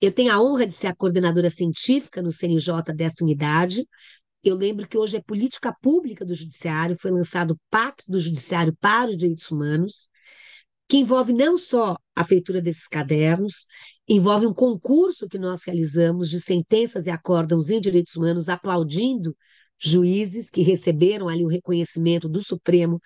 eu 0.00 0.12
tenho 0.12 0.32
a 0.32 0.42
honra 0.42 0.66
de 0.66 0.74
ser 0.74 0.88
a 0.88 0.94
coordenadora 0.94 1.48
científica 1.48 2.20
no 2.20 2.32
CNJ 2.32 2.92
desta 2.94 3.24
unidade, 3.24 3.86
eu 4.44 4.54
lembro 4.54 4.86
que 4.86 4.98
hoje 4.98 5.16
é 5.16 5.22
política 5.22 5.74
pública 5.80 6.24
do 6.24 6.34
Judiciário, 6.34 6.96
foi 6.96 7.10
lançado 7.10 7.52
o 7.52 7.60
Pacto 7.70 8.04
do 8.06 8.20
Judiciário 8.20 8.76
para 8.78 9.10
os 9.10 9.16
Direitos 9.16 9.50
Humanos, 9.50 10.08
que 10.88 10.98
envolve 10.98 11.32
não 11.32 11.56
só 11.56 11.96
a 12.14 12.24
feitura 12.24 12.60
desses 12.60 12.86
cadernos, 12.86 13.66
envolve 14.06 14.46
um 14.46 14.52
concurso 14.52 15.28
que 15.28 15.38
nós 15.38 15.64
realizamos 15.64 16.28
de 16.28 16.40
sentenças 16.40 17.06
e 17.06 17.10
acórdãos 17.10 17.70
em 17.70 17.80
direitos 17.80 18.14
humanos, 18.16 18.48
aplaudindo 18.48 19.34
juízes 19.78 20.50
que 20.50 20.62
receberam 20.62 21.28
ali 21.28 21.44
o 21.44 21.48
reconhecimento 21.48 22.28
do 22.28 22.42
Supremo 22.42 23.00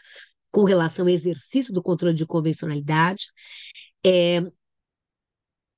com 0.51 0.65
relação 0.65 1.05
ao 1.05 1.11
exercício 1.11 1.73
do 1.73 1.83
controle 1.83 2.15
de 2.15 2.27
convencionalidade. 2.27 3.27
É 4.05 4.43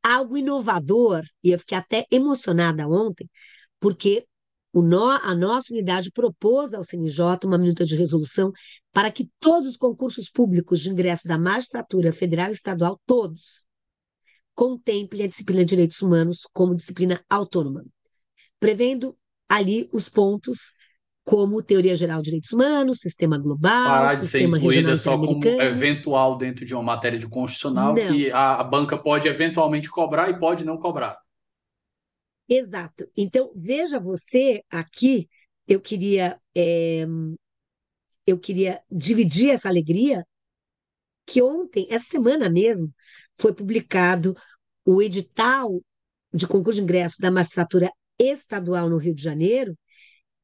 algo 0.03 0.37
inovador, 0.37 1.23
e 1.45 1.51
eu 1.51 1.59
fiquei 1.59 1.77
até 1.77 2.07
emocionada 2.11 2.89
ontem, 2.89 3.29
porque 3.79 4.27
no, 4.73 5.11
a 5.11 5.35
nossa 5.35 5.73
unidade 5.73 6.11
propôs 6.13 6.73
ao 6.73 6.85
CNJ 6.85 7.45
uma 7.45 7.59
minuta 7.59 7.85
de 7.85 7.97
resolução 7.97 8.53
para 8.93 9.11
que 9.11 9.29
todos 9.41 9.69
os 9.69 9.77
concursos 9.77 10.31
públicos 10.31 10.81
de 10.81 10.91
ingresso 10.91 11.27
da 11.27 11.39
magistratura 11.39 12.13
federal 12.13 12.49
e 12.49 12.53
estadual, 12.53 13.01
todos, 13.05 13.65
contemplem 14.55 15.25
a 15.25 15.29
disciplina 15.29 15.65
de 15.65 15.71
direitos 15.71 16.01
humanos 16.03 16.41
como 16.53 16.77
disciplina 16.77 17.25
autônoma, 17.29 17.85
prevendo 18.61 19.17
ali 19.49 19.89
os 19.93 20.09
pontos 20.09 20.79
como 21.25 21.63
teoria 21.63 21.95
geral 21.95 22.19
de 22.19 22.25
direitos 22.25 22.53
humanos, 22.53 22.99
sistema 22.99 23.39
global, 23.39 23.85
Parar 23.85 24.15
de 24.15 24.27
ser 24.27 24.41
sistema 24.41 24.59
regional 24.59 24.95
incluída 24.95 24.99
só 24.99 25.19
como 25.19 25.45
eventual 25.63 26.37
dentro 26.37 26.65
de 26.65 26.75
uma 26.75 26.83
matéria 26.83 27.19
de 27.19 27.29
constitucional 27.29 27.95
Não. 27.95 28.05
que 28.05 28.33
a, 28.33 28.57
a 28.57 28.65
banca 28.65 28.99
pode 28.99 29.29
eventualmente 29.29 29.89
cobrar 29.89 30.29
e 30.29 30.39
pode 30.39 30.65
não 30.65 30.77
cobrar. 30.77 31.20
Exato. 32.51 33.09
Então, 33.17 33.53
veja 33.55 34.01
você 34.01 34.63
aqui, 34.69 35.29
eu 35.69 35.81
queria, 35.81 36.37
eh, 36.55 37.07
eu 38.27 38.39
queria 38.39 38.83
dividir 38.91 39.51
essa 39.51 39.69
alegria 39.69 40.25
que 41.27 41.43
ontem, 41.43 41.87
essa 41.91 42.07
semana 42.07 42.49
mesmo, 42.51 42.93
foi 43.39 43.55
publicado 43.55 44.35
o 44.85 45.01
edital 45.01 45.81
de 46.33 46.47
concurso 46.47 46.79
de 46.79 46.85
ingresso 46.85 47.21
da 47.21 47.31
magistratura 47.31 47.91
estadual 48.19 48.89
no 48.89 48.99
Rio 48.99 49.15
de 49.15 49.23
Janeiro, 49.23 49.77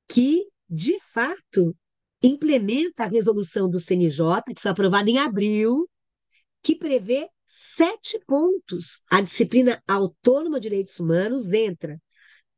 que, 0.09 0.46
de 0.68 0.98
fato, 1.12 1.76
implementa 2.22 3.04
a 3.04 3.09
resolução 3.09 3.68
do 3.68 3.80
CNJ, 3.80 4.42
que 4.54 4.62
foi 4.62 4.70
aprovada 4.70 5.11
em 5.11 5.18
abril, 5.18 5.88
que 6.62 6.76
prevê 6.76 7.28
sete 7.47 8.18
pontos. 8.26 9.03
A 9.11 9.20
disciplina 9.20 9.82
autônoma 9.86 10.59
de 10.59 10.68
direitos 10.68 10.99
humanos 10.99 11.53
entra 11.53 12.01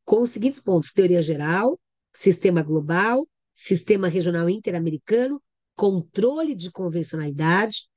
com 0.05 0.23
os 0.23 0.31
seguintes 0.31 0.61
pontos: 0.61 0.93
teoria 0.93 1.23
geral, 1.23 1.79
sistema 2.13 2.63
global, 2.63 3.27
sistema 3.55 4.09
regional 4.09 4.49
interamericano, 4.49 5.43
controle 5.75 6.55
de 6.55 6.71
convencionalidade, 6.71 7.89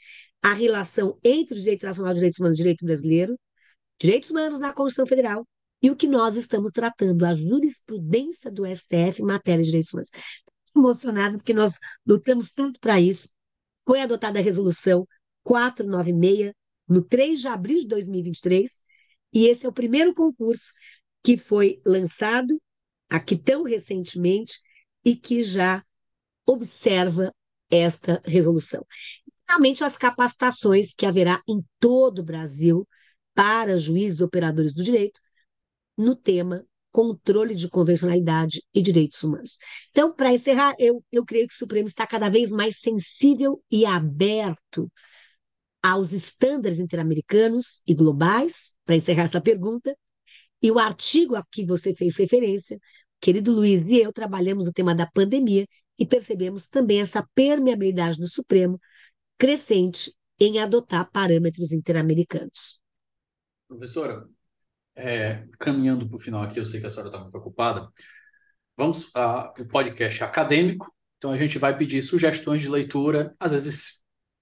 a 0.42 0.54
relação 0.54 1.18
entre 1.24 1.56
o 1.56 1.60
direito 1.60 1.86
nacional 1.86 2.14
de 2.14 2.20
direitos 2.20 2.40
humanos 2.40 2.58
e 2.58 2.62
o 2.62 2.64
direito 2.64 2.86
brasileiro, 2.86 3.40
direitos 4.00 4.30
humanos 4.30 4.60
na 4.60 4.74
Constituição 4.74 5.08
Federal 5.08 5.48
e 5.82 5.90
o 5.90 5.96
que 5.96 6.08
nós 6.08 6.36
estamos 6.36 6.72
tratando, 6.72 7.24
a 7.26 7.36
jurisprudência 7.36 8.52
do 8.52 8.66
STF 8.66 9.22
em 9.22 9.26
matéria 9.26 9.64
de 9.64 9.70
direitos 9.70 9.94
humanos. 9.94 10.12
Estou 10.14 10.84
emocionada 10.84 11.38
porque 11.38 11.54
nós 11.54 11.74
lutamos 12.06 12.52
tanto 12.52 12.80
para 12.80 13.00
isso. 13.00 13.30
Foi 13.86 14.02
adotada 14.02 14.40
a 14.40 14.42
resolução 14.42 15.08
496 15.44 16.54
no 16.92 17.02
3 17.02 17.40
de 17.42 17.48
abril 17.48 17.80
de 17.80 17.88
2023 17.88 18.84
e 19.34 19.48
esse 19.48 19.66
é 19.66 19.70
o 19.70 19.74
primeiro 19.74 20.14
concurso 20.14 20.74
que 21.24 21.38
foi 21.38 21.82
lançado 21.86 22.62
aqui 23.10 23.38
tão 23.38 23.64
recentemente 23.64 24.60
e 25.04 25.16
que 25.16 25.44
já 25.44 25.84
observa 26.46 27.34
esta 27.70 28.22
resolução. 28.26 28.86
Finalmente, 29.46 29.84
as 29.84 29.98
capacitações 29.98 30.94
que 30.94 31.06
haverá 31.06 31.42
em 31.48 31.64
todo 31.80 32.20
o 32.20 32.26
Brasil 32.26 32.88
para 33.34 33.78
juízes 33.78 34.20
e 34.20 34.24
operadores 34.24 34.74
do 34.74 34.84
direito 34.84 35.20
no 35.98 36.16
tema 36.16 36.66
controle 36.92 37.56
de 37.56 37.70
convencionalidade 37.70 38.62
e 38.74 38.82
direitos 38.82 39.24
humanos. 39.24 39.58
Então, 39.92 40.14
para 40.14 40.34
encerrar, 40.34 40.76
eu, 40.78 41.02
eu 41.10 41.24
creio 41.24 41.48
que 41.48 41.54
o 41.54 41.58
Supremo 41.58 41.88
está 41.88 42.06
cada 42.06 42.30
vez 42.30 42.52
mais 42.52 42.80
sensível 42.80 43.64
e 43.72 43.86
aberto 43.86 44.92
aos 45.82 46.14
estándares 46.14 46.80
interamericanos 46.80 47.82
e 47.88 47.94
globais, 47.94 48.74
para 48.86 48.96
encerrar 48.96 49.24
essa 49.24 49.42
pergunta, 49.42 49.96
e 50.62 50.70
o 50.72 50.78
artigo 50.78 51.36
a 51.36 51.44
que 51.44 51.66
você 51.66 51.96
fez 51.96 52.16
referência, 52.18 52.80
querido 53.20 53.52
Luiz 53.52 53.88
e 53.88 53.98
eu 53.98 54.14
trabalhamos 54.14 54.66
no 54.66 54.72
tema 54.72 54.94
da 54.94 55.08
pandemia 55.08 55.66
e 55.98 56.06
percebemos 56.06 56.68
também 56.68 57.02
essa 57.02 57.28
permeabilidade 57.34 58.20
do 58.20 58.28
Supremo 58.28 58.80
crescente 59.38 60.14
em 60.40 60.60
adotar 60.60 61.10
parâmetros 61.12 61.72
interamericanos. 61.72 62.80
Professora, 63.68 64.28
é, 64.96 65.48
caminhando 65.60 66.08
para 66.08 66.16
o 66.16 66.20
final 66.20 66.44
aqui, 66.44 66.60
eu 66.60 66.66
sei 66.66 66.80
que 66.80 66.88
a 66.88 66.90
senhora 66.90 67.10
está 67.10 67.20
muito 67.20 67.32
preocupada. 67.32 67.90
Vamos 68.76 69.06
para 69.06 69.54
o 69.60 69.66
podcast 69.66 70.24
acadêmico. 70.24 70.92
Então, 71.18 71.32
a 71.32 71.38
gente 71.38 71.60
vai 71.60 71.78
pedir 71.78 72.02
sugestões 72.04 72.62
de 72.62 72.70
leitura, 72.70 73.36
às 73.40 73.52
vezes 73.52 74.01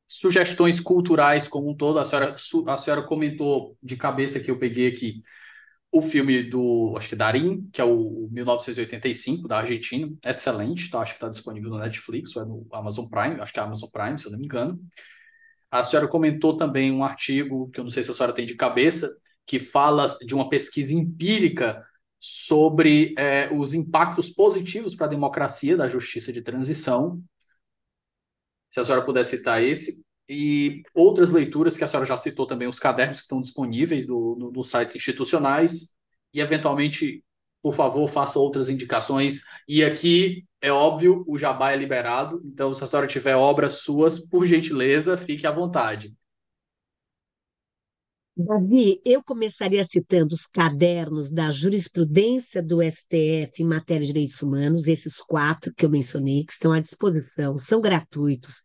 sugestões 0.10 0.80
culturais 0.80 1.47
como 1.47 1.70
um 1.70 1.76
todo. 1.76 1.99
A 1.99 2.05
senhora, 2.05 2.36
a 2.68 2.78
senhora 2.78 3.03
comentou 3.03 3.78
de 3.82 3.95
cabeça 3.95 4.39
que 4.39 4.49
eu 4.49 4.57
peguei 4.57 4.88
aqui 4.88 5.22
o 5.91 6.01
filme 6.01 6.43
do, 6.43 6.95
acho 6.97 7.10
que 7.10 7.16
Darim, 7.16 7.68
que 7.72 7.82
é 7.82 7.84
o 7.84 8.28
1985, 8.32 9.47
da 9.47 9.60
Argentina, 9.60 10.12
excelente, 10.24 10.89
tá? 10.89 10.99
Acho 10.99 11.14
que 11.14 11.18
está 11.18 11.30
disponível 11.30 11.70
no 11.70 11.80
Netflix, 11.80 12.36
ou 12.36 12.43
é 12.43 12.45
no 12.45 12.68
Amazon 12.72 13.07
Prime, 13.07 13.39
acho 13.39 13.53
que 13.53 13.60
é 13.60 13.64
Amazon 13.64 13.89
Prime, 13.91 14.20
se 14.20 14.26
eu 14.26 14.32
não 14.32 14.39
me 14.39 14.45
engano. 14.45 14.80
A 15.72 15.84
senhora 15.84 16.07
comentou 16.07 16.57
também 16.57 16.91
um 16.91 17.03
artigo, 17.03 17.70
que 17.72 17.80
eu 17.80 17.84
não 17.84 17.91
sei 17.91 18.03
se 18.03 18.12
a 18.12 18.14
senhora 18.14 18.34
tem 18.34 18.45
de 18.45 18.55
cabeça, 18.55 19.10
que 19.45 19.60
fala 19.60 20.07
de 20.22 20.36
uma 20.36 20.49
pesquisa 20.49 20.93
empírica 20.93 21.84
sobre 22.20 23.16
é, 23.18 23.49
os 23.51 23.74
impactos 23.74 24.30
positivos 24.30 24.93
para 24.93 25.07
a 25.07 25.10
democracia 25.10 25.78
da 25.78 25.88
justiça 25.88 26.34
de 26.34 26.41
transição. 26.41 27.22
Se 28.70 28.80
a 28.80 28.84
senhora 28.84 29.05
puder 29.05 29.26
citar 29.26 29.61
esse. 29.63 30.03
E 30.28 30.84
outras 30.93 31.32
leituras 31.32 31.76
que 31.76 31.84
a 31.84 31.88
senhora 31.88 32.05
já 32.05 32.15
citou 32.15 32.45
também, 32.45 32.67
os 32.67 32.80
cadernos 32.80 33.17
que 33.17 33.24
estão 33.24 33.41
disponíveis 33.41 34.07
no, 34.07 34.36
no, 34.36 34.51
nos 34.51 34.70
sites 34.70 34.95
institucionais. 34.95 35.95
E, 36.34 36.39
eventualmente, 36.39 37.24
por 37.61 37.74
favor, 37.74 38.07
faça 38.07 38.39
outras 38.39 38.70
indicações. 38.70 39.41
E 39.67 39.84
aqui, 39.84 40.45
é 40.61 40.72
óbvio, 40.72 41.24
o 41.28 41.38
jabá 41.38 41.72
é 41.72 41.76
liberado. 41.76 42.41
Então, 42.45 42.74
se 42.74 42.84
a 42.84 42.88
senhora 42.88 43.07
tiver 43.07 43.36
obras 43.36 43.80
suas, 43.82 44.20
por 44.20 44.45
gentileza, 44.45 45.17
fique 45.17 45.47
à 45.47 45.51
vontade. 45.51 46.13
Davi, 48.42 49.02
eu 49.04 49.22
começaria 49.22 49.84
citando 49.84 50.34
os 50.34 50.46
cadernos 50.46 51.30
da 51.30 51.52
jurisprudência 51.52 52.64
do 52.64 52.82
STF 52.82 53.62
em 53.62 53.66
matéria 53.66 54.08
de 54.08 54.14
direitos 54.14 54.42
humanos, 54.42 54.88
esses 54.88 55.18
quatro 55.18 55.74
que 55.76 55.86
eu 55.86 55.90
mencionei, 55.90 56.46
que 56.46 56.54
estão 56.54 56.72
à 56.72 56.80
disposição, 56.80 57.58
são 57.58 57.82
gratuitos. 57.82 58.62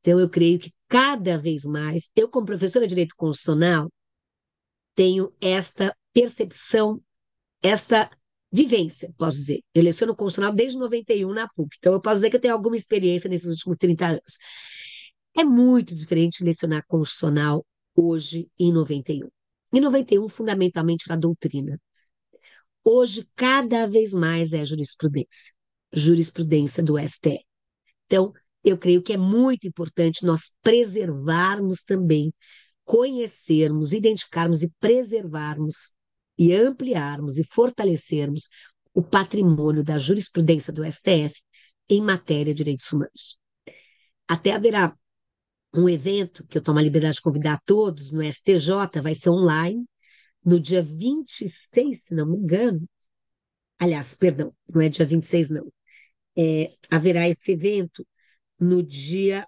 Então, 0.00 0.20
eu 0.20 0.28
creio 0.28 0.58
que 0.58 0.70
cada 0.88 1.38
vez 1.38 1.64
mais, 1.64 2.10
eu, 2.14 2.28
como 2.28 2.44
professora 2.44 2.84
de 2.84 2.90
direito 2.90 3.14
constitucional, 3.16 3.90
tenho 4.94 5.32
esta 5.40 5.96
percepção, 6.12 7.00
esta 7.62 8.10
vivência, 8.52 9.10
posso 9.16 9.38
dizer. 9.38 9.62
Eu 9.74 9.82
leciono 9.82 10.14
constitucional 10.14 10.54
desde 10.54 10.78
91 10.78 11.32
na 11.32 11.48
PUC, 11.48 11.76
então 11.78 11.94
eu 11.94 12.00
posso 12.00 12.16
dizer 12.16 12.28
que 12.28 12.36
eu 12.36 12.40
tenho 12.40 12.52
alguma 12.52 12.76
experiência 12.76 13.30
nesses 13.30 13.48
últimos 13.48 13.78
30 13.78 14.06
anos. 14.06 14.38
É 15.34 15.42
muito 15.44 15.94
diferente 15.94 16.44
lecionar 16.44 16.84
constitucional 16.86 17.64
hoje 17.94 18.50
em 18.58 18.72
91. 18.72 19.28
Em 19.72 19.80
91, 19.80 20.28
fundamentalmente 20.28 21.08
na 21.08 21.16
doutrina. 21.16 21.80
Hoje, 22.82 23.26
cada 23.34 23.86
vez 23.86 24.12
mais 24.12 24.52
é 24.52 24.64
jurisprudência. 24.64 25.54
Jurisprudência 25.92 26.82
do 26.82 26.98
STF. 26.98 27.44
Então, 28.06 28.32
eu 28.62 28.78
creio 28.78 29.02
que 29.02 29.12
é 29.12 29.16
muito 29.16 29.66
importante 29.66 30.24
nós 30.24 30.54
preservarmos 30.62 31.82
também, 31.82 32.32
conhecermos, 32.84 33.92
identificarmos 33.92 34.62
e 34.62 34.72
preservarmos 34.80 35.92
e 36.36 36.54
ampliarmos 36.54 37.38
e 37.38 37.44
fortalecermos 37.44 38.48
o 38.92 39.02
patrimônio 39.02 39.82
da 39.82 39.98
jurisprudência 39.98 40.72
do 40.72 40.84
STF 40.84 41.42
em 41.88 42.00
matéria 42.00 42.54
de 42.54 42.58
direitos 42.58 42.90
humanos. 42.92 43.38
Até 44.28 44.52
haverá 44.52 44.96
um 45.74 45.88
evento 45.88 46.46
que 46.46 46.58
eu 46.58 46.62
tomo 46.62 46.78
a 46.78 46.82
liberdade 46.82 47.16
de 47.16 47.22
convidar 47.22 47.60
todos 47.64 48.12
no 48.12 48.22
STJ, 48.22 49.02
vai 49.02 49.14
ser 49.14 49.30
online, 49.30 49.84
no 50.44 50.60
dia 50.60 50.82
26, 50.82 52.04
se 52.04 52.14
não 52.14 52.26
me 52.26 52.36
engano. 52.38 52.88
Aliás, 53.78 54.14
perdão, 54.14 54.54
não 54.68 54.80
é 54.80 54.88
dia 54.88 55.06
26, 55.06 55.50
não. 55.50 55.72
É, 56.36 56.70
haverá 56.90 57.28
esse 57.28 57.52
evento 57.52 58.06
no 58.58 58.82
dia 58.82 59.46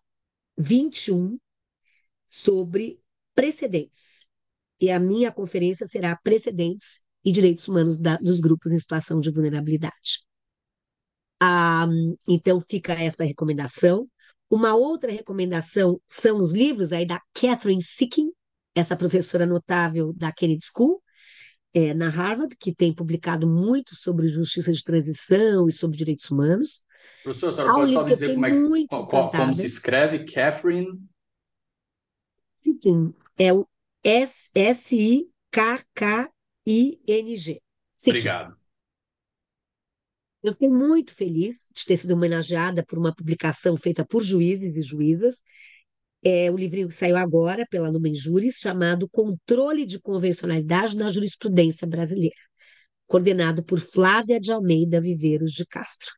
21 0.59 1.39
sobre 2.29 3.01
precedentes. 3.35 4.27
E 4.81 4.91
a 4.91 5.01
minha 5.01 5.33
conferência 5.33 5.87
será 5.87 6.17
Precedentes 6.17 7.03
e 7.25 7.33
Direitos 7.33 7.67
Humanos 7.69 7.99
da, 7.99 8.17
dos 8.19 8.41
Grupos 8.41 8.73
em 8.73 8.79
Situação 8.79 9.21
de 9.21 9.31
Vulnerabilidade. 9.31 10.25
Ah, 11.41 11.87
então, 12.29 12.61
fica 12.61 12.93
essa 12.95 13.25
recomendação. 13.25 14.09
Uma 14.49 14.75
outra 14.75 15.11
recomendação 15.11 16.01
são 16.09 16.39
os 16.39 16.53
livros 16.53 16.93
aí 16.93 17.05
da 17.07 17.21
Catherine 17.35 17.83
Sicking, 17.83 18.31
essa 18.75 18.97
professora 18.97 19.45
notável 19.47 20.13
da 20.13 20.31
Kennedy 20.31 20.65
School, 20.65 21.03
é, 21.75 21.93
na 21.95 22.09
Harvard, 22.09 22.57
que 22.57 22.75
tem 22.75 22.95
publicado 22.95 23.47
muito 23.47 23.95
sobre 23.95 24.29
justiça 24.29 24.73
de 24.73 24.83
transição 24.83 25.69
e 25.69 25.73
sobre 25.73 25.97
direitos 25.97 26.31
humanos. 26.31 26.85
Professor, 27.23 27.51
a 27.51 27.53
senhora 27.53 27.73
pode 27.75 27.93
só 27.93 28.05
me 28.05 28.15
dizer 28.15 28.35
como, 28.35 28.47
é 28.47 28.51
que, 28.53 28.87
qual, 28.87 29.31
como 29.31 29.55
se 29.55 29.67
escreve 29.67 30.25
Catherine? 30.25 30.99
Sicking, 32.63 33.13
é 33.37 33.53
o 33.53 33.67
S-I-K-K-I-N-G. 34.03 35.23
Obrigado. 38.07 38.57
Eu 40.47 40.53
fiquei 40.53 40.69
muito 40.69 41.13
feliz 41.13 41.69
de 41.75 41.85
ter 41.85 41.97
sido 41.97 42.13
homenageada 42.13 42.85
por 42.85 43.01
uma 43.01 43.13
publicação 43.13 43.77
feita 43.77 44.07
por 44.07 44.23
juízes 44.23 44.77
e 44.77 44.83
juízas. 44.83 45.43
É 46.23 46.49
o 46.53 46.57
livrinho 46.57 46.87
que 46.87 46.95
saiu 46.95 47.17
agora 47.17 47.67
pela 47.69 47.91
Numen 47.91 48.15
Juris, 48.15 48.59
chamado 48.61 49.09
Controle 49.09 49.85
de 49.85 49.99
Convencionalidade 49.99 50.97
na 50.97 51.11
Jurisprudência 51.11 51.85
Brasileira. 51.85 52.37
coordenado 53.09 53.65
por 53.65 53.81
Flávia 53.81 54.39
de 54.39 54.53
Almeida 54.53 55.01
Viveiros 55.01 55.51
de 55.51 55.67
Castro. 55.67 56.13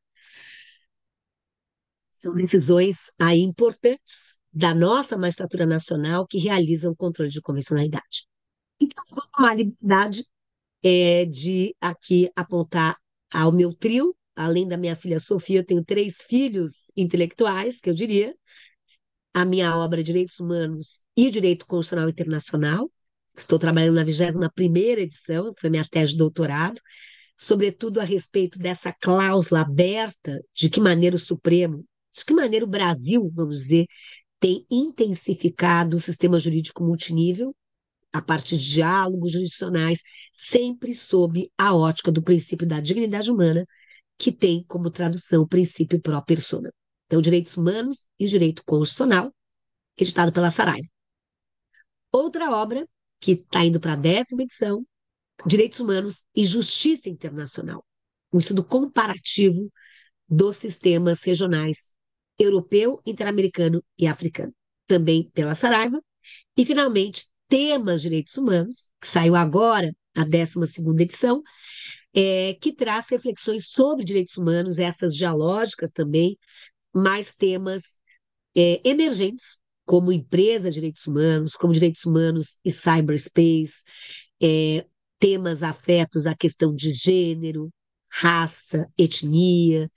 São 2.13 2.35
decisões 2.35 3.11
aí 3.19 3.41
importantes 3.41 4.35
da 4.53 4.75
nossa 4.75 5.17
magistratura 5.17 5.65
nacional 5.65 6.27
que 6.27 6.37
realizam 6.37 6.95
controle 6.95 7.31
de 7.31 7.41
convencionalidade. 7.41 8.27
Então, 8.79 9.03
vou 9.09 9.25
tomar 9.35 9.53
a 9.53 9.55
liberdade 9.55 10.27
é, 10.83 11.25
de 11.25 11.75
aqui 11.81 12.31
apontar 12.37 12.99
ao 13.33 13.53
meu 13.53 13.73
trio, 13.75 14.15
além 14.39 14.69
da 14.69 14.77
minha 14.77 14.95
filha 14.95 15.19
Sofia, 15.19 15.59
eu 15.59 15.65
tenho 15.65 15.85
três 15.85 16.23
filhos 16.23 16.73
intelectuais, 16.97 17.81
que 17.81 17.91
eu 17.91 17.95
diria, 17.95 18.33
a 19.35 19.45
minha 19.45 19.77
obra 19.77 20.03
Direitos 20.03 20.39
Humanos 20.39 21.03
e 21.17 21.29
Direito 21.29 21.67
Constitucional 21.67 22.09
Internacional. 22.09 22.91
Estou 23.37 23.59
trabalhando 23.59 23.97
na 23.97 24.05
21ª 24.05 25.01
edição, 25.01 25.53
foi 25.59 25.71
minha 25.71 25.85
tese 25.85 26.13
de 26.13 26.19
doutorado, 26.19 26.81
sobretudo 27.37 28.01
a 28.01 28.05
respeito 28.05 28.61
dessa 28.61 28.93
cláusula 28.93 29.63
aberta, 29.63 30.41
de 30.55 30.71
que 30.71 30.81
maneira 30.81 31.17
o 31.17 31.21
Supremo, 31.21 31.85
de 32.17 32.25
que 32.25 32.33
maneira 32.33 32.65
o 32.65 32.69
Brasil, 32.69 33.29
vamos 33.35 33.59
dizer, 33.59 33.87
tem 34.39 34.65
intensificado 34.71 35.97
o 35.97 36.01
sistema 36.01 36.39
jurídico 36.39 36.85
multinível, 36.85 37.55
a 38.13 38.23
partir 38.23 38.57
de 38.57 38.71
diálogos 38.71 39.33
jurisdicionais, 39.33 40.01
sempre 40.33 40.95
sob 40.95 41.51
a 41.59 41.75
ótica 41.75 42.13
do 42.13 42.23
princípio 42.23 42.67
da 42.67 42.81
dignidade 42.81 43.31
humana, 43.31 43.67
que 44.19 44.33
tem 44.33 44.65
como 44.65 44.91
tradução 44.91 45.43
o 45.43 45.49
princípio 45.49 46.01
pró 46.01 46.21
persona. 46.21 46.73
Então, 47.07 47.23
direitos 47.23 47.57
humanos 47.57 48.09
e 48.19 48.27
direito 48.27 48.63
constitucional, 48.65 49.33
editado 49.97 50.33
pela 50.33 50.51
Saraiva. 50.51 50.89
Outra 52.13 52.51
obra, 52.51 52.87
que 53.21 53.33
está 53.33 53.65
indo 53.65 53.81
para 53.81 53.93
a 53.95 53.97
décima 53.97 54.43
edição, 54.43 54.85
Direitos 55.47 55.79
Humanos 55.79 56.25
e 56.35 56.45
Justiça 56.45 57.09
Internacional, 57.09 57.85
um 58.33 58.39
estudo 58.39 58.65
comparativo 58.65 59.71
dos 60.29 60.57
sistemas 60.57 61.23
regionais 61.23 61.95
europeu, 62.39 63.01
interamericano 63.07 63.83
e 63.97 64.07
africano, 64.07 64.53
também 64.87 65.31
pela 65.31 65.55
Saraiva. 65.55 66.03
E, 66.57 66.65
finalmente, 66.65 67.27
Temas 67.49 68.03
Direitos 68.03 68.37
Humanos, 68.37 68.93
que 69.01 69.09
saiu 69.09 69.35
agora, 69.35 69.95
a 70.15 70.25
12 70.25 70.59
edição, 71.01 71.43
é, 72.15 72.55
que 72.61 72.73
traz 72.73 73.09
reflexões 73.11 73.69
sobre 73.69 74.05
direitos 74.05 74.37
humanos, 74.37 74.79
essas 74.79 75.15
dialógicas 75.15 75.91
também, 75.91 76.39
mais 76.93 77.35
temas 77.35 78.01
é, 78.57 78.81
emergentes, 78.89 79.59
como 79.85 80.13
empresa, 80.13 80.71
direitos 80.71 81.07
humanos, 81.07 81.55
como 81.55 81.73
direitos 81.73 82.05
humanos 82.05 82.59
e 82.65 82.71
cyberspace, 82.71 83.83
é, 84.41 84.87
temas 85.19 85.63
afetos 85.63 86.27
à 86.27 86.37
questão 86.37 86.75
de 86.75 86.93
gênero, 86.93 87.71
raça, 88.11 88.87
etnia, 88.99 89.91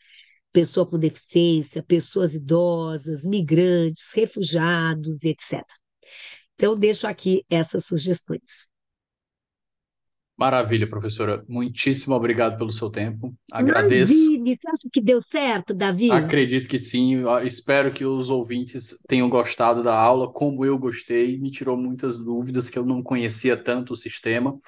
pessoa 0.52 0.86
com 0.86 0.98
deficiência, 1.00 1.84
pessoas 1.84 2.36
idosas, 2.36 3.24
migrantes, 3.24 4.12
refugiados, 4.14 5.24
etc. 5.24 5.64
Então, 6.56 6.76
deixo 6.76 7.08
aqui 7.08 7.44
essas 7.50 7.86
sugestões. 7.86 8.71
Maravilha, 10.42 10.90
professora. 10.90 11.46
Muitíssimo 11.48 12.16
obrigado 12.16 12.58
pelo 12.58 12.72
seu 12.72 12.90
tempo. 12.90 13.32
Agradeço. 13.52 14.12
Imagine, 14.12 14.58
você 14.60 14.68
acha 14.70 14.90
que 14.92 15.00
deu 15.00 15.22
certo, 15.22 15.72
Davi? 15.72 16.10
Acredito 16.10 16.68
que 16.68 16.80
sim. 16.80 17.22
Espero 17.46 17.92
que 17.92 18.04
os 18.04 18.32
ouvintes 18.32 18.98
tenham 19.08 19.30
gostado 19.30 19.84
da 19.84 19.96
aula, 19.96 20.28
como 20.28 20.66
eu 20.66 20.80
gostei. 20.80 21.38
Me 21.38 21.52
tirou 21.52 21.78
muitas 21.78 22.18
dúvidas 22.18 22.72
que 22.72 22.80
eu 22.80 22.84
não 22.84 23.04
conhecia 23.04 23.56
tanto 23.56 23.94
o 23.94 23.96
sistema. 23.96 24.60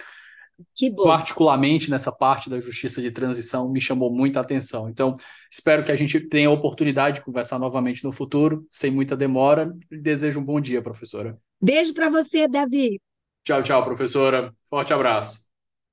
Que 0.76 0.92
bom. 0.92 1.06
Particularmente 1.06 1.90
nessa 1.90 2.12
parte 2.12 2.52
da 2.52 2.62
justiça 2.62 3.02
de 3.02 3.10
transição, 3.10 3.68
me 3.68 3.82
chamou 3.82 4.14
muita 4.14 4.42
atenção. 4.42 4.88
Então, 4.88 5.16
espero 5.52 5.84
que 5.84 5.92
a 5.92 5.96
gente 5.96 6.20
tenha 6.20 6.50
a 6.50 6.52
oportunidade 6.52 7.16
de 7.16 7.26
conversar 7.26 7.58
novamente 7.58 8.04
no 8.04 8.12
futuro, 8.12 8.64
sem 8.70 8.92
muita 8.92 9.18
demora. 9.18 9.74
Desejo 9.90 10.40
um 10.40 10.46
bom 10.46 10.62
dia, 10.62 10.84
professora. 10.84 11.36
Beijo 11.60 11.96
para 11.96 12.12
você, 12.12 12.48
Davi. 12.48 13.02
Tchau, 13.44 13.64
tchau, 13.64 13.84
professora. 13.84 14.54
Forte 14.70 14.94
abraço. 14.94 15.43